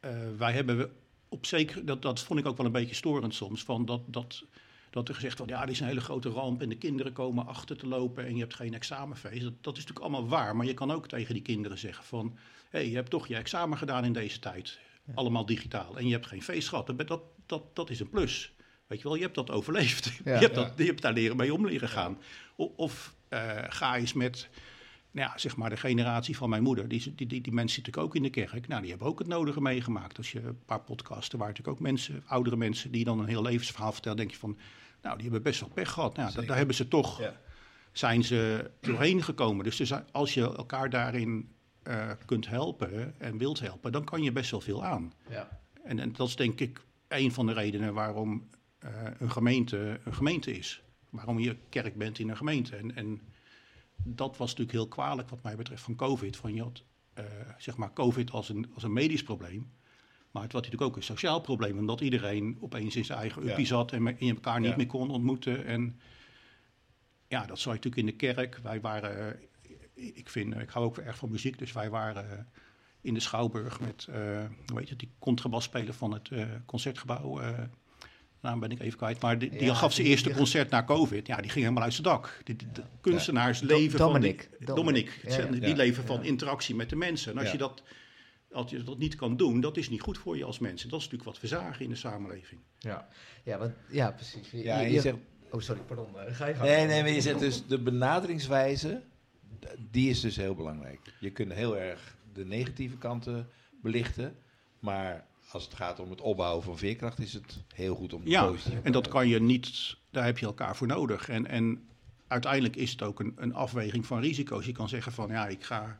eh, 0.00 0.10
wij 0.38 0.52
hebben 0.52 0.90
op 1.28 1.46
zeker, 1.46 1.84
dat, 1.84 2.02
dat 2.02 2.20
vond 2.20 2.40
ik 2.40 2.46
ook 2.46 2.56
wel 2.56 2.66
een 2.66 2.72
beetje 2.72 2.94
storend 2.94 3.34
soms, 3.34 3.62
van 3.62 3.84
dat, 3.84 4.00
dat, 4.06 4.44
dat 4.90 5.08
er 5.08 5.14
gezegd 5.14 5.38
wordt, 5.38 5.52
ja, 5.52 5.60
dit 5.60 5.70
is 5.74 5.80
een 5.80 5.86
hele 5.86 6.00
grote 6.00 6.28
ramp 6.28 6.62
en 6.62 6.68
de 6.68 6.76
kinderen 6.76 7.12
komen 7.12 7.46
achter 7.46 7.76
te 7.76 7.86
lopen 7.86 8.26
en 8.26 8.34
je 8.34 8.40
hebt 8.40 8.54
geen 8.54 8.74
examenfeest. 8.74 9.42
Dat, 9.42 9.52
dat 9.60 9.76
is 9.76 9.84
natuurlijk 9.84 10.06
allemaal 10.06 10.28
waar, 10.28 10.56
maar 10.56 10.66
je 10.66 10.74
kan 10.74 10.90
ook 10.90 11.08
tegen 11.08 11.34
die 11.34 11.42
kinderen 11.42 11.78
zeggen 11.78 12.04
van, 12.04 12.36
hé, 12.70 12.78
hey, 12.78 12.88
je 12.88 12.94
hebt 12.94 13.10
toch 13.10 13.26
je 13.26 13.36
examen 13.36 13.78
gedaan 13.78 14.04
in 14.04 14.12
deze 14.12 14.38
tijd, 14.38 14.78
allemaal 15.14 15.46
digitaal, 15.46 15.98
en 15.98 16.06
je 16.06 16.12
hebt 16.12 16.26
geen 16.26 16.42
feest 16.42 16.68
gehad. 16.68 16.86
Dat, 16.86 17.08
dat, 17.08 17.22
dat, 17.46 17.62
dat 17.76 17.90
is 17.90 18.00
een 18.00 18.10
plus. 18.10 18.52
Weet 18.86 18.98
je 18.98 19.04
wel, 19.04 19.16
je 19.16 19.22
hebt 19.22 19.34
dat 19.34 19.50
overleefd. 19.50 20.06
Ja. 20.24 20.34
je, 20.34 20.40
hebt 20.40 20.56
Ja. 20.56 20.62
dat, 20.62 20.72
je 20.76 20.84
hebt 20.84 21.02
daar 21.02 21.12
leren 21.12 21.36
mee 21.36 21.54
om 21.54 21.66
leren 21.66 21.88
gaan. 21.88 22.18
Of 22.56 23.14
eh, 23.28 23.64
ga 23.68 23.96
eens 23.96 24.12
met 24.12 24.48
nou 25.10 25.28
ja, 25.30 25.38
zeg 25.38 25.56
maar 25.56 25.70
de 25.70 25.76
generatie 25.76 26.36
van 26.36 26.48
mijn 26.48 26.62
moeder, 26.62 26.88
die, 26.88 27.14
die, 27.14 27.26
die, 27.26 27.40
die 27.40 27.52
mensen 27.52 27.82
zitten 27.84 28.02
ook 28.02 28.14
in 28.14 28.22
de 28.22 28.30
kerk. 28.30 28.68
Nou, 28.68 28.80
die 28.80 28.90
hebben 28.90 29.08
ook 29.08 29.18
het 29.18 29.28
nodige 29.28 29.60
meegemaakt. 29.60 30.16
Als 30.16 30.32
je 30.32 30.40
een 30.42 30.64
paar 30.66 30.80
podcasten, 30.80 31.38
waar 31.38 31.48
natuurlijk 31.48 31.76
ook 31.76 31.82
mensen, 31.82 32.22
oudere 32.26 32.56
mensen, 32.56 32.90
die 32.90 33.04
dan 33.04 33.18
een 33.18 33.26
heel 33.28 33.42
levensverhaal 33.42 33.92
vertellen, 33.92 34.16
denk 34.16 34.30
je 34.30 34.36
van, 34.36 34.58
nou, 35.02 35.14
die 35.14 35.22
hebben 35.24 35.42
best 35.42 35.60
wel 35.60 35.68
pech 35.68 35.90
gehad. 35.90 36.16
Nou, 36.16 36.46
daar 36.46 36.56
hebben 36.56 36.74
ze 36.74 36.88
toch, 36.88 37.20
Ja. 37.20 37.34
zijn 37.92 38.24
ze 38.24 38.70
doorheen 38.80 39.22
gekomen. 39.22 39.64
Dus 39.64 39.76
zijn- 39.76 40.04
als 40.12 40.34
je 40.34 40.42
elkaar 40.42 40.90
daarin 40.90 41.48
eh, 41.82 42.10
kunt 42.26 42.48
helpen 42.48 43.14
en 43.20 43.38
wilt 43.38 43.60
helpen, 43.60 43.92
dan 43.92 44.04
kan 44.04 44.22
je 44.22 44.32
best 44.32 44.50
wel 44.50 44.60
veel 44.60 44.84
aan. 44.84 45.12
ja. 45.28 45.60
En, 45.84 45.98
en 45.98 46.12
dat 46.12 46.28
is 46.28 46.36
denk 46.36 46.60
ik 46.60 46.80
een 47.08 47.32
van 47.32 47.46
de 47.46 47.52
redenen 47.52 47.94
waarom 47.94 48.48
eh, 48.78 48.90
een 49.18 49.30
gemeente 49.30 50.00
een 50.04 50.14
gemeente 50.14 50.56
is. 50.58 50.82
Waarom 51.10 51.38
je 51.38 51.56
kerk 51.68 51.96
bent 51.96 52.18
in 52.18 52.28
een 52.28 52.36
gemeente. 52.36 52.76
En, 52.76 52.96
en 52.96 53.20
dat 54.04 54.36
was 54.36 54.48
natuurlijk 54.48 54.76
heel 54.78 54.88
kwalijk 54.88 55.28
wat 55.28 55.42
mij 55.42 55.56
betreft 55.56 55.82
van 55.82 55.94
COVID. 55.96 56.36
Van 56.36 56.54
je 56.54 56.62
had 56.62 56.82
eh, 57.12 57.24
zeg 57.58 57.76
maar 57.76 57.92
COVID 57.92 58.30
als 58.30 58.48
een, 58.48 58.70
als 58.74 58.82
een 58.82 58.92
medisch 58.92 59.22
probleem. 59.22 59.70
Maar 60.30 60.42
het 60.42 60.52
was 60.52 60.62
natuurlijk 60.62 60.90
ook 60.90 60.96
een 60.96 61.02
sociaal 61.02 61.40
probleem. 61.40 61.78
Omdat 61.78 62.00
iedereen 62.00 62.56
opeens 62.60 62.96
in 62.96 63.04
zijn 63.04 63.18
eigen 63.18 63.44
Ja. 63.44 63.50
uppie 63.50 63.66
zat 63.66 63.92
en 63.92 64.16
je 64.18 64.34
elkaar 64.34 64.60
niet 64.60 64.70
Ja. 64.70 64.76
meer 64.76 64.86
kon 64.86 65.10
ontmoeten. 65.10 65.64
En 65.64 66.00
ja, 67.28 67.46
dat 67.46 67.58
zag 67.58 67.72
je 67.74 67.80
natuurlijk 67.80 67.96
in 67.96 68.06
de 68.06 68.34
kerk. 68.34 68.58
Wij 68.62 68.80
waren, 68.80 69.38
eh, 69.94 70.16
ik 70.16 70.28
vind, 70.28 70.54
ik 70.56 70.70
hou 70.70 70.84
ook 70.84 70.98
erg 70.98 71.16
van 71.18 71.30
muziek. 71.30 71.58
Dus 71.58 71.72
wij 71.72 71.90
waren 71.90 72.30
eh, 72.38 72.44
in 73.00 73.14
de 73.14 73.20
Schouwburg 73.20 73.80
met, 73.80 74.06
eh 74.10 74.44
hoe 74.66 74.76
weet 74.76 74.88
je, 74.88 74.96
die 74.96 75.10
contrabasspeler 75.18 75.94
van 75.94 76.12
het 76.12 76.28
eh, 76.28 76.46
concertgebouw. 76.66 77.40
Naam 78.40 78.60
ben 78.60 78.70
ik 78.70 78.80
even 78.80 78.98
kwijt. 78.98 79.20
Maar 79.20 79.38
die, 79.38 79.50
die 79.50 79.62
Ja, 79.64 79.74
gaf 79.74 79.92
zijn 79.92 80.06
eerste 80.06 80.28
die- 80.28 80.36
concert 80.36 80.70
na 80.70 80.84
COVID. 80.84 81.26
Ja, 81.26 81.36
die 81.36 81.50
ging 81.50 81.64
helemaal 81.64 81.82
uit 81.84 81.92
zijn 81.92 82.04
dak. 82.06 82.40
Die, 82.44 82.56
de 82.56 82.82
kunstenaars 83.00 83.60
leven 83.60 83.98
Dominic. 83.98 84.40
van... 84.50 84.58
Die, 84.58 84.66
Dominic. 84.74 85.06
Dominic. 85.24 85.38
Ja, 85.40 85.44
ja. 85.54 85.60
Die 85.60 85.68
Ja. 85.70 85.76
leven 85.76 86.04
van 86.04 86.16
Ja. 86.16 86.22
interactie 86.28 86.74
met 86.74 86.88
de 86.90 86.96
mensen. 86.96 87.32
En 87.32 87.38
als, 87.38 87.46
Ja. 87.46 87.52
je 87.52 87.58
dat, 87.58 87.82
als 88.52 88.70
je 88.70 88.82
dat 88.84 88.98
niet 88.98 89.14
kan 89.14 89.36
doen, 89.36 89.60
dat 89.60 89.76
is 89.76 89.88
niet 89.90 90.00
goed 90.00 90.18
voor 90.18 90.36
je 90.36 90.44
als 90.44 90.58
mensen. 90.58 90.88
Dat 90.88 90.98
is 91.00 91.04
natuurlijk 91.04 91.30
wat 91.30 91.40
we 91.50 91.56
zagen 91.56 91.84
in 91.84 91.90
de 91.90 91.96
samenleving. 91.96 92.60
Ja, 92.78 93.08
ja, 93.44 93.58
want, 93.58 93.72
ja 93.90 94.10
precies. 94.10 94.50
Je- 94.50 94.56
Ja, 94.62 94.62
je- 94.78 94.82
en 94.82 94.88
je 94.88 94.94
je- 94.94 95.00
zegt, 95.00 95.16
Oh, 95.50 95.60
sorry, 95.60 95.80
pardon. 95.80 96.18
eh, 96.18 96.34
Ga 96.34 96.46
je 96.46 96.54
gang. 96.54 96.68
nee, 96.68 96.86
nee, 96.86 97.02
maar 97.02 97.10
je 97.10 97.20
zegt 97.20 97.38
dus 97.38 97.66
de 97.66 97.78
benaderingswijze, 97.78 99.02
die 99.90 100.10
is 100.10 100.20
dus 100.20 100.36
heel 100.36 100.54
belangrijk. 100.54 101.00
Je 101.20 101.30
kunt 101.30 101.52
heel 101.52 101.78
erg 101.78 102.16
de 102.32 102.44
negatieve 102.44 102.96
kanten 102.96 103.48
belichten, 103.82 104.36
maar 104.78 105.26
als 105.52 105.64
het 105.64 105.74
gaat 105.74 106.00
om 106.00 106.10
het 106.10 106.20
opbouwen 106.20 106.64
van 106.64 106.78
veerkracht, 106.78 107.18
is 107.18 107.32
het 107.32 107.58
heel 107.74 107.94
goed 107.94 108.12
om 108.12 108.22
Ja, 108.24 108.46
positieve 108.46 108.80
en 108.82 108.92
dat 108.92 109.08
kan 109.08 109.28
je 109.28 109.40
niet, 109.40 109.96
daar 110.10 110.24
heb 110.24 110.38
je 110.38 110.46
elkaar 110.46 110.76
voor 110.76 110.86
nodig. 110.86 111.28
En, 111.28 111.46
en 111.46 111.88
uiteindelijk 112.26 112.76
is 112.76 112.90
het 112.90 113.02
ook 113.02 113.20
een, 113.20 113.32
een 113.36 113.54
afweging 113.54 114.06
van 114.06 114.20
risico's. 114.20 114.66
Je 114.66 114.72
kan 114.72 114.88
zeggen 114.88 115.12
van 115.12 115.28
ja, 115.28 115.46
ik 115.48 115.64
ga 115.64 115.98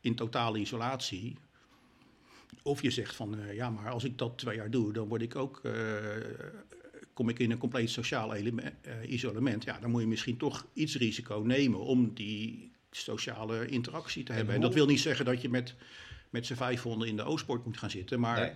in 0.00 0.14
totale 0.14 0.58
isolatie. 0.58 1.36
Of 2.62 2.82
je 2.82 2.90
zegt 2.90 3.14
van 3.16 3.38
eh, 3.38 3.54
ja, 3.54 3.70
maar 3.70 3.90
als 3.90 4.04
ik 4.04 4.18
dat 4.18 4.38
twee 4.38 4.56
jaar 4.56 4.70
doe, 4.70 4.92
dan 4.92 5.08
word 5.08 5.22
ik 5.22 5.36
ook, 5.36 5.60
eh, 5.64 5.72
kom 7.12 7.28
ik 7.28 7.38
in 7.38 7.50
een 7.50 7.58
compleet 7.58 7.90
sociaal 7.90 8.34
eleme- 8.34 8.72
eh, 8.80 9.10
isolement. 9.10 9.64
Ja, 9.64 9.78
dan 9.80 9.90
moet 9.90 10.00
je 10.00 10.06
misschien 10.06 10.36
toch 10.36 10.66
iets 10.72 10.96
risico 10.96 11.42
nemen 11.44 11.80
om 11.80 12.14
die 12.14 12.70
sociale 12.90 13.66
interactie 13.66 14.22
te 14.22 14.30
En 14.30 14.36
hebben. 14.36 14.54
En 14.54 14.60
dat 14.60 14.74
wil 14.74 14.86
niet 14.86 15.00
zeggen 15.00 15.24
dat 15.24 15.42
je 15.42 15.48
met, 15.48 15.74
met 16.30 16.46
z'n 16.46 16.54
vijfhonden 16.54 17.08
in 17.08 17.16
de 17.16 17.22
Oostpoort 17.22 17.64
moet 17.64 17.78
gaan 17.78 17.90
zitten. 17.90 18.20
Maar 18.20 18.40
Nee. 18.40 18.52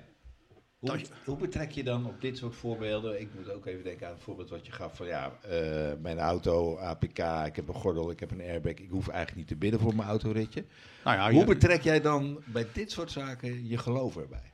Hoe, 1.24 1.36
betrek 1.36 1.70
je 1.70 1.82
dan 1.84 2.06
op 2.06 2.20
dit 2.20 2.36
soort 2.38 2.54
voorbeelden? 2.54 3.20
Ik 3.20 3.28
moet 3.34 3.50
ook 3.50 3.66
even 3.66 3.84
denken 3.84 4.06
aan 4.06 4.12
het 4.12 4.22
voorbeeld 4.22 4.50
wat 4.50 4.66
je 4.66 4.72
gaf 4.72 4.96
van 4.96 5.06
ja, 5.06 5.38
eh, 5.42 5.92
mijn 6.00 6.18
auto, 6.18 6.78
APK, 6.78 7.18
ik 7.46 7.56
heb 7.56 7.68
een 7.68 7.74
gordel, 7.74 8.10
ik 8.10 8.20
heb 8.20 8.30
een 8.30 8.40
airbag, 8.40 8.72
ik 8.72 8.90
hoef 8.90 9.08
eigenlijk 9.08 9.36
niet 9.38 9.48
te 9.48 9.56
bidden 9.56 9.80
voor 9.80 9.94
mijn 9.94 10.08
autoritje. 10.08 10.64
nou 11.04 11.16
ja, 11.16 11.30
Hoe 11.30 11.40
je- 11.40 11.46
betrek 11.46 11.82
jij 11.82 12.00
dan 12.00 12.40
bij 12.44 12.66
dit 12.72 12.90
soort 12.90 13.10
zaken 13.10 13.68
je 13.68 13.78
geloof 13.78 14.16
erbij? 14.16 14.52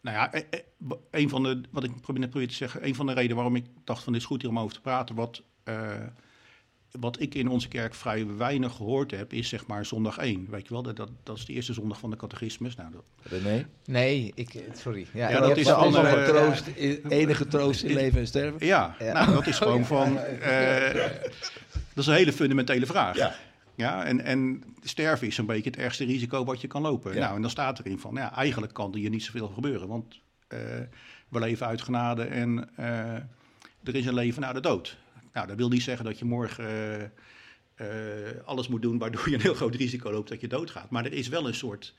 Nou 0.00 0.16
ja, 0.16 0.32
eh, 0.32 0.60
b- 0.88 0.98
een 1.10 1.28
van 1.28 1.42
de, 1.42 1.60
wat 1.70 1.84
ik 1.84 1.90
net 1.90 2.30
probeer 2.30 2.48
te 2.48 2.54
zeggen, 2.54 2.86
een 2.86 2.94
van 2.94 3.06
de 3.06 3.12
redenen 3.12 3.36
waarom 3.36 3.56
ik 3.56 3.64
dacht 3.84 4.02
van 4.02 4.12
dit 4.12 4.22
is 4.22 4.28
goed 4.28 4.40
hier 4.42 4.50
om 4.50 4.58
over 4.58 4.74
te 4.74 4.80
praten, 4.80 5.14
wat, 5.14 5.42
eh, 5.64 6.02
wat 6.90 7.20
ik 7.20 7.34
in 7.34 7.48
onze 7.48 7.68
kerk 7.68 7.94
vrij 7.94 8.26
weinig 8.36 8.72
gehoord 8.76 9.10
heb, 9.10 9.32
is 9.32 9.48
zeg 9.48 9.66
maar 9.66 9.84
zondag 9.86 10.18
1. 10.18 10.46
Weet 10.50 10.66
je 10.66 10.72
wel, 10.72 10.82
dat, 10.82 10.96
dat, 10.96 11.10
dat 11.22 11.36
is 11.36 11.44
de 11.44 11.52
eerste 11.52 11.72
zondag 11.72 11.98
van 11.98 12.10
de 12.10 12.16
catechismus. 12.16 12.76
Nou, 12.76 12.90
dat, 12.92 13.02
René? 13.22 13.66
Nee, 13.84 14.32
ik, 14.34 14.62
sorry. 14.74 15.06
Ja, 15.12 15.40
dat 15.40 15.56
is 15.56 15.70
andere- 15.70 16.08
andere- 16.08 16.26
troost, 16.32 16.66
enige 17.08 17.46
troost 17.46 17.82
in 17.82 17.94
leven 17.94 18.20
en 18.20 18.26
sterven? 18.26 18.66
ja, 18.66 18.96
Ja. 18.98 19.12
Nou, 19.12 19.32
dat 19.32 19.46
is 19.46 19.58
gewoon 19.58 19.84
van, 19.84 20.18
eh, 20.18 20.94
dat 21.72 22.04
is 22.04 22.06
een 22.06 22.14
hele 22.14 22.32
fundamentele 22.32 22.86
vraag. 22.86 23.16
Ja. 23.16 23.34
Ja, 23.74 24.04
en, 24.04 24.24
en 24.24 24.62
sterven 24.82 25.26
is 25.26 25.38
een 25.38 25.46
beetje 25.46 25.70
het 25.70 25.78
ergste 25.78 26.04
risico 26.04 26.44
wat 26.44 26.60
je 26.60 26.66
kan 26.66 26.82
lopen. 26.82 27.14
Ja. 27.14 27.20
Nou, 27.20 27.34
en 27.36 27.40
dan 27.42 27.50
staat 27.50 27.78
erin 27.78 27.98
van, 27.98 28.14
ja, 28.14 28.34
eigenlijk 28.34 28.72
kan 28.72 28.92
er 28.92 28.98
hier 28.98 29.10
niet 29.10 29.22
zoveel 29.22 29.48
gebeuren. 29.48 29.88
Want 29.88 30.20
eh, 30.48 30.58
we 31.28 31.38
leven 31.38 31.66
uit 31.66 31.82
genade 31.82 32.22
en 32.24 32.68
eh, 32.76 33.14
er 33.84 33.94
is 33.94 34.06
een 34.06 34.14
leven 34.14 34.40
na 34.40 34.52
de 34.52 34.60
dood. 34.60 34.96
Nou, 35.32 35.46
dat 35.46 35.56
wil 35.56 35.68
niet 35.68 35.82
zeggen 35.82 36.04
dat 36.04 36.18
je 36.18 36.24
morgen 36.24 36.66
eh, 37.74 38.28
eh, 38.28 38.36
alles 38.44 38.68
moet 38.68 38.82
doen 38.82 38.98
waardoor 38.98 39.28
je 39.28 39.34
een 39.34 39.40
heel 39.40 39.54
groot 39.54 39.74
risico 39.74 40.10
loopt 40.10 40.28
dat 40.28 40.40
je 40.40 40.48
doodgaat. 40.48 40.90
Maar 40.90 41.04
er 41.04 41.12
is 41.12 41.28
wel 41.28 41.46
een 41.46 41.54
soort, 41.54 41.94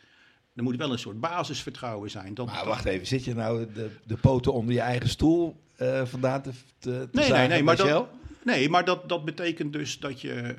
er 0.56 0.64
moet 0.64 0.76
wel 0.76 0.92
een 0.92 1.00
soort 1.00 1.20
basisvertrouwen 1.20 2.10
zijn. 2.10 2.34
Dat, 2.34 2.46
Maar 2.46 2.66
wacht 2.66 2.86
even, 2.86 3.08
zit 3.08 3.24
je 3.24 3.34
nou 3.34 3.74
de, 3.74 3.90
de 4.06 4.18
poten 4.18 4.54
onder 4.54 4.74
je 4.74 4.82
eigen 4.82 5.10
stoel 5.10 5.64
eh, 5.76 6.06
vandaan 6.06 6.42
te, 6.42 6.52
te, 6.80 6.90
Nee, 6.90 7.08
nee, 7.12 7.26
zagen 7.26 7.50
nee, 7.50 7.64
maar 7.64 7.76
dat-? 7.76 8.10
Nee, 8.44 8.70
maar 8.70 8.86
dat, 8.86 9.10
dat 9.10 9.26
betekent 9.26 9.74
dus 9.74 10.00
dat 10.00 10.22
je, 10.22 10.56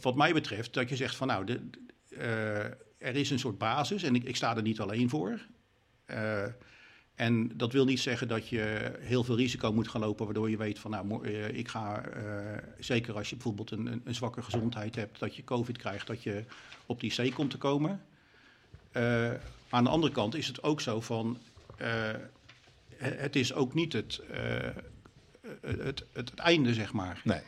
wat 0.00 0.14
mij 0.14 0.32
betreft, 0.32 0.74
dat 0.74 0.88
je 0.88 0.96
zegt 0.96 1.16
van 1.16 1.26
nou, 1.26 1.44
de, 1.44 1.60
er 2.98 3.16
is 3.16 3.30
een 3.30 3.38
soort 3.38 3.58
basis 3.58 4.02
en 4.02 4.14
ik, 4.14 4.24
ik 4.24 4.36
sta 4.36 4.56
er 4.56 4.62
niet 4.62 4.80
alleen 4.80 5.08
voor. 5.08 5.40
En 7.14 7.56
dat 7.56 7.72
wil 7.72 7.84
niet 7.84 8.00
zeggen 8.00 8.28
dat 8.28 8.48
je 8.48 8.92
heel 9.00 9.24
veel 9.24 9.36
risico 9.36 9.72
moet 9.72 9.88
gaan 9.88 10.00
lopen, 10.00 10.24
waardoor 10.24 10.50
je 10.50 10.56
weet 10.56 10.78
van 10.78 10.90
nou, 10.90 11.26
eh, 11.26 11.48
ik 11.48 11.68
ga, 11.68 12.04
eh, 12.04 12.22
zeker 12.78 13.16
als 13.16 13.28
je 13.28 13.34
bijvoorbeeld 13.34 13.70
een, 13.70 14.02
een, 14.04 14.14
zwakke 14.14 14.42
gezondheid 14.42 14.94
hebt, 14.94 15.18
dat 15.18 15.36
je 15.36 15.44
COVID 15.44 15.78
krijgt, 15.78 16.06
dat 16.06 16.22
je 16.22 16.44
op 16.86 17.00
die 17.00 17.30
C 17.30 17.34
komt 17.34 17.50
te 17.50 17.58
komen. 17.58 18.02
Eh, 18.92 19.30
aan 19.68 19.84
de 19.84 19.90
andere 19.90 20.12
kant 20.12 20.34
is 20.34 20.46
het 20.46 20.62
ook 20.62 20.80
zo 20.80 21.00
van, 21.00 21.38
het 22.96 23.36
is 23.36 23.52
ook 23.54 23.74
niet 23.74 23.92
het, 23.92 24.20
het, 25.60 25.80
het, 25.82 26.04
het 26.12 26.34
einde, 26.34 26.74
zeg 26.74 26.92
maar. 26.92 27.20
Nee. 27.24 27.42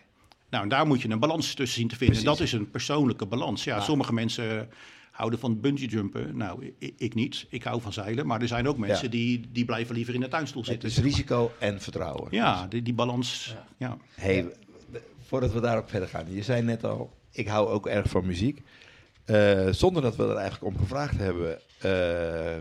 Nou, 0.48 0.62
en 0.62 0.68
daar 0.68 0.86
moet 0.86 1.02
je 1.02 1.08
een 1.08 1.18
balans 1.18 1.54
tussen 1.54 1.78
zien 1.78 1.88
te 1.88 1.96
vinden. 1.96 2.24
Dat 2.24 2.40
is 2.40 2.52
een 2.52 2.70
persoonlijke 2.70 3.26
balans. 3.26 3.64
Ja, 3.64 3.80
sommige 3.80 4.12
mensen 4.12 4.68
houden 5.16 5.38
van 5.38 5.60
bungee 5.60 5.88
jumpen. 5.88 6.36
Nou, 6.36 6.72
ik, 6.78 6.94
ik 6.96 7.14
niet. 7.14 7.46
Ik 7.48 7.62
hou 7.62 7.80
van 7.80 7.92
zeilen. 7.92 8.26
Maar 8.26 8.40
er 8.40 8.48
zijn 8.48 8.68
ook 8.68 8.78
mensen 8.78 9.04
Ja. 9.04 9.10
die, 9.10 9.44
die 9.52 9.64
blijven 9.64 9.94
liever 9.94 10.14
in 10.14 10.20
de 10.20 10.28
tuinstoel 10.28 10.62
Het 10.62 10.70
zitten. 10.70 10.88
is 10.88 10.94
zeg 10.94 11.04
maar. 11.04 11.12
risico 11.12 11.52
en 11.58 11.80
vertrouwen. 11.80 12.28
Ja, 12.30 12.66
die, 12.66 12.82
die 12.82 12.94
balans. 12.94 13.56
Ja. 13.76 13.96
Hey, 14.14 14.46
voordat 15.20 15.52
we 15.52 15.60
daarop 15.60 15.88
verder 15.90 16.08
gaan. 16.08 16.32
Je 16.32 16.42
zei 16.42 16.62
net 16.62 16.84
al, 16.84 17.12
ik 17.30 17.46
hou 17.48 17.68
ook 17.68 17.86
erg 17.86 18.08
van 18.10 18.26
muziek. 18.26 18.62
Eh, 19.24 19.68
zonder 19.70 20.02
dat 20.02 20.16
we 20.16 20.22
er 20.22 20.36
eigenlijk 20.36 20.74
om 20.74 20.80
gevraagd 20.80 21.16
hebben, 21.18 21.58
eh, 21.80 22.56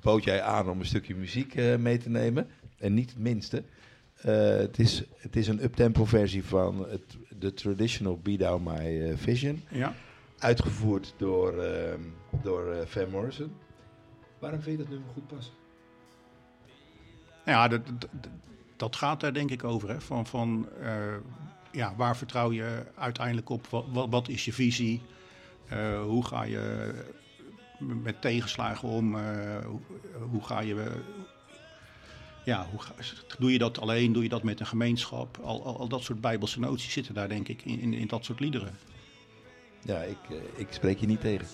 bood 0.00 0.24
jij 0.24 0.42
aan 0.42 0.68
om 0.70 0.80
een 0.80 0.86
stukje 0.86 1.14
muziek 1.14 1.54
eh, 1.54 1.76
mee 1.76 1.98
te 1.98 2.08
nemen. 2.10 2.46
En 2.78 2.94
niet 2.94 3.10
het 3.10 3.18
minste. 3.18 3.62
Eh, 4.16 4.34
het, 4.56 4.78
is, 4.78 5.02
het 5.16 5.36
is 5.36 5.48
een 5.48 5.62
uptempo 5.64 6.04
versie 6.04 6.44
van 6.44 6.86
het, 6.88 7.16
de 7.38 7.54
traditional 7.54 8.18
Be 8.22 8.36
Down 8.36 8.70
My 8.70 9.16
Vision. 9.16 9.62
ja. 9.70 9.94
Uitgevoerd 10.42 11.14
door, 11.16 11.58
ehm, 11.58 12.00
door 12.42 12.72
eh, 12.72 12.86
Van 12.86 13.10
Morrison. 13.10 13.52
Waarom 14.38 14.60
vind 14.60 14.76
je 14.76 14.82
dat 14.82 14.92
nummer 14.92 15.12
goed 15.12 15.26
passen? 15.26 15.54
Ja, 17.44 17.68
dat, 17.68 17.80
dat, 18.76 18.96
gaat 18.96 19.20
daar 19.20 19.32
denk 19.32 19.50
ik 19.50 19.64
over. 19.64 19.88
Hè. 19.88 20.00
Van, 20.00 20.26
van, 20.26 20.68
eh, 20.80 21.14
ja, 21.72 21.94
waar 21.96 22.16
vertrouw 22.16 22.52
je 22.52 22.84
uiteindelijk 22.94 23.48
op? 23.48 23.66
Wat, 23.66 24.08
wat, 24.10 24.28
is 24.28 24.44
je 24.44 24.52
visie? 24.52 25.02
Eh, 25.68 26.02
hoe 26.02 26.26
ga 26.26 26.42
je 26.42 26.94
met 27.78 28.20
tegenslagen 28.20 28.88
om? 28.88 29.14
Hoe, 29.64 29.80
hoe 30.30 30.44
ga 30.44 30.60
je... 30.60 31.02
ja, 32.44 32.66
hoe 32.70 32.80
doe 33.38 33.52
je 33.52 33.58
dat 33.58 33.80
alleen? 33.80 34.12
Doe 34.12 34.22
je 34.22 34.28
dat 34.28 34.42
met 34.42 34.60
een 34.60 34.66
gemeenschap? 34.66 35.38
Al, 35.42 35.64
al, 35.64 35.88
dat 35.88 36.02
soort 36.02 36.20
bijbelse 36.20 36.60
noties 36.60 36.92
zitten 36.92 37.14
daar 37.14 37.28
denk 37.28 37.48
ik 37.48 37.64
in, 37.64 37.94
in 37.94 38.06
dat 38.06 38.24
soort 38.24 38.40
liederen. 38.40 38.74
Ja, 39.82 40.02
ik, 40.02 40.16
eh, 40.30 40.36
ik 40.56 40.66
spreek 40.70 40.98
je 40.98 41.06
niet 41.06 41.20
tegen. 41.20 41.46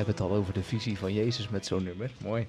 Hebben 0.00 0.14
het 0.24 0.32
al 0.32 0.38
over 0.38 0.52
de 0.52 0.62
visie 0.62 0.98
van 0.98 1.12
Jezus 1.12 1.48
met 1.48 1.66
zo'n 1.66 1.82
nummer. 1.82 2.10
Mooi. 2.22 2.48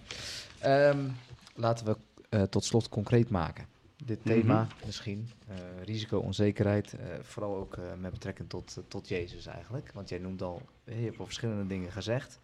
Ehm, 0.60 1.10
laten 1.56 1.86
we 1.86 1.98
eh, 2.30 2.44
tot 2.44 2.64
slot 2.64 2.90
concreet 2.90 3.30
maken. 3.30 3.66
Dit 4.06 4.20
thema 4.24 4.68
misschien, 4.86 5.30
eh, 5.48 5.56
risico, 5.84 6.18
onzekerheid, 6.20 6.94
eh, 6.94 7.06
vooral 7.22 7.56
ook 7.56 7.78
met 8.00 8.12
betrekking 8.12 8.50
tot, 8.50 8.78
tot 8.88 9.08
Jezus 9.08 9.46
eigenlijk. 9.46 9.92
Want 9.94 10.10
jij 10.10 10.18
noemt 10.20 10.42
al, 10.42 10.62
je 10.86 10.92
hebt 10.94 11.20
al 11.20 11.26
verschillende 11.26 11.68
dingen 11.68 11.92
gezegd. 11.92 12.40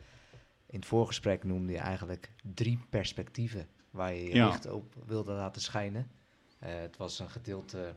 In 0.65 0.80
het 0.80 0.88
voorgesprek 0.88 1.43
noemde 1.43 1.72
je 1.72 1.78
eigenlijk 1.78 2.32
drie 2.54 2.80
perspectieven 2.89 3.67
waar 3.91 4.13
je 4.13 4.24
je 4.24 4.36
Ja. 4.36 4.46
licht 4.48 4.72
op 4.72 4.93
wilde 5.06 5.32
laten 5.32 5.62
schijnen. 5.62 6.08
Het 6.58 6.98
was 6.98 7.20
een 7.20 7.30
gedeelte 7.30 7.96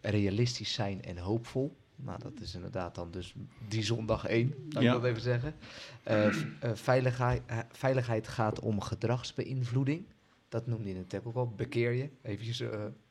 realistisch 0.00 0.72
zijn 0.72 1.02
en 1.02 1.18
hoopvol. 1.18 1.76
Nou, 2.04 2.18
dat 2.22 2.32
is 2.40 2.54
inderdaad 2.54 2.94
dan 2.94 3.10
dus 3.10 3.34
die 3.68 3.82
zondag 3.84 4.24
één, 4.26 4.54
laat 4.70 4.82
Ja. 4.82 4.94
ik 4.94 5.00
dat 5.00 5.10
even 5.10 5.22
zeggen. 5.22 5.54
Eh, 6.02 6.26
eh, 6.26 6.32
veiligheid, 6.74 7.42
eh, 7.46 7.58
veiligheid 7.72 8.28
gaat 8.28 8.60
om 8.60 8.80
gedragsbeïnvloeding. 8.80 10.04
Dat 10.48 10.66
noemde 10.66 10.88
je 10.88 10.94
in 10.94 11.04
het 11.08 11.20
ook 11.24 11.34
al. 11.34 11.52
Bekeer 11.56 11.92
je. 11.92 12.08
Eventjes, 12.22 12.62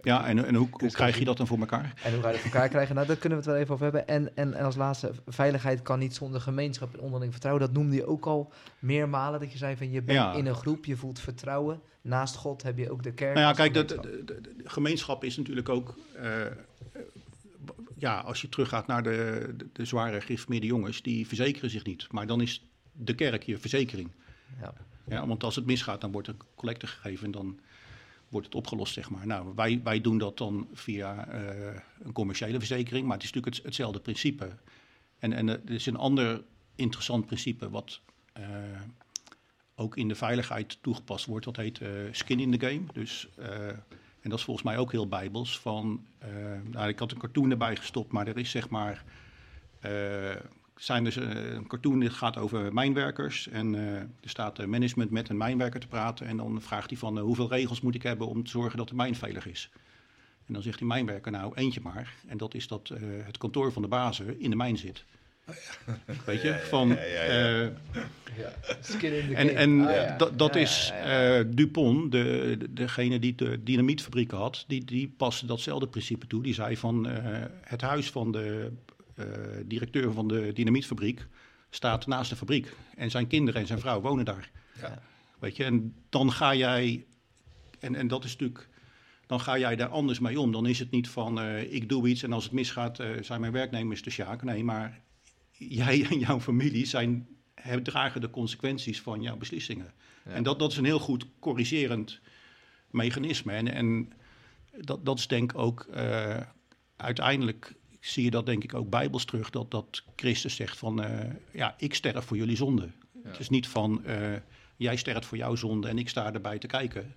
Ja, 0.02 0.26
en, 0.28 0.46
en 0.46 0.56
hoe, 0.56 0.68
hoe 0.72 0.80
Dus 0.80 0.94
krijg 0.94 1.20
je 1.20 1.26
dat 1.26 1.38
dan 1.38 1.48
voor 1.48 1.60
elkaar? 1.60 1.94
en 2.04 2.14
hoe 2.14 2.22
ga 2.22 2.28
je 2.28 2.34
dat 2.34 2.42
voor 2.42 2.52
elkaar 2.52 2.70
krijgen? 2.70 2.96
Nou, 2.96 3.08
daar 3.08 3.16
kunnen 3.16 3.38
we 3.38 3.44
het 3.44 3.54
wel 3.54 3.62
even 3.64 3.74
over 3.74 3.84
hebben. 3.86 4.08
En, 4.08 4.36
en, 4.36 4.54
en 4.54 4.66
als 4.66 4.76
laatste, 4.76 5.12
veiligheid 5.28 5.82
kan 5.82 6.00
niet 6.00 6.16
zonder 6.16 6.42
gemeenschap 6.42 6.94
en 6.94 7.00
onderling 7.00 7.32
vertrouwen. 7.32 7.66
Dat 7.66 7.74
noemde 7.76 7.96
je 7.96 8.06
ook 8.06 8.26
al 8.26 8.52
meermalen. 8.80 9.40
Dat 9.40 9.52
je 9.52 9.58
zei 9.58 9.76
van 9.78 9.92
je 9.92 10.02
bent 10.02 10.18
Ja. 10.18 10.34
in 10.34 10.46
een 10.46 10.56
groep, 10.56 10.86
je 10.86 10.96
voelt 10.96 11.20
vertrouwen. 11.20 11.82
Naast 12.02 12.36
God 12.36 12.64
heb 12.64 12.78
je 12.78 12.92
ook 12.92 13.04
de 13.04 13.14
kerk. 13.14 13.36
Nou 13.36 13.48
ja, 13.48 13.54
kijk, 13.54 13.74
de, 13.74 13.80
gemeenschap. 13.80 14.04
de, 14.28 14.42
de- 14.42 14.42
de 14.64 14.70
gemeenschap 14.70 15.24
is 15.24 15.38
natuurlijk 15.38 15.70
ook. 15.70 15.96
Ja, 17.98 18.20
als 18.20 18.42
je 18.42 18.50
teruggaat 18.50 18.88
naar 18.88 19.04
de, 19.04 19.54
de, 19.58 19.70
de 19.74 19.86
zware 19.86 20.22
gereformeerde 20.22 20.68
jongens, 20.68 21.02
die 21.02 21.28
verzekeren 21.28 21.70
zich 21.70 21.84
niet. 21.84 22.08
Maar 22.12 22.28
dan 22.28 22.42
is 22.42 22.64
de 22.92 23.16
kerk 23.16 23.44
je 23.44 23.58
verzekering. 23.58 24.12
Ja. 24.62 24.74
Ja, 25.10 25.28
want 25.28 25.44
als 25.44 25.56
het 25.56 25.66
misgaat, 25.66 26.02
dan 26.02 26.12
wordt 26.12 26.28
er 26.28 26.36
collecte 26.56 26.88
gegeven 26.88 27.26
en 27.26 27.32
dan 27.32 27.60
wordt 28.30 28.46
het 28.46 28.56
opgelost, 28.56 28.94
zeg 28.94 29.10
maar. 29.10 29.28
Nou, 29.28 29.52
wij, 29.56 29.82
wij 29.84 30.02
doen 30.02 30.18
dat 30.18 30.38
dan 30.38 30.68
via 30.74 31.28
eh, 31.28 31.82
een 32.00 32.12
commerciële 32.12 32.58
verzekering, 32.58 33.06
maar 33.06 33.16
het 33.16 33.24
is 33.24 33.32
natuurlijk 33.32 33.56
het, 33.56 33.66
hetzelfde 33.66 34.00
principe. 34.00 34.50
En, 35.20 35.34
en 35.34 35.48
er 35.48 35.72
is 35.72 35.86
een 35.86 35.98
ander 35.98 36.44
interessant 36.76 37.26
principe 37.26 37.70
wat 37.70 38.02
eh, 38.34 38.46
ook 39.76 39.98
in 39.98 40.08
de 40.08 40.16
veiligheid 40.16 40.78
toegepast 40.82 41.26
wordt. 41.26 41.46
Dat 41.46 41.56
heet 41.56 41.82
eh, 41.82 41.90
skin 42.12 42.40
in 42.40 42.58
the 42.58 42.68
game. 42.68 42.82
Dus, 42.94 43.28
en 44.28 44.34
dat 44.34 44.42
is 44.42 44.46
volgens 44.46 44.68
mij 44.68 44.78
ook 44.78 44.92
heel 44.92 45.08
bijbels. 45.08 45.60
Van, 45.60 46.06
eh, 46.18 46.30
nou, 46.72 46.88
ik 46.88 47.00
had 47.00 47.12
een 47.12 47.18
cartoon 47.18 47.52
erbij 47.52 47.76
gestopt, 47.76 48.12
maar 48.12 48.28
er 48.28 48.38
is 48.38 48.52
zeg 48.52 48.70
maar... 48.70 49.04
eh, 49.80 50.36
zijn 50.76 51.04
dus 51.04 51.18
eh, 51.18 51.54
een 51.54 51.68
cartoon 51.68 52.00
die 52.00 52.10
gaat 52.10 52.38
over 52.38 52.74
mijnwerkers. 52.74 53.48
En 53.48 53.76
er 53.76 54.30
staat 54.30 54.66
management 54.66 55.12
met 55.12 55.30
een 55.30 55.38
mijnwerker 55.38 55.80
te 55.80 55.88
praten. 55.88 56.28
En 56.28 56.38
dan 56.38 56.62
vraagt 56.62 56.90
hij 56.90 57.00
van 57.00 57.20
hoeveel 57.20 57.50
regels 57.50 57.82
moet 57.82 57.96
ik 57.96 58.04
hebben 58.04 58.28
om 58.28 58.44
te 58.44 58.50
zorgen 58.50 58.78
dat 58.78 58.90
de 58.90 58.96
mijn 58.96 59.16
veilig 59.16 59.48
is. 59.48 59.70
En 60.46 60.54
dan 60.54 60.62
zegt 60.62 60.78
die 60.78 60.88
mijnwerker 60.88 61.32
nou 61.32 61.56
eentje 61.56 61.82
maar. 61.84 62.14
En 62.28 62.38
dat 62.38 62.54
is 62.54 62.68
dat 62.68 62.92
het 63.24 63.38
kantoor 63.38 63.72
van 63.72 63.82
de 63.82 63.88
bazen 63.88 64.40
in 64.40 64.50
de 64.50 64.56
mijn 64.56 64.78
zit. 64.78 65.06
Weet 66.26 66.42
je, 66.42 66.60
van... 66.70 66.98
eh, 66.98 67.68
Skin 68.82 69.14
in 69.14 69.28
the 69.28 69.36
en 69.36 69.48
game. 69.48 69.60
en 69.60 70.18
Ah, 70.18 70.38
dat, 70.38 70.56
is 70.56 70.92
eh, 71.04 71.40
Dupont, 71.48 72.12
de, 72.12 72.56
de- 72.60 72.74
degene 72.74 73.20
die 73.20 73.36
de 73.36 73.64
dynamietfabriek 73.64 74.32
had, 74.32 74.64
die, 74.68 74.86
die 74.86 75.14
paste 75.18 75.46
datzelfde 75.46 75.88
principe 75.88 76.28
toe. 76.28 76.44
Die 76.44 76.54
zei 76.54 76.78
van 76.78 77.08
eh, 77.10 77.44
het 77.62 77.82
huis 77.82 78.10
van 78.12 78.32
de 78.32 78.72
eh, 79.16 79.26
directeur 79.66 80.12
van 80.14 80.28
de 80.28 80.54
dynamietfabriek 80.54 81.26
staat 81.70 82.08
naast 82.08 82.30
de 82.30 82.36
fabriek. 82.36 82.74
En 82.96 83.12
zijn 83.12 83.28
kinderen 83.28 83.62
en 83.62 83.68
zijn 83.68 83.80
vrouw 83.80 84.02
wonen 84.02 84.26
daar. 84.26 84.50
Ja. 84.82 85.02
Weet 85.40 85.56
je, 85.56 85.64
en 85.64 85.94
dan 86.10 86.32
ga 86.32 86.56
jij, 86.56 87.06
en, 87.80 87.96
en 87.96 88.08
dat 88.08 88.24
is 88.24 88.32
natuurlijk, 88.32 88.68
dan 89.28 89.40
ga 89.40 89.58
jij 89.58 89.76
daar 89.76 89.88
anders 89.90 90.20
mee 90.20 90.40
om. 90.40 90.52
Dan 90.52 90.66
is 90.66 90.80
het 90.80 90.92
niet 90.92 91.10
van 91.10 91.40
eh, 91.40 91.74
ik 91.74 91.90
doe 91.90 92.08
iets 92.08 92.24
en 92.24 92.34
als 92.34 92.44
het 92.44 92.54
misgaat 92.54 93.00
eh, 93.00 93.08
zijn 93.22 93.42
mijn 93.42 93.54
werknemers 93.54 94.02
de 94.02 94.10
sjaak. 94.10 94.44
Nee, 94.44 94.64
maar 94.64 95.00
jij 95.58 96.06
en 96.10 96.20
jouw 96.20 96.40
familie 96.40 96.86
zijn, 96.86 97.28
hebben, 97.56 97.84
dragen 97.84 98.22
de 98.22 98.30
consequenties 98.30 99.02
van 99.02 99.22
jouw 99.22 99.38
beslissingen. 99.38 99.94
Ja. 100.26 100.32
En 100.32 100.44
dat, 100.44 100.60
dat 100.60 100.72
is 100.72 100.78
een 100.78 100.86
heel 100.86 101.00
goed 101.00 101.26
corrigerend 101.40 102.20
mechanisme. 102.92 103.54
En, 103.54 103.68
en 103.68 104.12
dat, 104.82 105.06
dat 105.06 105.20
is 105.20 105.28
denk 105.28 105.52
ik 105.52 105.58
ook 105.58 105.82
eh, 105.82 106.42
uiteindelijk 106.96 107.76
zie 108.00 108.24
je 108.24 108.32
dat 108.32 108.46
denk 108.46 108.64
ik 108.64 108.74
ook 108.74 108.90
bijbels 108.90 109.26
terug, 109.26 109.50
dat, 109.50 109.72
dat 109.72 110.04
Christus 110.16 110.56
zegt 110.56 110.78
van 110.78 111.04
eh, 111.04 111.34
ja, 111.52 111.76
ik 111.78 111.94
sterf 111.94 112.26
voor 112.26 112.38
jullie 112.38 112.56
zonde. 112.56 112.92
Het 113.24 113.40
is 113.40 113.50
niet 113.50 113.68
van 113.68 114.06
eh, 114.06 114.36
jij 114.76 114.96
sterft 114.96 115.26
voor 115.26 115.38
jouw 115.38 115.56
zonde 115.56 115.88
en 115.88 115.98
ik 115.98 116.10
sta 116.10 116.34
erbij 116.34 116.58
te 116.58 116.68
kijken. 116.68 117.16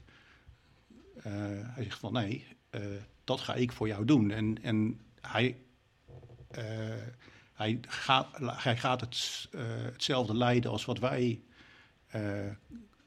Hij 1.20 1.82
zegt 1.82 1.98
van 1.98 2.12
nee, 2.12 2.46
dat 3.24 3.40
ga 3.40 3.54
ik 3.54 3.72
voor 3.72 3.88
jou 3.88 4.04
doen. 4.04 4.30
En, 4.30 4.62
en 4.62 5.00
hij, 5.20 5.56
hij, 7.60 7.78
gaat, 7.88 8.28
hij 8.62 8.76
gaat 8.76 9.00
het, 9.00 9.48
eh, 9.52 9.60
hetzelfde 9.92 10.36
lijden 10.36 10.70
als 10.70 10.84
wat 10.84 10.98
wij 10.98 11.42
eh, 12.06 12.50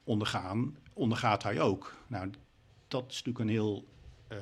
ondergaan, 0.04 0.78
ondergaat 0.94 1.44
hij 1.44 1.62
ook. 1.62 1.98
Nou, 2.08 2.30
dat 2.88 3.04
is 3.08 3.24
natuurlijk 3.24 3.40
een 3.40 3.50
heel 3.50 3.88
eh, 4.28 4.38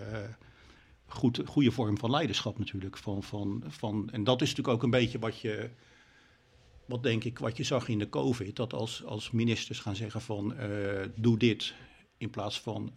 goed, 1.05 1.41
goede 1.45 1.71
vorm 1.71 1.97
van 1.97 2.09
leiderschap 2.09 2.59
natuurlijk. 2.59 2.97
Van, 2.97 3.23
van, 3.23 3.63
van, 3.67 4.09
en 4.11 4.23
dat 4.23 4.41
is 4.41 4.49
natuurlijk 4.49 4.75
ook 4.77 4.83
een 4.83 4.99
beetje 4.99 5.19
wat 5.19 5.39
je, 5.39 5.69
wat 6.85 7.03
denk 7.03 7.23
ik, 7.23 7.39
wat 7.39 7.57
je 7.57 7.63
zag 7.63 7.87
in 7.87 7.99
de 7.99 8.09
COVID. 8.09 8.55
Dat 8.55 8.73
als, 8.73 9.03
als 9.05 9.31
ministers 9.31 9.79
gaan 9.79 9.95
zeggen 9.95 10.21
van 10.21 10.55
doe 11.15 11.37
dit 11.37 11.73
in 12.17 12.29
plaats 12.29 12.61
van 12.61 12.93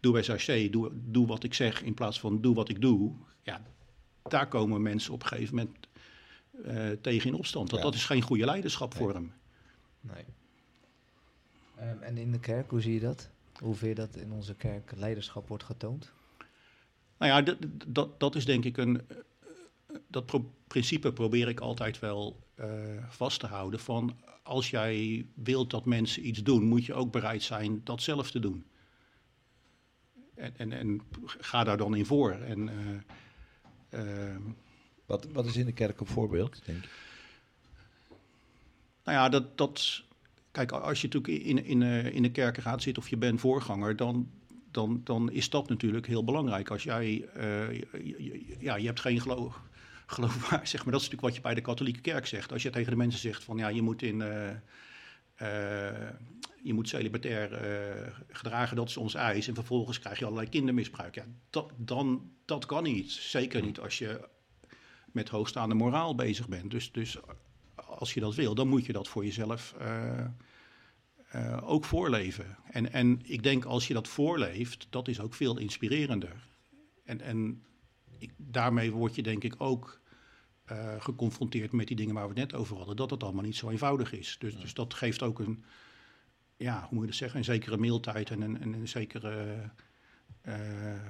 doe 0.00 0.22
SRC, 0.22 0.72
doe, 0.72 0.90
doe 0.94 1.26
wat 1.26 1.44
ik 1.44 1.54
zeg 1.54 1.82
in 1.82 1.94
plaats 1.94 2.20
van 2.20 2.40
doe 2.40 2.54
wat 2.54 2.68
ik 2.68 2.80
doe. 2.80 3.12
Ja, 3.42 3.62
daar 4.22 4.48
komen 4.48 4.82
mensen 4.82 5.12
op 5.12 5.22
een 5.22 5.28
gegeven 5.28 5.54
moment 5.54 5.76
eh, 6.64 6.90
tegen 7.00 7.28
in 7.30 7.34
opstand. 7.36 7.70
Dat, 7.70 7.78
Ja. 7.78 7.84
dat 7.84 7.94
is 7.94 8.04
geen 8.04 8.22
goede 8.22 8.44
leiderschap 8.44 8.94
voor 8.94 9.12
hem. 9.14 9.32
Nee. 10.00 10.24
Ehm, 11.76 12.02
en 12.02 12.16
in 12.16 12.32
de 12.32 12.40
kerk, 12.40 12.70
hoe 12.70 12.80
zie 12.80 12.94
je 12.94 13.00
dat? 13.00 13.28
Hoe 13.58 13.74
vind 13.74 13.96
je 13.96 14.02
dat 14.06 14.16
in 14.16 14.32
onze 14.32 14.54
kerk 14.54 14.92
leiderschap 14.96 15.48
wordt 15.48 15.64
getoond? 15.64 16.12
Nou 17.18 17.32
ja, 17.32 17.42
dat, 17.42 17.56
dat, 17.86 18.20
dat 18.20 18.34
is 18.34 18.44
denk 18.44 18.64
ik 18.64 18.76
een. 18.76 19.08
eh, 19.08 19.16
Dat 20.08 20.26
pro- 20.26 20.50
principe 20.66 21.12
probeer 21.12 21.48
ik 21.48 21.60
altijd 21.60 21.98
wel 21.98 22.36
eh, 22.54 22.68
vast 23.08 23.40
te 23.40 23.46
houden. 23.46 23.80
Van 23.80 24.16
als 24.42 24.70
jij 24.70 25.26
wilt 25.34 25.70
dat 25.70 25.84
mensen 25.84 26.26
iets 26.26 26.42
doen, 26.42 26.64
moet 26.64 26.84
je 26.84 26.94
ook 26.94 27.12
bereid 27.12 27.42
zijn 27.42 27.80
dat 27.84 28.02
zelf 28.02 28.30
te 28.30 28.38
doen. 28.38 28.64
En, 30.34 30.54
en, 30.56 30.72
en 30.72 31.00
ga 31.24 31.64
daar 31.64 31.76
dan 31.76 31.94
in 31.94 32.06
voor. 32.06 32.30
En, 32.32 32.68
eh, 32.68 34.30
eh, 34.30 34.36
Wat, 35.06 35.26
wat 35.32 35.46
is 35.46 35.56
in 35.56 35.66
de 35.66 35.72
kerk 35.72 36.00
een 36.00 36.06
voorbeeld, 36.06 36.62
denk 36.64 36.82
je? 36.82 36.88
Nou 39.04 39.18
ja, 39.18 39.28
dat, 39.28 39.58
dat, 39.58 40.02
kijk, 40.50 40.72
als 40.72 41.00
je 41.00 41.08
natuurlijk 41.12 41.44
in, 41.44 41.64
in, 41.64 41.82
eh, 41.82 42.04
in 42.04 42.22
de 42.22 42.30
kerkenraad 42.30 42.82
zit 42.82 42.98
of 42.98 43.08
je 43.08 43.16
bent 43.16 43.40
voorganger, 43.40 43.96
dan, 43.96 44.30
dan, 44.70 45.00
dan 45.04 45.30
is 45.32 45.50
dat 45.50 45.68
natuurlijk 45.68 46.06
heel 46.06 46.24
belangrijk. 46.24 46.70
Als 46.70 46.82
jij, 46.82 47.28
eh, 47.34 47.80
ja, 48.58 48.76
je 48.76 48.86
hebt 48.86 49.00
geen 49.00 49.20
geloof, 49.20 49.60
geloof 50.06 50.48
zeg 50.62 50.84
maar. 50.84 50.92
Dat 50.92 51.02
is 51.02 51.10
natuurlijk 51.10 51.20
wat 51.20 51.34
je 51.34 51.40
bij 51.40 51.54
de 51.54 51.60
katholieke 51.60 52.00
kerk 52.00 52.26
zegt. 52.26 52.52
Als 52.52 52.62
je 52.62 52.70
tegen 52.70 52.90
de 52.90 52.96
mensen 52.96 53.20
zegt 53.20 53.44
van, 53.44 53.56
ja, 53.56 53.68
je 53.68 53.82
moet 53.82 54.02
in... 54.02 54.22
eh, 54.22 54.50
je 56.62 56.74
moet 56.74 56.88
celibatair 56.88 57.50
gedragen, 58.30 58.76
dat 58.76 58.88
is 58.88 58.96
ons 58.96 59.14
eis. 59.14 59.48
En 59.48 59.54
vervolgens 59.54 59.98
krijg 59.98 60.18
je 60.18 60.24
allerlei 60.24 60.48
kindermisbruik. 60.48 61.14
Ja, 61.14 61.24
dat, 61.50 61.72
dan, 61.76 62.30
dat 62.44 62.66
kan 62.66 62.82
niet. 62.82 63.12
Zeker 63.12 63.62
niet 63.62 63.80
als 63.80 63.98
je 63.98 64.28
met 65.16 65.28
hoogstaande 65.28 65.74
moraal 65.74 66.14
bezig 66.14 66.48
bent. 66.48 66.70
Dus, 66.70 66.92
dus 66.92 67.18
als 67.74 68.14
je 68.14 68.20
dat 68.20 68.34
wil, 68.34 68.54
dan 68.54 68.68
moet 68.68 68.86
je 68.86 68.92
dat 68.92 69.08
voor 69.08 69.24
jezelf 69.24 69.74
eh, 69.78 70.24
eh, 71.28 71.58
ook 71.62 71.84
voorleven. 71.84 72.56
En, 72.70 72.92
en 72.92 73.20
ik 73.22 73.42
denk 73.42 73.64
als 73.64 73.86
je 73.86 73.94
dat 73.94 74.08
voorleeft, 74.08 74.86
dat 74.90 75.08
is 75.08 75.20
ook 75.20 75.34
veel 75.34 75.58
inspirerender. 75.58 76.48
En, 77.04 77.20
en 77.20 77.62
ik, 78.18 78.32
daarmee 78.36 78.92
word 78.92 79.14
je 79.14 79.22
denk 79.22 79.44
ik 79.44 79.54
ook 79.58 80.00
eh, 80.64 81.00
geconfronteerd 81.00 81.72
met 81.72 81.86
die 81.86 81.96
dingen 81.96 82.14
waar 82.14 82.28
we 82.28 82.40
het 82.40 82.50
net 82.50 82.60
over 82.60 82.76
hadden. 82.76 82.96
Dat 82.96 83.10
het 83.10 83.22
allemaal 83.22 83.44
niet 83.44 83.56
zo 83.56 83.70
eenvoudig 83.70 84.12
is. 84.12 84.36
Dus, 84.38 84.56
dus 84.56 84.74
dat 84.74 84.94
geeft 84.94 85.22
ook 85.22 85.38
een, 85.38 85.64
ja, 86.56 86.80
hoe 86.80 86.88
moet 86.90 87.00
je 87.00 87.06
dat 87.06 87.18
zeggen, 87.18 87.38
een 87.38 87.44
zekere 87.44 87.76
mildheid 87.76 88.30
en 88.30 88.40
een, 88.40 88.60
en 88.60 88.72
een 88.72 88.88
zekere 88.88 89.70
eh 90.40 90.54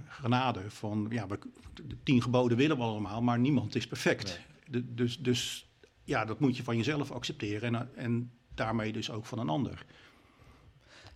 genade. 0.09 0.71
Van, 0.71 1.07
ja, 1.11 1.27
we, 1.27 1.39
de 1.75 2.03
tien 2.03 2.23
geboden 2.23 2.57
willen 2.57 2.77
we 2.77 2.83
allemaal, 2.83 3.23
maar 3.23 3.39
niemand 3.39 3.75
is 3.75 3.87
perfect. 3.87 4.41
De- 4.71 4.95
dus, 4.95 5.19
dus 5.19 5.71
ja, 6.05 6.25
dat 6.25 6.41
moet 6.41 6.57
je 6.57 6.63
van 6.63 6.77
jezelf 6.77 7.11
accepteren 7.11 7.75
en, 7.75 7.97
en 7.97 8.31
daarmee 8.55 8.93
dus 8.93 9.11
ook 9.11 9.27
van 9.27 9.39
een 9.39 9.49
ander. 9.49 9.85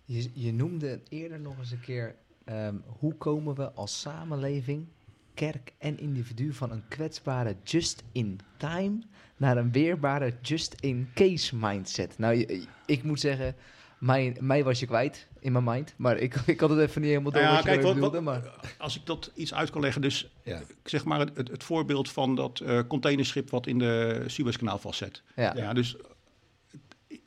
Je, 0.05 0.29
je 0.33 0.53
noemde 0.53 1.01
eerder 1.09 1.39
nog 1.39 1.57
eens 1.57 1.71
een 1.71 1.79
keer, 1.79 2.15
ehm, 2.43 2.75
hoe 2.85 3.15
komen 3.15 3.55
we 3.55 3.71
als 3.71 3.99
samenleving, 4.01 4.87
kerk 5.33 5.73
en 5.77 5.99
individu 5.99 6.53
van 6.53 6.71
een 6.71 6.87
kwetsbare 6.87 7.55
just-in-time 7.63 9.01
naar 9.37 9.57
een 9.57 9.71
weerbare 9.71 10.33
just-in-case 10.41 11.55
mindset? 11.55 12.17
Nou, 12.17 12.61
ik 12.85 13.03
moet 13.03 13.19
zeggen, 13.19 13.55
mij, 14.01 14.35
mij 14.39 14.63
was 14.63 14.79
je 14.79 14.85
kwijt 14.85 15.27
in 15.39 15.51
mijn 15.51 15.63
mind, 15.63 15.93
maar 15.97 16.17
ik, 16.17 16.35
ik 16.45 16.59
had 16.59 16.69
het 16.69 16.79
even 16.79 17.01
niet 17.01 17.09
helemaal 17.09 17.31
door 17.31 17.41
ja, 17.41 17.47
wat 17.49 17.57
je 17.57 17.63
kijk, 17.63 17.75
ermee 17.83 17.93
wat- 18.01 18.11
bedoelde, 18.11 18.31
wat- 18.31 18.43
maar... 18.43 18.73
Als 18.77 18.95
ik 18.95 19.05
dat 19.05 19.31
iets 19.35 19.53
uit 19.53 19.69
kan 19.69 19.81
leggen, 19.81 20.01
dus 20.01 20.29
Ja. 20.43 20.61
zeg 20.83 21.05
maar 21.05 21.19
het, 21.19 21.31
het, 21.37 21.47
het 21.47 21.63
voorbeeld 21.63 22.11
van 22.11 22.35
dat 22.35 22.59
eh, 22.59 22.79
containerschip 22.87 23.49
wat 23.49 23.67
in 23.67 23.79
de 23.79 24.23
Suezkanaal 24.27 24.77
vastzet. 24.77 25.21
Ja. 25.35 25.53
Ja, 25.55 25.73
dus 25.73 25.95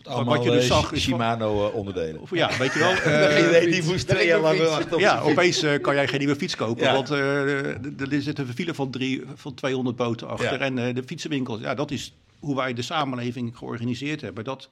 Allemaal 0.02 0.34
wat 0.34 0.44
je 0.44 0.50
dus 0.50 0.62
eh, 0.68 0.70
zag 0.76 0.86
Shi- 0.88 0.94
is 0.94 1.04
van- 1.04 1.12
Shimano 1.12 1.66
eh, 1.68 1.74
onderdelen. 1.74 2.20
of, 2.20 2.30
ja, 2.34 2.58
weet 2.58 2.72
je 2.72 2.78
wel. 2.78 3.48
Idee, 3.48 3.70
die 3.70 3.82
moest 3.82 4.08
twee 4.08 4.26
jaar 4.26 4.40
lang 4.40 4.58
ja, 4.98 5.20
opeens 5.20 5.64
kan 5.80 5.94
jij 5.94 6.08
geen 6.08 6.18
nieuwe 6.18 6.36
fiets 6.36 6.56
kopen, 6.56 6.84
Ja. 6.84 6.92
want 6.92 7.10
eh, 7.10 8.10
er 8.12 8.22
zit 8.22 8.38
een 8.38 8.46
file 8.54 8.74
van, 8.74 8.90
drie, 8.90 9.22
van 9.34 9.54
200 9.54 9.96
boten 9.96 10.28
achter 10.28 10.52
Ja. 10.52 10.58
en 10.58 10.78
eh, 10.78 10.94
de 10.94 11.02
fietsenwinkels. 11.06 11.60
Ja, 11.60 11.74
dat 11.74 11.90
is 11.90 12.14
hoe 12.38 12.56
wij 12.56 12.72
de 12.74 12.82
samenleving 12.82 13.56
georganiseerd 13.58 14.20
hebben. 14.20 14.44
Dat 14.44 14.68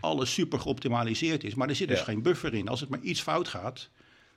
alles 0.00 0.32
super 0.34 0.60
geoptimaliseerd 0.60 1.44
is, 1.44 1.54
maar 1.54 1.68
er 1.68 1.74
zit 1.76 1.88
dus 1.88 1.98
Ja. 1.98 2.04
geen 2.04 2.22
buffer 2.22 2.54
in. 2.54 2.68
Als 2.68 2.80
het 2.80 2.88
maar 2.88 3.00
iets 3.00 3.22
fout 3.22 3.48
gaat, 3.48 3.90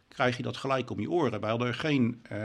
krijg 0.08 0.38
je 0.38 0.44
dat 0.44 0.58
gelijk 0.58 0.90
om 0.90 1.00
je 1.00 1.12
oren. 1.12 1.40
Wij 1.40 1.50
hadden 1.50 1.74
geen, 1.74 2.20
eh, 2.24 2.40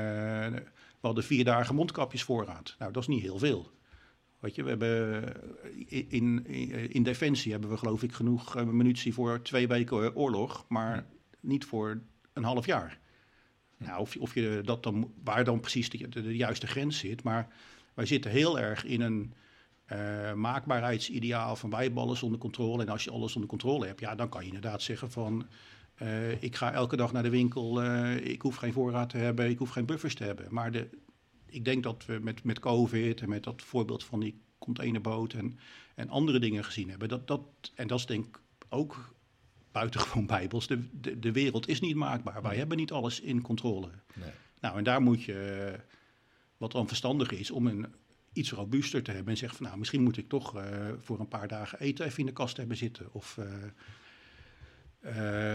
we 1.01 1.01
hadden 1.01 1.25
vier 1.25 1.45
dagen 1.45 1.75
mondkapjesvoorraad. 1.75 2.75
Nou, 2.79 2.93
dat 2.93 3.03
is 3.03 3.09
niet 3.09 3.23
heel 3.23 3.39
veel. 3.39 3.71
Weet 4.39 4.55
je, 4.55 4.63
we 4.63 4.69
hebben 4.69 5.33
in, 5.87 6.47
in, 6.47 6.91
in 6.93 7.03
Defensie 7.03 7.53
hebben 7.53 7.71
we 7.71 7.77
geloof 7.77 8.03
ik 8.03 8.13
genoeg 8.13 8.57
eh, 8.57 8.65
munitie 8.65 9.15
voor 9.15 9.43
twee 9.43 9.67
weken 9.69 10.05
eh, 10.05 10.17
oorlog, 10.17 10.65
maar 10.69 11.07
niet 11.41 11.65
voor 11.65 12.01
een 12.33 12.45
half 12.45 12.67
jaar. 12.67 12.99
Nou, 13.79 14.01
of, 14.01 14.15
je- 14.15 14.21
of 14.21 14.35
je 14.35 14.61
dat 14.65 14.83
dan, 14.83 15.13
waar 15.25 15.45
dan 15.45 15.61
precies 15.61 15.91
de, 15.91 16.09
de, 16.09 16.23
de 16.23 16.37
juiste 16.37 16.67
grens 16.67 16.99
zit, 16.99 17.23
maar 17.23 17.49
wij 17.95 18.07
zitten 18.07 18.31
heel 18.31 18.59
erg 18.59 18.85
in 18.85 19.01
een 19.01 19.35
eh, 19.87 20.33
maakbaarheidsideaal 20.33 21.57
van 21.57 21.71
wij 21.71 21.83
hebben 21.83 22.03
alles 22.03 22.23
onder 22.23 22.39
controle. 22.39 22.83
En 22.83 22.89
als 22.89 23.05
je 23.05 23.11
alles 23.11 23.35
onder 23.35 23.51
controle 23.51 23.87
hebt, 23.87 24.01
ja, 24.01 24.15
dan 24.15 24.29
kan 24.29 24.41
je 24.41 24.47
inderdaad 24.47 24.83
zeggen 24.83 25.11
van 25.11 25.47
eh, 25.95 26.43
ik 26.43 26.57
ga 26.57 26.73
elke 26.73 26.97
dag 26.97 27.13
naar 27.13 27.23
de 27.23 27.31
winkel, 27.31 27.83
eh, 27.83 28.17
ik 28.17 28.43
hoef 28.43 28.57
geen 28.57 28.73
voorraad 28.73 29.09
te 29.09 29.17
hebben, 29.17 29.49
ik 29.49 29.59
hoef 29.59 29.71
geen 29.71 29.87
buffers 29.87 30.15
te 30.15 30.25
hebben. 30.25 30.47
Maar 30.51 30.73
de, 30.73 30.89
ik 31.47 31.65
denk 31.65 31.83
dat 31.83 32.05
we 32.07 32.19
met, 32.23 32.45
met 32.45 32.59
COVID 32.59 33.21
en 33.21 33.29
met 33.29 33.45
dat 33.45 33.63
voorbeeld 33.63 34.05
van 34.05 34.21
die 34.21 34.41
containerboot 34.59 35.33
en, 35.33 35.59
en 35.95 36.09
andere 36.09 36.39
dingen 36.39 36.65
gezien 36.65 36.91
hebben. 36.91 37.09
Dat, 37.09 37.27
dat, 37.27 37.41
en 37.75 37.87
dat 37.87 37.99
is 37.99 38.07
denk 38.07 38.27
ik 38.27 38.41
ook 38.69 39.15
buitengewoon 39.73 40.27
bijbels. 40.37 40.67
De, 40.67 41.01
de, 41.01 41.19
de 41.19 41.33
wereld 41.33 41.69
is 41.69 41.81
niet 41.81 41.97
maakbaar. 41.97 42.43
Wij 42.43 42.57
hebben 42.57 42.77
niet 42.77 42.93
alles 42.93 43.21
in 43.21 43.43
controle. 43.43 43.91
Nee. 44.15 44.31
Nou, 44.61 44.79
en 44.79 44.85
daar 44.85 45.03
moet 45.03 45.23
je, 45.23 45.73
wat 46.57 46.73
dan 46.73 46.89
verstandig 46.89 47.31
is, 47.31 47.51
om 47.51 47.67
een 47.67 47.87
iets 48.37 48.51
robuuster 48.51 49.03
te 49.03 49.11
hebben. 49.11 49.33
En 49.33 49.39
zeggen 49.39 49.59
van, 49.59 49.67
nou, 49.67 49.79
misschien 49.79 50.03
moet 50.03 50.17
ik 50.17 50.29
toch 50.29 50.57
eh, 50.57 50.65
voor 51.01 51.21
een 51.21 51.29
paar 51.29 51.49
dagen 51.49 51.81
eten 51.81 52.05
even 52.05 52.19
in 52.19 52.27
de 52.27 52.33
kast 52.33 52.57
hebben 52.57 52.77
zitten. 52.77 53.07
Of, 53.13 53.39
eh, 53.39 53.47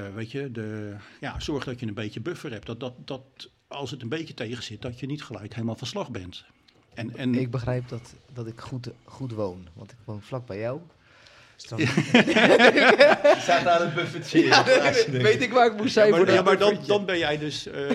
eh, 0.06 0.14
weet 0.14 0.32
je, 0.32 0.52
de, 0.52 0.96
ja, 1.20 1.40
zorg 1.40 1.64
dat 1.64 1.80
je 1.80 1.88
een 1.88 1.94
beetje 1.94 2.22
buffer 2.22 2.52
hebt. 2.52 2.66
Dat, 2.66 2.80
dat, 2.80 3.08
dat 3.08 3.50
als 3.68 3.92
het 3.92 4.02
een 4.02 4.10
beetje 4.10 4.34
tegen 4.34 4.64
zit, 4.64 4.82
dat 4.82 5.00
je 5.00 5.06
niet 5.06 5.24
gelijk 5.24 5.54
helemaal 5.54 5.76
van 5.76 5.88
slag 5.88 6.12
bent. 6.12 6.46
En, 6.94 7.16
en 7.16 7.36
Ik 7.36 7.52
begrijp 7.52 7.90
dat, 7.90 8.16
dat 8.34 8.48
ik 8.48 8.60
goed, 8.60 8.90
goed 9.04 9.32
woon, 9.32 9.68
want 9.74 9.92
ik 9.92 9.98
woon 10.06 10.22
vlak 10.22 10.46
bij 10.46 10.60
jou. 10.60 10.82
Dus 11.56 11.70
dan 11.70 11.80
staat 13.42 13.64
daar 13.64 13.82
een 13.82 13.94
buffertje 13.94 14.46
Ja, 14.46 14.64
weet 15.12 15.42
ik 15.42 15.52
waar 15.52 15.66
ik 15.66 15.78
moest 15.78 15.94
zijn 15.94 16.06
Ja, 16.08 16.12
maar, 16.12 16.26
voor 16.26 16.36
ja, 16.36 16.42
maar 16.42 16.58
dan, 16.58 16.78
dan 16.88 17.06
ben 17.06 17.18
jij 17.18 17.38
dus, 17.38 17.68
eh, 17.68 17.90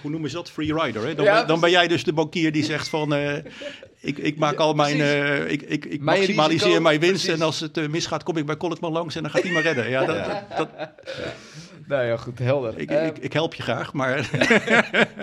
hoe 0.00 0.10
noemen 0.10 0.30
ze 0.30 0.36
dat? 0.36 0.50
Free 0.50 0.74
rider. 0.74 1.06
Hè? 1.06 1.14
Dan, 1.14 1.24
Ja, 1.24 1.38
ben, 1.38 1.46
dan 1.46 1.60
ben 1.60 1.70
jij 1.70 1.88
dus 1.88 2.04
de 2.04 2.12
bankier 2.12 2.52
die 2.52 2.64
zegt 2.64 2.88
van, 2.88 3.14
eh, 3.14 3.36
ik, 4.06 4.18
ik 4.18 4.36
maak 4.38 4.56
al 4.58 4.74
mijn, 4.74 5.00
eh, 5.00 5.50
ik, 5.50 5.62
ik, 5.62 5.84
ik 5.84 6.00
Mijn 6.00 6.18
maximaliseer 6.18 6.66
risico, 6.66 6.80
mijn 6.82 7.00
winst 7.00 7.22
precies. 7.24 7.40
en 7.40 7.46
als 7.46 7.60
het 7.60 7.76
eh, 7.76 7.88
misgaat 7.88 8.22
kom 8.22 8.36
ik 8.36 8.46
bij 8.46 8.56
Colletman 8.56 8.92
langs 8.92 9.14
en 9.16 9.22
dan 9.22 9.30
gaat 9.30 9.42
hij 9.42 9.52
me 9.52 9.60
redden. 9.60 9.88
Ja, 9.88 10.04
dat, 10.04 10.16
Ja. 10.16 10.46
dat, 10.56 10.68
Nou 11.86 12.04
ja, 12.04 12.16
goed, 12.16 12.38
helder. 12.38 12.78
ik, 12.78 12.90
Eh, 12.90 13.06
ik, 13.06 13.18
ik 13.18 13.32
help 13.32 13.54
je 13.54 13.62
graag, 13.62 13.92
maar, 13.92 14.30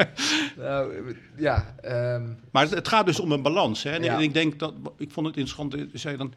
nou, 0.57 1.15
ja, 1.37 1.75
ehm, 1.81 2.23
maar 2.51 2.69
het 2.69 2.87
gaat 2.87 3.05
dus 3.05 3.19
om 3.19 3.31
een 3.31 3.41
balans. 3.41 3.83
Hè? 3.83 3.91
En 3.91 4.03
Ja. 4.03 4.17
ik 4.17 4.33
denk 4.33 4.59
dat, 4.59 4.73
ik 4.97 5.11
vond 5.11 5.27
het 5.27 5.37
interessant, 5.37 5.89
zei 5.93 6.17
dan, 6.17 6.33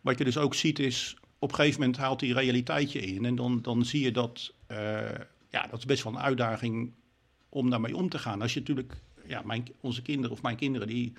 wat 0.00 0.18
je 0.18 0.24
dus 0.24 0.38
ook 0.38 0.54
ziet 0.54 0.78
is, 0.78 1.16
op 1.38 1.48
een 1.50 1.54
gegeven 1.56 1.80
moment 1.80 1.98
haalt 1.98 2.20
die 2.20 2.34
realiteitje 2.34 3.00
in 3.00 3.24
en 3.24 3.34
dan, 3.34 3.58
dan 3.62 3.84
zie 3.84 4.02
je 4.04 4.12
dat, 4.12 4.52
ja, 5.50 5.66
dat 5.70 5.78
is 5.78 5.84
best 5.84 6.02
wel 6.04 6.12
een 6.12 6.18
uitdaging 6.20 6.92
om 7.48 7.70
daarmee 7.70 7.96
om 7.96 8.08
te 8.08 8.18
gaan. 8.18 8.42
Als 8.42 8.54
je 8.54 8.58
natuurlijk, 8.60 8.92
ja, 9.26 9.42
mijn, 9.44 9.64
onze 9.80 10.02
kinderen 10.02 10.30
of 10.36 10.42
mijn 10.42 10.56
kinderen, 10.56 10.88
die, 10.88 11.12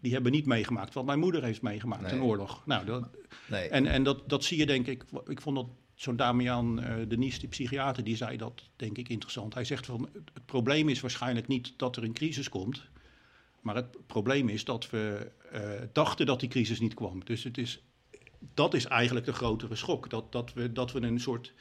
die 0.00 0.12
hebben 0.12 0.32
niet 0.32 0.46
meegemaakt 0.46 0.94
wat 0.94 1.04
mijn 1.04 1.18
moeder 1.18 1.42
heeft 1.44 1.62
meegemaakt, 1.62 2.02
Nee. 2.02 2.12
een 2.12 2.22
oorlog. 2.22 2.62
Nou, 2.66 2.84
dat, 2.84 3.08
Nee. 3.48 3.68
en, 3.68 3.86
en 3.86 4.02
dat, 4.02 4.28
dat 4.28 4.44
zie 4.44 4.58
je 4.58 4.66
denk 4.66 4.86
ik, 4.86 5.04
ik 5.26 5.40
vond 5.40 5.56
dat 5.56 5.66
zo'n 5.94 6.16
Damian 6.16 6.80
eh 6.82 7.08
Denies, 7.08 7.38
die 7.40 7.48
psychiater, 7.48 8.04
die 8.04 8.16
zei 8.16 8.36
dat 8.36 8.62
denk 8.76 8.98
ik 8.98 9.08
interessant. 9.08 9.54
Hij 9.54 9.64
zegt 9.64 9.86
van, 9.86 10.08
het, 10.12 10.46
probleem 10.46 10.88
is 10.88 11.00
waarschijnlijk 11.00 11.46
niet 11.46 11.72
dat 11.76 11.96
er 11.96 12.04
een 12.04 12.12
crisis 12.12 12.48
komt, 12.48 12.82
maar 13.60 13.74
het 13.74 14.06
probleem 14.06 14.48
is 14.48 14.64
dat 14.64 14.90
we 14.90 15.30
eh, 15.52 15.60
dachten 15.92 16.26
dat 16.26 16.40
die 16.40 16.48
crisis 16.48 16.80
niet 16.80 16.94
kwam. 16.94 17.24
Dus 17.24 17.44
het 17.44 17.58
is, 17.58 17.82
dat 18.54 18.74
is 18.74 18.84
eigenlijk 18.86 19.26
de 19.26 19.32
grotere 19.32 19.74
schok, 19.74 20.10
dat, 20.10 20.32
dat, 20.32 20.52
we, 20.52 20.72
dat 20.72 20.92
we 20.92 21.00
een 21.00 21.20
soort... 21.20 21.52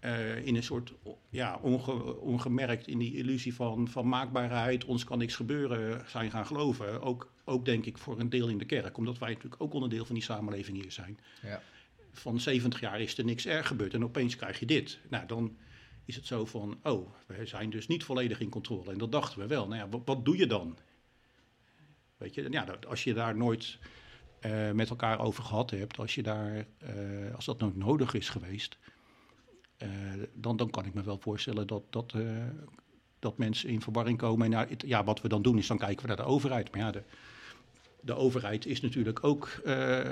eh, 0.00 0.46
in 0.46 0.56
een 0.56 0.62
soort 0.62 0.92
ja, 1.30 1.58
onge- 1.62 2.16
ongemerkt 2.20 2.86
in 2.86 2.98
die 2.98 3.14
illusie 3.16 3.54
van, 3.54 3.88
van 3.88 4.08
maakbaarheid, 4.08 4.84
ons 4.84 5.04
kan 5.04 5.18
niks 5.18 5.36
gebeuren, 5.36 6.04
zijn 6.06 6.30
gaan 6.30 6.46
geloven. 6.46 7.02
Ook, 7.02 7.32
ook 7.44 7.64
denk 7.64 7.86
ik 7.86 7.98
voor 7.98 8.20
een 8.20 8.28
deel 8.30 8.48
in 8.48 8.58
de 8.58 8.64
kerk, 8.64 8.96
omdat 8.96 9.18
wij 9.18 9.28
natuurlijk 9.32 9.62
ook 9.62 9.72
onderdeel 9.74 10.04
van 10.04 10.14
die 10.14 10.24
samenleving 10.24 10.82
hier 10.82 10.92
zijn 10.92 11.18
ja. 11.42 11.62
van 12.12 12.40
70 12.40 12.80
jaar 12.80 13.00
is 13.00 13.18
er 13.18 13.24
niks 13.24 13.46
erg 13.46 13.66
gebeurd 13.66 13.94
en 13.94 14.04
opeens 14.04 14.36
krijg 14.36 14.58
je 14.58 14.66
dit. 14.66 14.98
Nou, 15.08 15.26
dan 15.26 15.56
is 16.04 16.16
het 16.16 16.26
zo 16.26 16.44
van, 16.44 16.78
oh, 16.82 17.10
we 17.26 17.46
zijn 17.46 17.70
dus 17.70 17.86
niet 17.86 18.04
volledig 18.04 18.40
in 18.40 18.48
controle. 18.48 18.92
En 18.92 18.98
dat 18.98 19.12
dachten 19.12 19.38
we 19.38 19.46
wel. 19.46 19.66
Nou 19.68 19.80
ja, 19.80 19.88
wat, 19.88 20.02
wat 20.04 20.24
doe 20.24 20.36
je 20.36 20.46
dan? 20.46 20.78
Weet 22.16 22.34
je, 22.34 22.50
ja, 22.50 22.66
als 22.88 23.04
je 23.04 23.14
daar 23.14 23.36
nooit 23.36 23.78
eh, 24.40 24.70
met 24.70 24.90
elkaar 24.90 25.20
over 25.20 25.44
gehad 25.44 25.70
hebt, 25.70 25.98
als, 25.98 26.14
je 26.14 26.22
daar, 26.22 26.66
eh, 26.78 27.34
als 27.34 27.44
dat 27.44 27.60
nooit 27.60 27.76
nodig 27.76 28.14
is 28.14 28.28
geweest, 28.28 28.78
eh, 29.76 29.88
dan, 30.34 30.56
dan 30.56 30.70
kan 30.70 30.84
ik 30.84 30.94
me 30.94 31.02
wel 31.02 31.18
voorstellen 31.18 31.66
dat, 31.66 31.82
dat, 31.90 32.14
dat 33.18 33.38
mensen 33.38 33.68
in 33.68 33.80
verwarring 33.80 34.18
komen. 34.18 34.46
En 34.46 34.52
ja, 34.52 34.66
het- 34.68 34.84
ja, 34.86 35.04
wat 35.04 35.20
we 35.20 35.28
dan 35.28 35.42
doen 35.42 35.58
is 35.58 35.66
dan 35.66 35.78
kijken 35.78 36.02
we 36.02 36.08
naar 36.08 36.16
de 36.16 36.32
overheid. 36.32 36.70
Maar 36.70 36.80
ja, 36.80 36.90
de, 36.90 37.02
de 38.04 38.14
overheid 38.14 38.66
is 38.66 38.80
natuurlijk 38.80 39.24
ook 39.24 39.48
eh, 39.64 40.10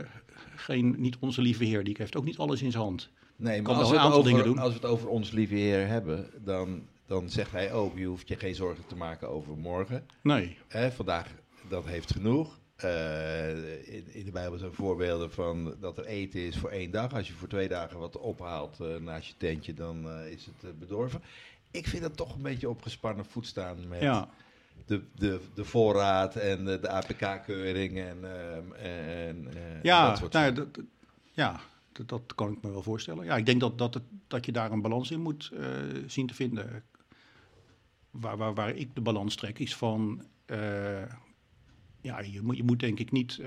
geen, 0.57 0.95
niet 0.99 1.17
onze 1.21 1.43
lieve 1.43 1.65
heer. 1.65 1.85
Die 1.85 1.95
heeft 1.99 2.17
ook 2.17 2.25
niet 2.25 2.39
alles 2.39 2.63
in 2.63 2.71
zijn 2.71 2.83
hand. 2.83 3.11
Nee, 3.37 3.63
maar 3.63 3.75
als 3.75 3.81
wel 3.81 3.91
we, 3.91 3.97
een 3.97 4.03
het 4.03 4.05
aantal 4.05 4.19
over, 4.19 4.31
dingen 4.31 4.45
doen. 4.45 4.59
als 4.59 4.73
we 4.73 4.81
het 4.81 4.89
over 4.91 5.09
ons 5.09 5.31
lieve 5.31 5.55
Heer 5.55 5.87
hebben, 5.87 6.31
dan, 6.45 6.87
dan 7.07 7.31
zegt 7.31 7.51
hij 7.51 7.73
ook, 7.73 7.99
je 7.99 8.05
hoeft 8.05 8.29
je 8.29 8.37
geen 8.37 8.55
zorgen 8.55 8.87
te 8.87 8.97
maken 8.97 9.29
over 9.29 9.57
morgen. 9.57 10.07
Nee. 10.23 10.57
Hè, 10.69 10.93
vandaag, 10.93 11.35
dat 11.69 11.87
heeft 11.87 12.13
genoeg. 12.13 12.61
Eh, 12.77 13.95
in, 13.95 14.15
in 14.15 14.25
de 14.25 14.31
Bijbel 14.31 14.59
zijn 14.59 14.73
voorbeelden 14.73 15.33
van 15.33 15.77
dat 15.81 15.99
er 15.99 16.05
eten 16.05 16.41
is 16.41 16.57
voor 16.59 16.71
één 16.71 16.91
dag. 16.91 17.15
Als 17.15 17.27
je 17.27 17.33
voor 17.33 17.49
twee 17.49 17.69
dagen 17.69 17.99
wat 17.99 18.19
ophaalt 18.19 18.81
eh, 18.81 18.97
naast 18.97 19.29
je 19.29 19.35
tentje, 19.37 19.75
dan 19.75 20.11
is 20.11 20.47
het 20.47 20.79
bedorven. 20.79 21.23
Ik 21.71 21.87
vind 21.87 22.03
dat 22.03 22.17
toch 22.17 22.35
een 22.35 22.43
beetje 22.43 22.69
op 22.69 22.83
gespannen 22.83 23.25
voet 23.25 23.47
staan 23.47 23.89
met 23.89 24.01
Ja. 24.01 24.29
De, 24.87 25.03
de, 25.15 25.41
de 25.55 25.65
voorraad 25.65 26.37
en 26.37 26.65
de, 26.65 26.81
de 26.81 26.89
APK-keuring 26.89 27.99
en, 27.99 28.19
ehm, 28.25 28.73
en 28.73 29.47
eh, 29.57 29.83
Ja, 29.83 30.09
dat 30.09 30.19
soort 30.19 30.33
nou, 30.33 30.45
ja, 30.45 30.51
dat, 30.51 30.69
ja 31.33 31.61
dat, 31.93 32.09
dat 32.09 32.35
kan 32.35 32.53
ik 32.53 32.63
me 32.63 32.71
wel 32.71 32.83
voorstellen. 32.83 33.25
Ja, 33.25 33.37
ik 33.37 33.47
denk 33.47 33.61
dat, 33.61 33.79
dat, 33.79 33.95
het, 33.95 34.03
dat 34.27 34.47
je 34.47 34.53
daar 34.53 34.73
een 34.73 34.83
balans 34.83 35.11
in 35.11 35.21
moet 35.21 35.51
eh, 35.55 35.67
zien 36.07 36.27
te 36.27 36.35
vinden. 36.35 36.85
Waar, 38.11 38.37
waar, 38.37 38.55
waar 38.55 38.75
ik 38.77 38.95
de 38.95 39.01
balans 39.01 39.35
trek 39.35 39.59
is 39.59 39.77
van... 39.77 40.25
eh, 40.47 41.03
ja, 42.01 42.21
je 42.21 42.43
moet, 42.43 42.57
je 42.57 42.65
moet 42.65 42.81
denk 42.81 42.99
ik 42.99 43.13
niet 43.13 43.39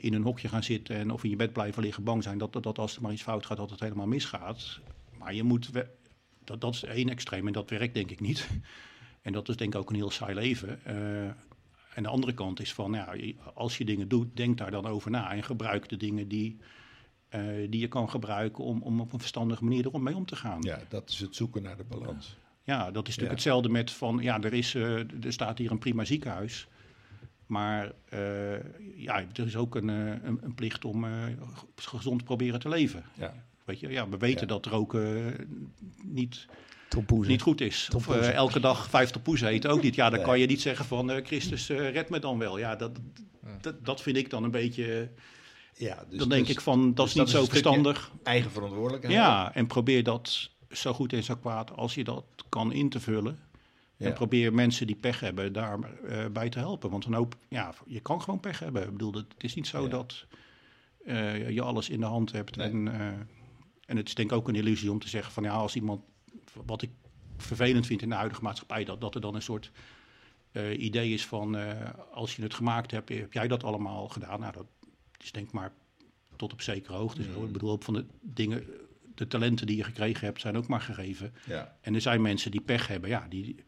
in 0.00 0.14
een 0.14 0.22
hokje 0.22 0.48
gaan 0.48 0.62
zitten... 0.62 0.96
en 0.96 1.10
of 1.10 1.24
in 1.24 1.30
je 1.30 1.36
bed 1.36 1.52
blijven 1.52 1.82
liggen 1.82 2.04
bang 2.04 2.22
zijn... 2.22 2.38
dat, 2.38 2.52
dat, 2.52 2.62
dat 2.62 2.78
als 2.78 2.96
er 2.96 3.02
maar 3.02 3.12
iets 3.12 3.22
fout 3.22 3.46
gaat, 3.46 3.56
dat 3.56 3.70
het 3.70 3.80
helemaal 3.80 4.06
misgaat. 4.06 4.80
Maar 5.18 5.34
je 5.34 5.42
moet... 5.42 5.70
we- 5.70 5.88
dat, 6.44 6.60
dat 6.60 6.74
is 6.74 6.82
één 6.84 7.08
extreem 7.08 7.46
en 7.46 7.52
dat 7.52 7.70
werkt 7.70 7.94
denk 7.94 8.10
ik 8.10 8.20
niet. 8.20 8.48
En 9.26 9.32
dat 9.32 9.48
is 9.48 9.56
denk 9.56 9.74
ik 9.74 9.80
ook 9.80 9.90
een 9.90 9.96
heel 9.96 10.10
saai 10.10 10.34
leven. 10.34 10.84
Eh, 10.84 11.24
en 11.94 12.02
de 12.02 12.08
andere 12.08 12.34
kant 12.34 12.60
is 12.60 12.72
van, 12.74 12.92
ja, 12.92 13.14
als 13.54 13.78
je 13.78 13.84
dingen 13.84 14.08
doet, 14.08 14.36
denk 14.36 14.58
daar 14.58 14.70
dan 14.70 14.86
over 14.86 15.10
na. 15.10 15.32
En 15.32 15.42
gebruik 15.42 15.88
de 15.88 15.96
dingen 15.96 16.28
die, 16.28 16.56
eh, 17.28 17.42
die 17.70 17.80
je 17.80 17.88
kan 17.88 18.10
gebruiken 18.10 18.64
om, 18.64 18.82
om 18.82 19.00
op 19.00 19.12
een 19.12 19.18
verstandige 19.18 19.64
manier 19.64 19.84
erom 19.86 20.02
mee 20.02 20.16
om 20.16 20.26
te 20.26 20.36
gaan. 20.36 20.62
Ja, 20.62 20.76
Ja, 20.78 20.82
dat 20.88 21.10
is 21.10 21.20
het 21.20 21.36
zoeken 21.36 21.62
naar 21.62 21.76
de 21.76 21.84
balans. 21.84 22.36
dat 22.64 22.76
is 22.76 22.92
natuurlijk 22.92 23.20
Ja. 23.20 23.28
hetzelfde 23.28 23.68
met 23.68 23.90
van, 23.90 24.18
ja, 24.22 24.40
er, 24.42 24.52
is, 24.52 24.74
eh, 24.74 24.98
er 25.24 25.32
staat 25.32 25.58
hier 25.58 25.70
een 25.70 25.78
prima 25.78 26.04
ziekenhuis. 26.04 26.68
Maar 27.46 27.92
ja, 28.96 29.24
er 29.32 29.46
is 29.46 29.56
ook 29.56 29.74
een, 29.74 29.88
een, 29.88 30.38
een 30.42 30.54
plicht 30.54 30.84
om 30.84 31.04
eh, 31.04 31.24
gezond 31.74 32.24
proberen 32.24 32.60
te 32.60 32.68
leven. 32.68 33.04
Ja. 33.14 33.34
Weet 33.64 33.80
je, 33.80 33.88
ja, 33.88 34.08
we 34.08 34.16
weten 34.16 34.40
Ja. 34.40 34.46
dat 34.46 34.66
roken 34.66 35.34
niet. 36.02 36.46
Niet 37.08 37.42
goed 37.42 37.60
is. 37.60 37.88
Of 37.94 38.08
eh, 38.08 38.32
elke 38.32 38.60
dag 38.60 38.88
vijf 38.90 39.10
tompoezen 39.10 39.48
eten 39.48 39.70
ook 39.70 39.82
niet. 39.82 39.94
Ja, 39.94 40.04
dan 40.08 40.18
Nee. 40.18 40.26
kan 40.28 40.38
je 40.38 40.46
niet 40.46 40.60
zeggen 40.60 40.84
van 40.84 41.10
eh, 41.10 41.24
Christus, 41.24 41.68
eh, 41.68 41.90
red 41.90 42.08
me 42.10 42.18
dan 42.18 42.38
wel. 42.38 42.58
Ja, 42.58 42.76
dat, 42.76 42.98
dat, 43.60 43.84
dat 43.84 44.02
vind 44.02 44.16
ik 44.16 44.30
dan 44.30 44.44
een 44.44 44.50
beetje... 44.50 45.10
Ja, 45.74 46.04
dus, 46.08 46.18
dan 46.18 46.28
denk 46.28 46.46
dus 46.46 46.54
ik 46.56 46.60
van, 46.60 46.94
dat 46.94 46.96
dus 46.96 47.06
is 47.06 47.14
dat 47.14 47.26
niet 47.26 47.34
zo 47.34 47.44
verstandig. 47.44 48.10
eigen 48.22 48.50
verantwoordelijkheid. 48.50 49.14
Ja, 49.14 49.54
en 49.54 49.66
probeer 49.66 50.02
dat 50.02 50.50
zo 50.70 50.92
goed 50.92 51.12
en 51.12 51.22
zo 51.22 51.34
kwaad 51.36 51.76
als 51.76 51.94
je 51.94 52.04
dat 52.04 52.24
kan 52.48 52.72
in 52.72 52.88
te 52.88 53.00
vullen. 53.00 53.38
Ja. 53.96 54.06
En 54.06 54.12
probeer 54.12 54.54
mensen 54.54 54.86
die 54.86 54.96
pech 54.96 55.20
hebben 55.20 55.52
daar 55.52 55.78
eh, 56.08 56.26
bij 56.32 56.48
te 56.48 56.58
helpen. 56.58 56.90
Want 56.90 57.04
een 57.04 57.14
hoop, 57.14 57.36
ja, 57.48 57.74
je 57.86 58.00
kan 58.00 58.22
gewoon 58.22 58.40
pech 58.40 58.58
hebben. 58.58 58.82
Ik 58.82 58.90
bedoel, 58.90 59.12
het 59.12 59.26
is 59.38 59.54
niet 59.54 59.66
zo 59.66 59.82
Ja. 59.82 59.88
dat 59.88 60.26
je 61.48 61.62
alles 61.62 61.88
in 61.88 62.00
de 62.00 62.06
hand 62.06 62.32
hebt. 62.32 62.56
Nee. 62.56 62.68
En, 62.68 62.88
en 63.86 63.96
het 63.96 64.08
is 64.08 64.14
denk 64.14 64.30
ik 64.30 64.36
ook 64.36 64.48
een 64.48 64.54
illusie 64.54 64.90
om 64.90 64.98
te 64.98 65.08
zeggen 65.08 65.32
van 65.32 65.42
ja, 65.42 65.52
als 65.52 65.76
iemand, 65.76 66.00
wat 66.66 66.82
ik 66.82 66.90
vervelend 67.36 67.86
vind 67.86 68.02
in 68.02 68.08
de 68.08 68.14
huidige 68.14 68.42
maatschappij, 68.42 68.84
dat, 68.84 69.00
dat 69.00 69.14
er 69.14 69.20
dan 69.20 69.34
een 69.34 69.42
soort 69.42 69.70
eh, 70.56 70.80
idee 70.82 71.12
is 71.12 71.26
van 71.26 71.56
eh, 71.56 71.90
als 72.12 72.36
je 72.36 72.42
het 72.42 72.54
gemaakt 72.54 72.90
hebt, 72.90 73.08
heb 73.08 73.32
jij 73.32 73.48
dat 73.48 73.64
allemaal 73.64 74.08
gedaan. 74.08 74.40
Nou, 74.40 74.52
dat 74.52 74.66
is 75.18 75.32
denk 75.32 75.46
ik 75.46 75.52
maar 75.52 75.72
tot 76.36 76.52
op 76.52 76.62
zekere 76.62 76.96
hoogte 76.96 77.22
zo. 77.22 77.38
Mm. 77.38 77.46
Ik 77.46 77.52
bedoel, 77.52 77.70
ook 77.70 77.82
van 77.82 77.94
de 77.94 78.04
dingen, 78.20 78.64
de 79.14 79.26
talenten 79.26 79.66
die 79.66 79.76
je 79.76 79.84
gekregen 79.84 80.26
hebt, 80.26 80.40
zijn 80.40 80.56
ook 80.56 80.66
maar 80.66 80.80
gegeven. 80.80 81.34
Ja. 81.46 81.76
En 81.80 81.94
er 81.94 82.00
zijn 82.00 82.22
mensen 82.22 82.50
die 82.50 82.60
pech 82.60 82.86
hebben, 82.86 83.10
ja, 83.10 83.26
die, 83.28 83.64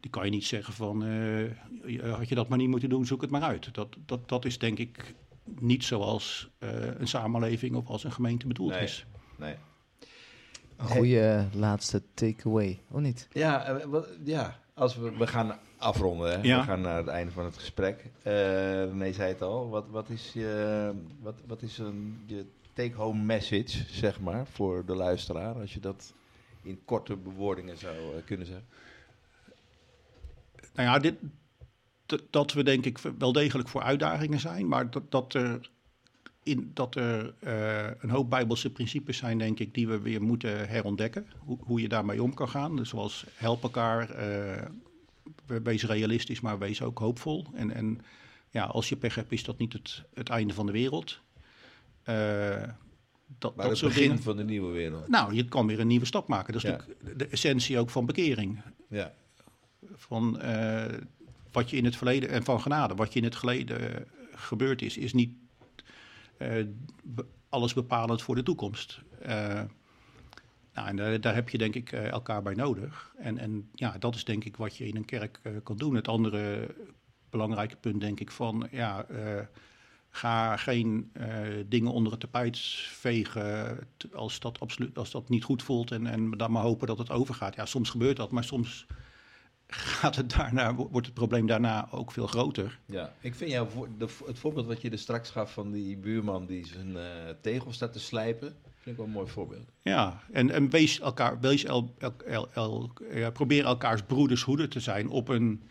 die 0.00 0.10
kan 0.10 0.24
je 0.24 0.30
niet 0.30 0.44
zeggen 0.44 0.74
van, 0.74 1.04
eh, 1.04 2.12
had 2.12 2.28
je 2.28 2.34
dat 2.34 2.48
maar 2.48 2.58
niet 2.58 2.68
moeten 2.68 2.88
doen, 2.88 3.06
zoek 3.06 3.20
het 3.20 3.30
maar 3.30 3.42
uit. 3.42 3.74
Dat, 3.74 3.96
dat, 4.06 4.28
dat 4.28 4.44
is 4.44 4.58
denk 4.58 4.78
ik 4.78 5.14
niet 5.44 5.84
zoals 5.84 6.48
een 6.98 7.08
samenleving 7.08 7.76
of 7.76 7.86
als 7.86 8.04
een 8.04 8.12
gemeente 8.12 8.46
bedoeld 8.46 8.70
Nee. 8.70 8.82
is. 8.82 9.06
Nee. 9.36 9.54
Een 10.80 10.86
goede 10.86 11.46
laatste 11.52 12.02
takeaway, 12.14 12.80
of 12.90 13.00
niet? 13.00 13.28
Ja, 13.32 13.64
eh, 13.64 13.98
ja, 14.24 14.58
als 14.74 14.96
we, 14.96 15.16
we 15.16 15.26
gaan 15.26 15.58
afronden, 15.76 16.30
hè? 16.30 16.46
Ja. 16.48 16.60
we 16.60 16.66
gaan 16.66 16.80
naar 16.80 16.96
het 16.96 17.06
einde 17.06 17.32
van 17.32 17.44
het 17.44 17.56
gesprek. 17.56 18.10
Eh 18.22 18.84
nee, 18.92 19.12
zei 19.12 19.28
het 19.28 19.42
al. 19.42 19.68
Wat, 19.68 19.84
wat 19.90 20.08
is, 20.08 20.30
je, 20.32 20.92
wat, 21.20 21.34
wat 21.46 21.62
is 21.62 21.78
een, 21.78 22.22
je 22.26 22.44
take-home 22.72 23.22
message, 23.22 23.84
zeg 23.90 24.20
maar, 24.20 24.46
voor 24.46 24.84
de 24.84 24.94
luisteraar? 24.94 25.54
Als 25.54 25.74
je 25.74 25.80
dat 25.80 26.12
in 26.62 26.80
korte 26.84 27.16
bewoordingen 27.16 27.78
zou 27.78 27.94
eh, 27.96 28.24
kunnen 28.24 28.46
zeggen. 28.46 28.66
Nou 30.74 30.88
ja, 30.88 30.98
dit, 30.98 31.14
dat 32.30 32.52
we 32.52 32.62
denk 32.62 32.84
ik 32.84 32.98
wel 33.18 33.32
degelijk 33.32 33.68
voor 33.68 33.82
uitdagingen 33.82 34.40
zijn, 34.40 34.68
maar 34.68 34.90
dat, 34.90 35.10
dat 35.10 35.34
er, 35.34 35.70
in, 36.42 36.70
dat 36.74 36.94
er 36.94 37.34
eh, 37.38 37.90
een 37.98 38.10
hoop 38.10 38.30
bijbelse 38.30 38.70
principes 38.70 39.16
zijn, 39.16 39.38
denk 39.38 39.58
ik, 39.58 39.74
die 39.74 39.88
we 39.88 40.00
weer 40.00 40.22
moeten 40.22 40.68
herontdekken. 40.68 41.26
Hoe, 41.38 41.58
hoe 41.60 41.80
je 41.80 41.88
daarmee 41.88 42.22
om 42.22 42.34
kan 42.34 42.48
gaan. 42.48 42.76
Dus 42.76 42.88
zoals 42.88 43.24
help 43.34 43.62
elkaar, 43.62 44.10
eh, 44.10 44.66
we- 45.46 45.62
wees 45.62 45.84
realistisch, 45.84 46.40
maar 46.40 46.58
wees 46.58 46.82
ook 46.82 46.98
hoopvol. 46.98 47.46
En, 47.54 47.74
en 47.74 48.00
ja, 48.50 48.64
als 48.64 48.88
je 48.88 48.96
pech 48.96 49.14
hebt, 49.14 49.32
is 49.32 49.44
dat 49.44 49.58
niet 49.58 49.72
het, 49.72 50.02
het 50.14 50.28
einde 50.28 50.54
van 50.54 50.66
de 50.66 50.72
wereld. 50.72 51.20
Eh, 52.02 52.62
dat, 53.38 53.56
Maar 53.56 53.68
dat 53.68 53.80
het 53.80 53.88
begin 53.88 54.02
dingen. 54.08 54.22
van 54.22 54.36
de 54.36 54.44
nieuwe 54.44 54.72
wereld. 54.72 55.08
Nou, 55.08 55.34
je 55.34 55.44
kan 55.44 55.66
weer 55.66 55.80
een 55.80 55.86
nieuwe 55.86 56.04
stap 56.06 56.28
maken. 56.28 56.52
Dat 56.52 56.64
is 56.64 56.70
Ja. 56.70 56.76
natuurlijk 56.76 57.18
de 57.18 57.26
essentie 57.26 57.78
ook 57.78 57.90
van 57.90 58.06
bekering 58.06 58.60
Ja, 58.88 59.12
van 59.94 60.40
wat 61.52 61.70
je 61.70 61.76
in 61.76 61.84
het 61.84 61.96
verleden, 61.96 62.28
en 62.28 62.44
van 62.44 62.60
genade, 62.60 62.94
wat 62.94 63.12
je 63.12 63.18
in 63.18 63.24
het 63.24 63.36
verleden 63.36 64.06
gebeurd 64.34 64.82
is, 64.82 64.96
is 64.96 65.12
niet 65.12 65.30
alles 67.48 67.74
bepalend 67.74 68.22
voor 68.22 68.34
de 68.34 68.42
toekomst. 68.42 69.00
Eh, 69.22 69.62
nou, 70.74 70.88
en 70.88 71.20
daar, 71.20 71.34
heb 71.34 71.48
je 71.48 71.58
denk 71.58 71.74
ik 71.74 71.92
eh, 71.92 72.08
elkaar 72.08 72.42
bij 72.42 72.54
nodig. 72.54 73.14
En, 73.18 73.38
en 73.38 73.68
ja, 73.74 73.96
dat 73.98 74.14
is 74.14 74.24
denk 74.24 74.44
ik 74.44 74.56
wat 74.56 74.76
je 74.76 74.86
in 74.86 74.96
een 74.96 75.04
kerk 75.04 75.40
eh, 75.42 75.52
kan 75.62 75.76
doen. 75.76 75.94
Het 75.94 76.08
andere 76.08 76.74
belangrijke 77.30 77.76
punt 77.76 78.00
denk 78.00 78.20
ik 78.20 78.30
van, 78.30 78.68
ja, 78.70 79.04
eh, 79.04 79.40
ga 80.08 80.56
geen 80.56 81.10
eh, 81.12 81.28
dingen 81.66 81.92
onder 81.92 82.12
het 82.12 82.20
tapijt 82.20 82.58
vegen 82.88 83.78
als 84.12 84.40
dat, 84.40 84.60
absoluut, 84.60 84.98
als 84.98 85.10
dat 85.10 85.28
niet 85.28 85.44
goed 85.44 85.62
voelt 85.62 85.90
en, 85.90 86.06
en 86.06 86.30
dan 86.30 86.52
maar 86.52 86.62
hopen 86.62 86.86
dat 86.86 86.98
het 86.98 87.10
overgaat. 87.10 87.54
Ja, 87.54 87.66
soms 87.66 87.90
gebeurt 87.90 88.16
dat, 88.16 88.30
maar 88.30 88.44
soms 88.44 88.86
gaat 89.70 90.16
het 90.16 90.30
daarna, 90.36 90.74
wo- 90.74 90.88
wordt 90.90 91.06
het 91.06 91.14
probleem 91.14 91.46
daarna 91.46 91.88
ook 91.90 92.12
veel 92.12 92.26
groter. 92.26 92.78
Ja, 92.86 93.12
ik 93.20 93.34
vind 93.34 93.50
jou 93.50 93.70
voor, 93.70 93.88
de, 93.98 94.06
het 94.26 94.38
voorbeeld 94.38 94.66
wat 94.66 94.80
je 94.82 94.90
er 94.90 94.98
straks 94.98 95.30
gaf 95.30 95.52
van 95.52 95.72
die 95.72 95.96
buurman 95.96 96.46
die 96.46 96.66
zijn 96.66 96.96
eh, 96.96 97.02
tegel 97.40 97.72
staat 97.72 97.92
te 97.92 98.00
slijpen, 98.00 98.48
vind 98.62 98.86
ik 98.86 98.96
wel 98.96 99.06
een 99.06 99.12
mooi 99.12 99.28
voorbeeld. 99.28 99.68
Ja, 99.82 100.20
en, 100.32 100.50
en 100.50 100.70
wees 100.70 101.00
elkaar, 101.00 101.40
wees 101.40 101.64
el, 101.64 101.94
el, 101.98 102.14
el- 102.26 102.48
el- 102.54 102.90
ja, 103.14 103.30
probeer 103.30 103.64
elkaars 103.64 104.02
broeders 104.02 104.42
hoeder 104.42 104.68
te 104.68 104.80
zijn 104.80 105.08
op 105.08 105.28
een, 105.28 105.62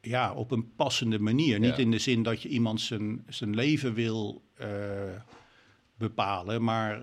ja, 0.00 0.32
op 0.32 0.50
een 0.50 0.74
passende 0.76 1.18
manier. 1.18 1.58
Niet 1.58 1.76
Ja. 1.76 1.82
in 1.82 1.90
de 1.90 1.98
zin 1.98 2.22
dat 2.22 2.42
je 2.42 2.48
iemand 2.48 2.80
zijn, 2.80 3.24
zijn 3.28 3.54
leven 3.54 3.94
wil 3.94 4.42
eh, 4.54 4.68
bepalen, 5.96 6.64
maar 6.64 7.02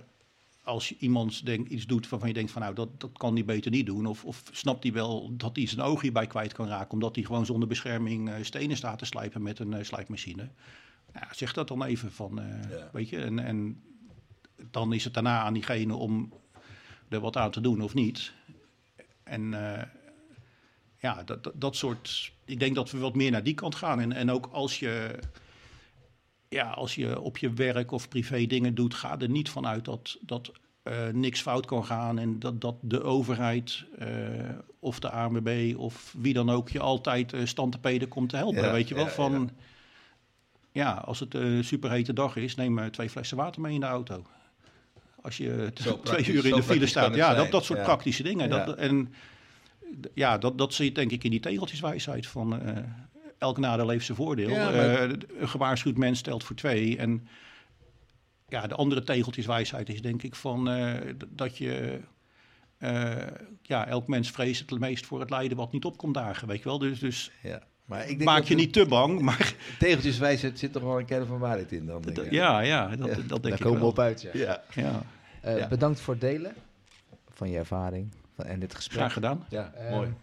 als 0.63 0.89
je 0.89 0.95
iemand 0.99 1.45
denk, 1.45 1.67
iets 1.67 1.85
doet 1.85 2.09
waarvan 2.09 2.27
je 2.27 2.33
denkt 2.33 2.51
van 2.51 2.61
nou, 2.61 2.73
dat, 2.75 2.99
dat 2.99 3.17
kan 3.17 3.35
die 3.35 3.43
beter 3.43 3.71
niet 3.71 3.85
doen. 3.85 4.05
Of, 4.05 4.25
of 4.25 4.43
snapt 4.51 4.83
hij 4.83 4.93
wel 4.93 5.37
dat 5.37 5.55
hij 5.55 5.67
zijn 5.67 5.81
oog 5.81 6.01
hierbij 6.01 6.27
kwijt 6.27 6.53
kan 6.53 6.67
raken, 6.67 6.91
omdat 6.91 7.15
hij 7.15 7.23
gewoon 7.23 7.45
zonder 7.45 7.67
bescherming 7.67 8.29
eh, 8.29 8.43
stenen 8.43 8.77
staat 8.77 8.99
te 8.99 9.05
slijpen 9.05 9.41
met 9.41 9.59
een 9.59 9.73
eh, 9.73 9.83
slijpmachine. 9.83 10.49
Zeg 11.31 11.53
dat 11.53 11.67
dan 11.67 11.83
even 11.83 12.11
van, 12.11 12.39
eh, 12.39 12.69
Ja. 12.69 12.89
weet 12.93 13.09
je, 13.09 13.21
en, 13.23 13.39
en 13.39 13.81
dan 14.71 14.93
is 14.93 15.03
het 15.03 15.13
daarna 15.13 15.41
aan 15.41 15.53
diegene 15.53 15.95
om 15.95 16.33
er 17.09 17.19
wat 17.19 17.37
aan 17.37 17.51
te 17.51 17.61
doen 17.61 17.81
of 17.81 17.93
niet. 17.93 18.33
En 19.23 19.51
ja, 20.97 21.23
dat, 21.23 21.43
dat, 21.43 21.53
dat 21.55 21.75
soort. 21.75 22.33
Ik 22.45 22.59
denk 22.59 22.75
dat 22.75 22.91
we 22.91 22.97
wat 22.97 23.15
meer 23.15 23.31
naar 23.31 23.43
die 23.43 23.53
kant 23.53 23.75
gaan. 23.75 23.99
En, 23.99 24.11
en 24.11 24.31
ook 24.31 24.45
als 24.51 24.79
je, 24.79 25.19
ja, 26.51 26.69
als 26.69 26.95
je 26.95 27.19
op 27.19 27.37
je 27.37 27.53
werk 27.53 27.91
of 27.91 28.09
privé 28.09 28.45
dingen 28.45 28.75
doet, 28.75 28.93
ga 28.93 29.19
er 29.19 29.29
niet 29.29 29.49
vanuit 29.49 29.85
dat, 29.85 30.17
dat 30.21 30.51
eh, 30.83 31.07
niks 31.07 31.41
fout 31.41 31.65
kan 31.65 31.85
gaan. 31.85 32.19
En 32.19 32.39
dat, 32.39 32.61
dat 32.61 32.75
de 32.81 33.03
overheid 33.03 33.85
eh, 33.97 34.09
of 34.79 34.99
de 34.99 35.09
ANWB 35.09 35.73
of 35.77 36.15
wie 36.17 36.33
dan 36.33 36.49
ook 36.49 36.69
je 36.69 36.79
altijd 36.79 37.33
uh, 37.33 37.45
standtepeden 37.45 38.07
komt 38.07 38.29
te 38.29 38.35
helpen. 38.35 38.63
Ja, 38.63 38.71
Weet 38.71 38.87
je 38.87 38.95
wel, 38.95 39.03
ja, 39.05 39.09
van. 39.09 39.31
ja. 39.31 39.63
Ja. 40.71 40.91
als 40.91 41.19
het 41.19 41.33
een 41.33 41.63
superhete 41.63 42.13
dag 42.13 42.35
is, 42.35 42.55
neem 42.55 42.79
eh, 42.79 42.85
twee 42.85 43.09
flessen 43.09 43.37
water 43.37 43.61
mee 43.61 43.73
in 43.73 43.79
de 43.79 43.85
auto. 43.85 44.25
Als 45.21 45.37
je 45.37 45.71
twee 46.03 46.25
uur 46.25 46.45
in 46.45 46.55
de 46.55 46.63
file 46.63 46.87
staat. 46.87 47.15
Ja, 47.15 47.33
dat, 47.33 47.51
dat 47.51 47.63
soort 47.63 47.83
praktische 47.83 48.23
dingen. 48.23 48.49
Dat, 48.49 48.75
en 48.75 49.13
ja, 50.13 50.37
dat, 50.37 50.57
dat 50.57 50.73
zit 50.73 50.95
denk 50.95 51.11
ik 51.11 51.23
in 51.23 51.31
die 51.31 51.39
tegeltjeswijsheid 51.39 52.27
van 52.27 52.61
eh, 52.61 52.77
elk 53.41 53.57
nadeel 53.57 53.89
heeft 53.89 54.05
zijn 54.05 54.17
voordeel. 54.17 54.49
Ja, 54.49 54.63
maar- 54.65 54.73
Eh, 54.75 55.09
een 55.39 55.49
gewaarschuwd 55.49 55.97
mens 55.97 56.19
stelt 56.19 56.43
voor 56.43 56.55
twee. 56.55 56.97
En 56.97 57.27
ja, 58.47 58.67
de 58.67 58.75
andere 58.75 59.03
tegeltjeswijsheid 59.03 59.89
is 59.89 60.01
denk 60.01 60.23
ik 60.23 60.35
van 60.35 60.69
eh, 60.69 60.93
dat 61.29 61.57
je... 61.57 61.99
eh, 62.77 63.15
ja, 63.61 63.87
elk 63.87 64.07
mens 64.07 64.31
vreest 64.31 64.69
het 64.69 64.79
meest 64.79 65.05
voor 65.05 65.19
het 65.19 65.29
lijden 65.29 65.57
wat 65.57 65.71
niet 65.71 65.85
opkomt 65.85 66.13
dagen, 66.13 66.47
weet 66.47 66.57
je 66.57 66.63
wel. 66.63 66.79
Dus, 66.79 66.99
dus 66.99 67.31
Ja. 67.43 67.61
Maar 67.85 68.01
ik 68.01 68.07
denk 68.07 68.23
maak 68.23 68.43
je 68.43 68.55
niet 68.55 68.73
te 68.73 68.85
bang, 68.85 69.21
maar 69.27 69.53
Tegeltjeswijsheid 69.79 70.59
zit 70.59 70.71
toch 70.73 70.83
wel 70.83 70.99
een 70.99 71.05
kern 71.05 71.25
van 71.25 71.39
waarheid 71.39 71.71
in 71.71 71.85
dan, 71.85 72.01
denk 72.01 72.17
ik. 72.17 72.31
ja, 72.31 72.59
ja, 72.59 72.95
dat, 72.95 73.07
Ja, 73.09 73.15
dat 73.15 73.27
denk 73.27 73.41
Daar 73.43 73.51
ik 73.53 73.59
komen 73.61 73.79
we 73.79 73.85
op 73.85 73.99
uit, 73.99 74.21
ja. 74.21 74.29
Ja. 74.33 74.63
Ja, 74.75 75.01
Eh, 75.41 75.57
Ja. 75.57 75.67
Bedankt 75.67 75.99
voor 75.99 76.13
het 76.13 76.21
delen 76.21 76.53
van 77.33 77.49
je 77.49 77.57
ervaring 77.57 78.11
van, 78.35 78.45
en 78.45 78.59
dit 78.59 78.75
gesprek. 78.75 78.97
graag 78.99 79.13
gedaan. 79.13 79.45
Ja, 79.49 79.73
mooi. 79.89 80.13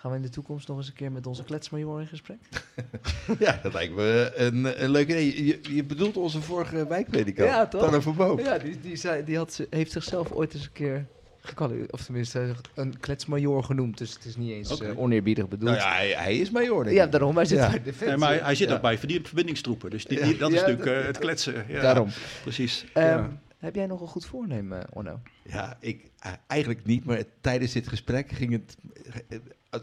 Gaan 0.00 0.10
we 0.10 0.16
in 0.16 0.22
de 0.22 0.28
toekomst 0.28 0.68
nog 0.68 0.76
eens 0.76 0.86
een 0.88 0.92
keer 0.94 1.12
met 1.12 1.26
onze 1.26 1.44
kletsmajor 1.44 2.00
in 2.00 2.06
gesprek? 2.06 2.38
Ja, 3.38 3.58
dat 3.62 3.72
lijkt 3.72 3.94
me 3.94 4.32
een, 4.34 4.82
een 4.84 4.90
leuk 4.90 5.08
idee. 5.08 5.44
Je, 5.46 5.58
je 5.74 5.84
bedoelt 5.84 6.16
onze 6.16 6.40
vorige 6.42 6.86
wijkpredikant, 6.86 7.48
Ja, 7.48 7.66
toch? 7.66 7.80
Tanner 7.80 8.02
van 8.02 8.16
Boom. 8.16 8.38
Ja, 8.40 8.58
die, 8.58 8.80
die, 8.80 8.96
zei, 8.96 9.24
die 9.24 9.36
had, 9.36 9.52
ze- 9.52 9.66
heeft 9.70 9.92
zichzelf 9.92 10.32
ooit 10.32 10.54
eens 10.54 10.64
een 10.64 10.72
keer 10.72 11.06
gekwalificeerd, 11.40 11.92
of 11.92 12.04
tenminste 12.04 12.54
een 12.74 12.98
kletsmajor 13.00 13.64
genoemd. 13.64 13.98
Dus 13.98 14.12
het 14.14 14.24
is 14.24 14.36
niet 14.36 14.50
eens 14.50 14.80
eh, 14.80 14.98
oneerbiedig 14.98 15.48
bedoeld. 15.48 15.70
Nou 15.70 15.82
ja, 15.82 15.92
hij, 15.94 16.08
hij 16.10 16.36
is 16.38 16.50
major, 16.50 16.84
denk 16.84 16.96
Ja, 16.96 17.06
daarom. 17.06 17.36
Hij 17.36 17.44
zit 17.44 17.58
Ja. 17.58 17.68
bij 17.70 17.82
Defensie. 17.82 18.06
Nee, 18.08 18.16
maar 18.16 18.44
hij, 18.44 18.54
zit 18.54 18.68
Ja. 18.68 18.74
ook 18.74 18.80
bij 18.82 18.98
verbindingstroepen, 18.98 19.90
dus 19.90 20.04
die, 20.04 20.22
die- 20.22 20.36
dat 20.36 20.52
is 20.52 20.60
natuurlijk 20.60 20.86
eh, 20.86 21.04
het 21.06 21.18
kletsen. 21.18 21.64
Ja, 21.68 21.80
Daarom. 21.80 22.08
Precies. 22.42 22.84
Ehm, 22.94 23.06
ja. 23.06 23.40
Heb 23.58 23.74
jij 23.74 23.86
nog 23.86 24.00
een 24.00 24.06
goed 24.08 24.26
voornemen, 24.26 24.86
Onno? 24.92 25.20
Ja, 25.44 25.76
ik, 25.80 26.10
eh, 26.18 26.32
eigenlijk 26.46 26.84
niet, 26.84 27.04
maar 27.04 27.22
tijdens 27.40 27.72
dit 27.72 27.88
gesprek 27.88 28.30
ging 28.32 28.52
het, 28.52 28.76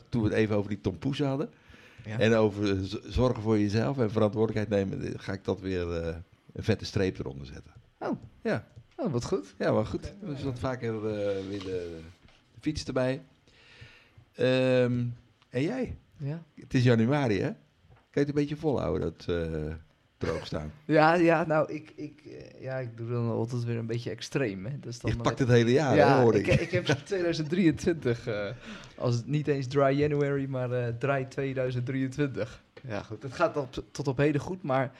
toen 0.09 0.21
we 0.21 0.27
het 0.27 0.37
even 0.37 0.55
over 0.55 0.69
die 0.69 0.81
tompoes 0.81 1.19
hadden, 1.19 1.49
Ja. 2.05 2.19
en 2.19 2.33
over 2.35 2.77
zorgen 3.03 3.41
voor 3.43 3.59
jezelf 3.59 3.97
en 3.97 4.11
verantwoordelijkheid 4.11 4.69
nemen, 4.89 5.07
eh, 5.07 5.13
ga 5.19 5.33
ik 5.33 5.43
dat 5.43 5.59
weer 5.59 5.91
eh, 6.01 6.15
een 6.53 6.63
vette 6.63 6.85
streep 6.85 7.19
eronder 7.19 7.45
zetten. 7.45 7.73
Oh. 7.99 8.17
Ja, 8.43 8.67
Oh, 8.97 9.11
wat 9.11 9.25
goed. 9.25 9.55
ja 9.57 9.71
maar 9.71 9.85
goed. 9.85 10.13
Dus 10.21 10.43
wat 10.43 10.59
vaker 10.59 10.95
eh, 10.95 11.47
weer 11.47 11.59
de, 11.59 11.99
de 12.53 12.59
fiets 12.61 12.85
erbij. 12.85 13.21
Ehm, 14.35 15.03
en 15.49 15.61
jij? 15.61 15.97
Ja, 16.17 16.43
Het 16.55 16.73
is 16.73 16.83
januari, 16.83 17.39
hè? 17.39 17.49
Kan 17.87 17.95
je 18.11 18.19
het 18.19 18.27
een 18.27 18.33
beetje 18.33 18.55
volhouden, 18.55 19.01
dat 19.17 19.35
eh 19.35 19.73
droog 20.17 20.45
staan? 20.45 20.71
ja, 20.85 21.13
ja 21.13 21.45
nou, 21.45 21.73
ik, 21.73 21.91
ik, 21.95 22.21
eh, 22.25 22.61
ja, 22.61 22.75
ik 22.75 22.97
doe 22.97 23.09
dan 23.09 23.29
altijd 23.29 23.63
weer 23.63 23.77
een 23.77 23.85
beetje 23.85 24.09
extreem. 24.09 24.65
Hè. 24.65 24.79
Dus 24.79 24.99
dan 24.99 25.11
Je 25.11 25.17
pakt 25.17 25.39
het 25.39 25.47
hele 25.47 25.71
jaar, 25.71 25.95
ja, 25.95 26.15
hè, 26.15 26.21
hoor 26.21 26.35
ik, 26.35 26.47
ik. 26.47 26.59
ik 26.59 26.71
heb 26.71 26.85
2023, 27.05 28.27
eh, 28.27 28.49
als 28.97 29.15
het 29.15 29.27
niet 29.27 29.47
eens 29.47 29.67
dry 29.67 29.99
January, 29.99 30.45
maar 30.45 30.71
eh 30.71 30.93
dry 30.99 31.25
2023. 31.25 32.63
Ja, 32.87 33.03
goed. 33.03 33.23
Het 33.23 33.33
gaat 33.33 33.57
op, 33.57 33.83
tot 33.91 34.07
op 34.07 34.17
heden 34.17 34.41
goed, 34.41 34.63
maar 34.63 34.91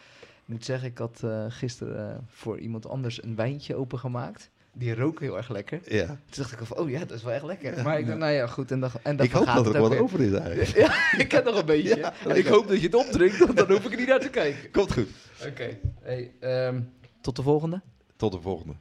ik 0.46 0.54
moet 0.54 0.66
zeggen, 0.66 0.88
ik 0.88 0.98
had 0.98 1.22
eh, 1.24 1.46
gisteren 1.50 2.10
eh, 2.10 2.18
voor 2.28 2.60
iemand 2.60 2.88
anders 2.88 3.24
een 3.24 3.36
wijntje 3.36 3.76
opengemaakt. 3.76 4.50
Die 4.78 4.96
rook 4.96 5.20
heel 5.20 5.38
erg 5.38 5.50
lekker. 5.50 5.80
Ja. 5.86 6.06
Toen 6.06 6.18
dacht 6.36 6.52
ik 6.52 6.58
van, 6.62 6.78
oh 6.78 6.90
ja, 6.90 7.00
dat 7.00 7.12
is 7.12 7.24
wel 7.24 7.34
echt 7.34 7.44
lekker. 7.44 7.84
Maar 7.84 8.00
ik 8.00 8.06
dacht, 8.06 8.18
nou 8.18 8.32
ja, 8.32 8.48
goed. 8.48 8.72
En 8.72 8.80
dan, 8.80 8.90
en 9.04 9.16
dan 9.16 9.26
Ik 9.26 9.32
hoop 9.32 9.46
dat 9.46 9.66
er 9.66 9.74
het 9.74 9.78
wat 9.78 9.98
over 9.98 10.22
is 10.22 10.32
eigenlijk. 10.32 10.78
Ja, 10.86 11.18
ik 11.18 11.28
ken 11.28 11.44
nog 11.44 11.60
een 11.60 11.66
beetje. 11.66 11.98
Ja, 11.98 12.14
en 12.28 12.36
ik 12.36 12.46
hoop 12.46 12.68
dat 12.68 12.80
je 12.80 12.86
het 12.86 12.96
opdrinkt, 12.96 13.38
want 13.38 13.58
dan 13.58 13.72
hoef 13.72 13.86
ik 13.86 13.92
er 13.92 13.98
niet 13.98 14.08
naar 14.08 14.20
te 14.20 14.30
kijken. 14.30 14.72
Komt 14.72 14.94
goed. 14.94 15.08
Oké. 15.48 15.78
Hey, 16.02 16.32
ehm, 16.40 16.82
tot 17.22 17.36
de 17.36 17.42
volgende. 17.42 17.82
Tot 18.16 18.32
de 18.32 18.42
volgende. 18.42 18.74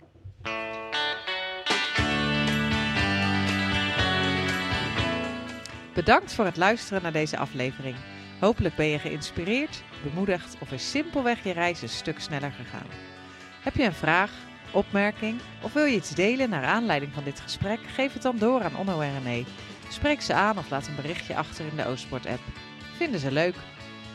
Bedankt 5.95 6.33
voor 6.33 6.45
het 6.45 6.57
luisteren 6.57 7.03
naar 7.03 7.13
deze 7.13 7.39
aflevering. 7.39 7.97
Hopelijk 8.41 8.77
ben 8.77 8.87
je 8.87 8.99
geïnspireerd, 8.99 9.83
bemoedigd 10.03 10.57
of 10.61 10.73
is 10.73 10.91
simpelweg 10.91 11.45
je 11.45 11.53
reis 11.53 11.83
een 11.83 11.89
stuk 11.89 12.21
sneller 12.21 12.53
gegaan. 12.53 12.87
Heb 13.63 13.75
je 13.75 13.85
een 13.85 13.95
vraag, 13.95 14.31
opmerking 14.75 15.41
of 15.63 15.73
wil 15.73 15.85
je 15.85 15.97
iets 15.97 16.15
delen 16.15 16.51
naar 16.51 16.65
aanleiding 16.65 17.13
van 17.13 17.25
dit 17.25 17.41
gesprek? 17.41 17.79
Geef 17.95 18.13
het 18.13 18.23
dan 18.23 18.39
door 18.39 18.63
aan 18.63 18.77
Onno 18.77 19.01
en 19.01 19.23
René. 19.23 19.45
Spreek 19.89 20.21
ze 20.21 20.35
aan 20.35 20.59
of 20.59 20.71
laat 20.71 20.87
een 20.87 20.97
berichtje 20.97 21.37
achter 21.37 21.67
in 21.67 21.77
de 21.77 21.87
Oostport-app. 21.87 22.41
Vinden 22.97 23.21
ze 23.21 23.33
leuk? 23.33 23.55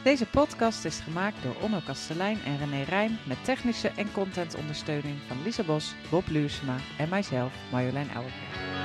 Deze 0.04 0.26
podcast 0.26 0.86
is 0.86 1.00
gemaakt 1.00 1.44
door 1.44 1.56
Onno 1.62 1.80
Kastelein 1.86 2.40
en 2.46 2.58
René 2.58 2.84
Rijn 2.84 3.18
met 3.24 3.44
technische 3.44 3.92
en 3.96 4.12
contentondersteuning 4.12 5.16
van 5.28 5.44
Lisa 5.44 5.64
Bos, 5.64 5.96
Bob 6.10 6.28
Luursema 6.28 6.76
en 6.98 7.10
mijzelf, 7.10 7.54
Marjolein 7.72 8.10
Ouwekerk. 8.16 8.79